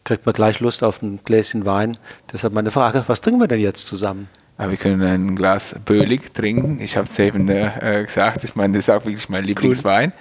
kriegt 0.03 0.25
man 0.25 0.33
gleich 0.33 0.59
Lust 0.59 0.83
auf 0.83 1.01
ein 1.01 1.19
Gläschen 1.23 1.65
Wein. 1.65 1.97
Deshalb 2.31 2.53
meine 2.53 2.71
Frage, 2.71 3.03
was 3.07 3.21
trinken 3.21 3.39
wir 3.39 3.47
denn 3.47 3.59
jetzt 3.59 3.87
zusammen? 3.87 4.27
Ja, 4.59 4.69
wir 4.69 4.77
können 4.77 5.01
ein 5.01 5.35
Glas 5.35 5.75
Bölig 5.85 6.33
trinken. 6.33 6.79
Ich 6.81 6.97
habe 6.97 7.05
es 7.05 7.17
eben 7.17 7.47
äh, 7.47 8.03
gesagt. 8.03 8.43
Ich 8.43 8.55
meine, 8.55 8.73
das 8.73 8.87
ist 8.87 8.89
auch 8.89 9.05
wirklich 9.05 9.29
mein 9.29 9.45
Lieblingswein. 9.45 10.09
Cool. 10.09 10.17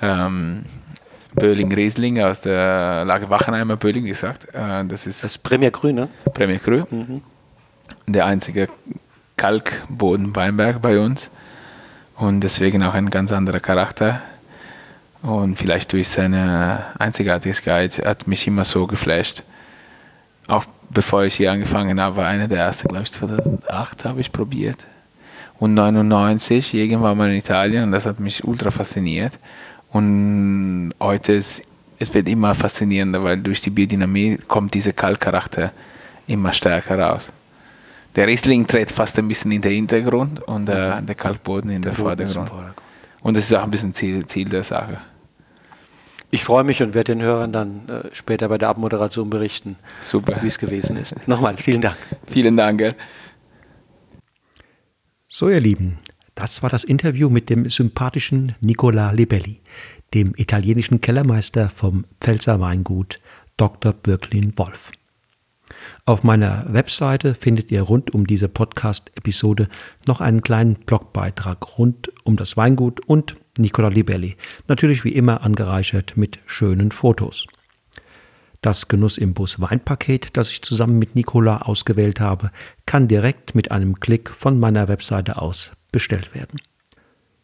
Ähm, 0.00 0.64
Böhling 1.34 1.72
Riesling 1.72 2.22
aus 2.22 2.42
der 2.42 3.04
Lage 3.04 3.28
Wachenheimer 3.28 3.76
Böhling 3.76 4.04
gesagt. 4.04 4.54
Äh, 4.54 4.84
das 4.86 5.06
ist 5.06 5.24
das 5.24 5.36
Premier 5.38 5.70
Cru, 5.70 5.92
ne? 5.92 6.08
Premier 6.32 6.58
Cru. 6.58 6.84
Mhm. 6.90 7.22
Der 8.06 8.26
einzige 8.26 8.68
Kalkboden-Weinberg 9.36 10.80
bei 10.80 10.98
uns 10.98 11.30
und 12.16 12.40
deswegen 12.40 12.82
auch 12.82 12.94
ein 12.94 13.10
ganz 13.10 13.32
anderer 13.32 13.60
Charakter. 13.60 14.22
Und 15.22 15.56
vielleicht 15.56 15.92
durch 15.92 16.08
seine 16.08 16.84
Einzigartigkeit 16.98 18.04
hat 18.04 18.26
mich 18.26 18.46
immer 18.46 18.64
so 18.64 18.86
geflasht. 18.86 19.42
Auch 20.48 20.66
bevor 20.90 21.24
ich 21.24 21.34
hier 21.34 21.50
angefangen 21.50 22.00
habe, 22.00 22.16
war 22.16 22.26
einer 22.26 22.46
der 22.46 22.58
ersten, 22.58 22.88
glaube 22.88 23.04
ich, 23.04 23.12
2008 23.12 24.04
habe 24.04 24.20
ich 24.20 24.30
probiert. 24.30 24.86
Und 25.58 25.74
99 25.74 26.74
irgendwann 26.74 27.16
mal 27.16 27.30
in 27.30 27.36
Italien 27.36 27.84
und 27.84 27.92
das 27.92 28.06
hat 28.06 28.20
mich 28.20 28.44
ultra 28.44 28.70
fasziniert. 28.70 29.38
Und 29.94 30.90
heute 30.98 31.34
ist 31.34 31.62
es 32.00 32.12
wird 32.12 32.28
immer 32.28 32.52
faszinierender, 32.54 33.22
weil 33.22 33.38
durch 33.38 33.60
die 33.60 33.70
Biodynamie 33.70 34.38
kommt 34.48 34.74
dieser 34.74 34.92
Kalkcharakter 34.92 35.72
immer 36.26 36.52
stärker 36.52 36.98
raus. 36.98 37.32
Der 38.16 38.26
Riesling 38.26 38.66
tritt 38.66 38.90
fast 38.90 39.18
ein 39.18 39.28
bisschen 39.28 39.52
in 39.52 39.62
den 39.62 39.72
Hintergrund 39.72 40.42
und 40.42 40.68
äh, 40.68 41.00
der 41.00 41.14
Kalkboden 41.14 41.70
in 41.70 41.82
der, 41.82 41.92
der 41.92 42.00
Vordergrund. 42.00 42.48
Vordergrund. 42.48 42.74
Und 43.22 43.36
das 43.36 43.44
ist 43.44 43.54
auch 43.54 43.62
ein 43.62 43.70
bisschen 43.70 43.92
Ziel, 43.92 44.26
Ziel 44.26 44.48
der 44.48 44.64
Sache. 44.64 44.98
Ich 46.30 46.42
freue 46.42 46.64
mich 46.64 46.82
und 46.82 46.94
werde 46.94 47.14
den 47.14 47.22
Hörern 47.22 47.52
dann 47.52 47.88
äh, 47.88 48.08
später 48.12 48.48
bei 48.48 48.58
der 48.58 48.70
Abmoderation 48.70 49.30
berichten, 49.30 49.76
wie 50.42 50.46
es 50.48 50.58
gewesen 50.58 50.96
ist. 50.96 51.28
Nochmal, 51.28 51.56
vielen 51.56 51.80
Dank. 51.80 51.96
Vielen 52.26 52.56
Dank. 52.56 52.78
Gell? 52.78 52.94
So, 55.28 55.48
ihr 55.48 55.60
Lieben, 55.60 55.98
das 56.34 56.62
war 56.62 56.70
das 56.70 56.84
Interview 56.84 57.28
mit 57.28 57.48
dem 57.48 57.68
sympathischen 57.68 58.54
Nicola 58.60 59.12
Libelli, 59.12 59.60
dem 60.14 60.34
italienischen 60.36 61.00
Kellermeister 61.00 61.68
vom 61.68 62.06
Pfälzer 62.20 62.60
Weingut 62.60 63.20
Dr. 63.56 63.92
Birklin 63.92 64.52
Wolf. 64.56 64.90
Auf 66.06 66.22
meiner 66.22 66.66
Webseite 66.68 67.34
findet 67.34 67.70
ihr 67.70 67.82
rund 67.82 68.12
um 68.14 68.26
diese 68.26 68.48
Podcast-Episode 68.48 69.68
noch 70.06 70.20
einen 70.20 70.42
kleinen 70.42 70.74
Blogbeitrag 70.74 71.78
rund 71.78 72.12
um 72.24 72.36
das 72.36 72.56
Weingut 72.56 73.00
und 73.00 73.36
Nicola 73.56 73.88
Libelli, 73.88 74.36
natürlich 74.66 75.04
wie 75.04 75.12
immer 75.12 75.42
angereichert 75.42 76.16
mit 76.16 76.40
schönen 76.46 76.90
Fotos. 76.90 77.46
Das 78.60 78.88
Genuss 78.88 79.18
im 79.18 79.34
Bus 79.34 79.60
Weinpaket, 79.60 80.36
das 80.36 80.50
ich 80.50 80.62
zusammen 80.62 80.98
mit 80.98 81.14
Nicola 81.14 81.58
ausgewählt 81.58 82.18
habe, 82.18 82.50
kann 82.86 83.08
direkt 83.08 83.54
mit 83.54 83.70
einem 83.70 84.00
Klick 84.00 84.30
von 84.30 84.58
meiner 84.58 84.88
Webseite 84.88 85.40
aus 85.40 85.72
bestellt 85.94 86.34
werden. 86.34 86.60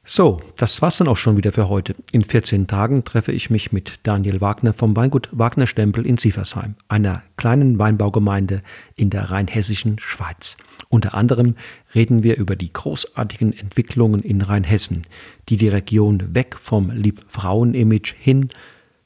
So, 0.03 0.43
das 0.57 0.83
war's 0.83 0.97
dann 0.97 1.07
auch 1.07 1.17
schon 1.17 1.37
wieder 1.37 1.53
für 1.53 1.69
heute. 1.69 1.95
In 2.11 2.25
14 2.25 2.67
Tagen 2.67 3.05
treffe 3.05 3.31
ich 3.31 3.49
mich 3.49 3.71
mit 3.71 4.01
Daniel 4.03 4.41
Wagner 4.41 4.73
vom 4.73 4.97
Weingut 4.97 5.29
Wagner 5.31 5.69
Stempel 5.69 6.05
in 6.05 6.17
Sieversheim, 6.17 6.75
einer 6.89 7.23
kleinen 7.37 7.79
Weinbaugemeinde 7.79 8.63
in 8.97 9.09
der 9.09 9.31
rheinhessischen 9.31 10.01
Schweiz. 10.01 10.57
Unter 10.89 11.15
anderem 11.15 11.55
reden 11.95 12.25
wir 12.25 12.39
über 12.39 12.57
die 12.57 12.73
großartigen 12.73 13.57
Entwicklungen 13.57 14.21
in 14.21 14.43
Rheinhessen, 14.43 15.05
die 15.49 15.57
die 15.57 15.69
Region 15.69 16.35
weg 16.35 16.57
vom 16.61 16.91
Liebfrauen-Image 16.91 18.15
hin 18.19 18.49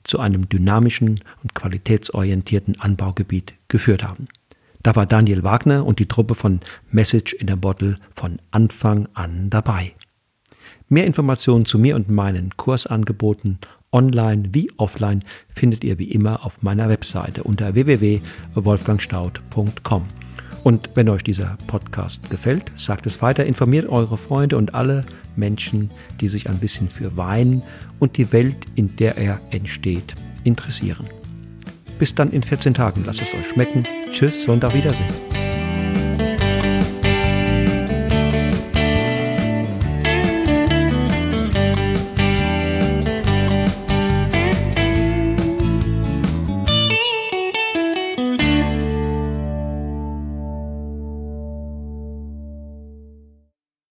zu 0.05 0.21
einem 0.21 0.49
dynamischen 0.49 1.21
und 1.43 1.55
qualitätsorientierten 1.55 2.81
Anbaugebiet 2.81 3.53
geführt 3.69 4.05
haben. 4.05 4.29
Da 4.85 4.95
war 4.95 5.07
Daniel 5.07 5.43
Wagner 5.43 5.85
und 5.87 5.99
die 5.99 6.07
Truppe 6.07 6.35
von 6.35 6.61
Message 6.93 7.33
in 7.33 7.51
a 7.51 7.57
Bottle 7.57 7.97
von 8.15 8.39
Anfang 8.51 9.09
an 9.15 9.49
dabei. 9.49 9.95
Mehr 10.91 11.07
Informationen 11.07 11.65
zu 11.65 11.79
mir 11.79 11.97
und 11.97 12.11
meinen 12.11 12.55
Kursangeboten 12.59 13.61
online 13.93 14.51
wie 14.53 14.71
offline 14.77 15.25
findet 15.49 15.85
ihr 15.85 15.99
wie 15.99 16.11
immer 16.11 16.45
auf 16.45 16.63
meiner 16.63 16.91
Webseite 16.91 17.45
unter 17.45 17.75
www.wolfgangstaud.com. 17.75 20.03
Und 20.65 20.91
wenn 20.95 21.09
euch 21.09 21.23
dieser 21.23 21.57
Podcast 21.67 22.29
gefällt, 22.29 22.71
sagt 22.77 23.07
es 23.07 23.23
weiter, 23.23 23.47
informiert 23.47 23.89
eure 23.89 24.19
Freunde 24.19 24.59
und 24.59 24.75
alle 24.75 25.07
Menschen, 25.35 25.91
die 26.21 26.29
sich 26.29 26.51
ein 26.51 26.59
bisschen 26.59 26.91
für 26.91 27.17
Wein 27.17 27.63
und 28.01 28.19
die 28.19 28.33
Welt, 28.33 28.67
in 28.75 28.97
der 28.97 29.17
er 29.17 29.41
entsteht, 29.51 30.15
interessieren. 30.45 31.09
Bis 31.99 32.15
dann 32.15 32.31
in 32.31 32.43
14 32.43 32.75
Tagen, 32.75 33.05
lasst 33.05 33.23
es 33.23 33.35
euch 33.35 33.49
schmecken. 33.51 33.85
Tschüss 34.13 34.49
und 34.49 34.65
auf 34.65 34.75
Wiedersehen. 34.75 35.09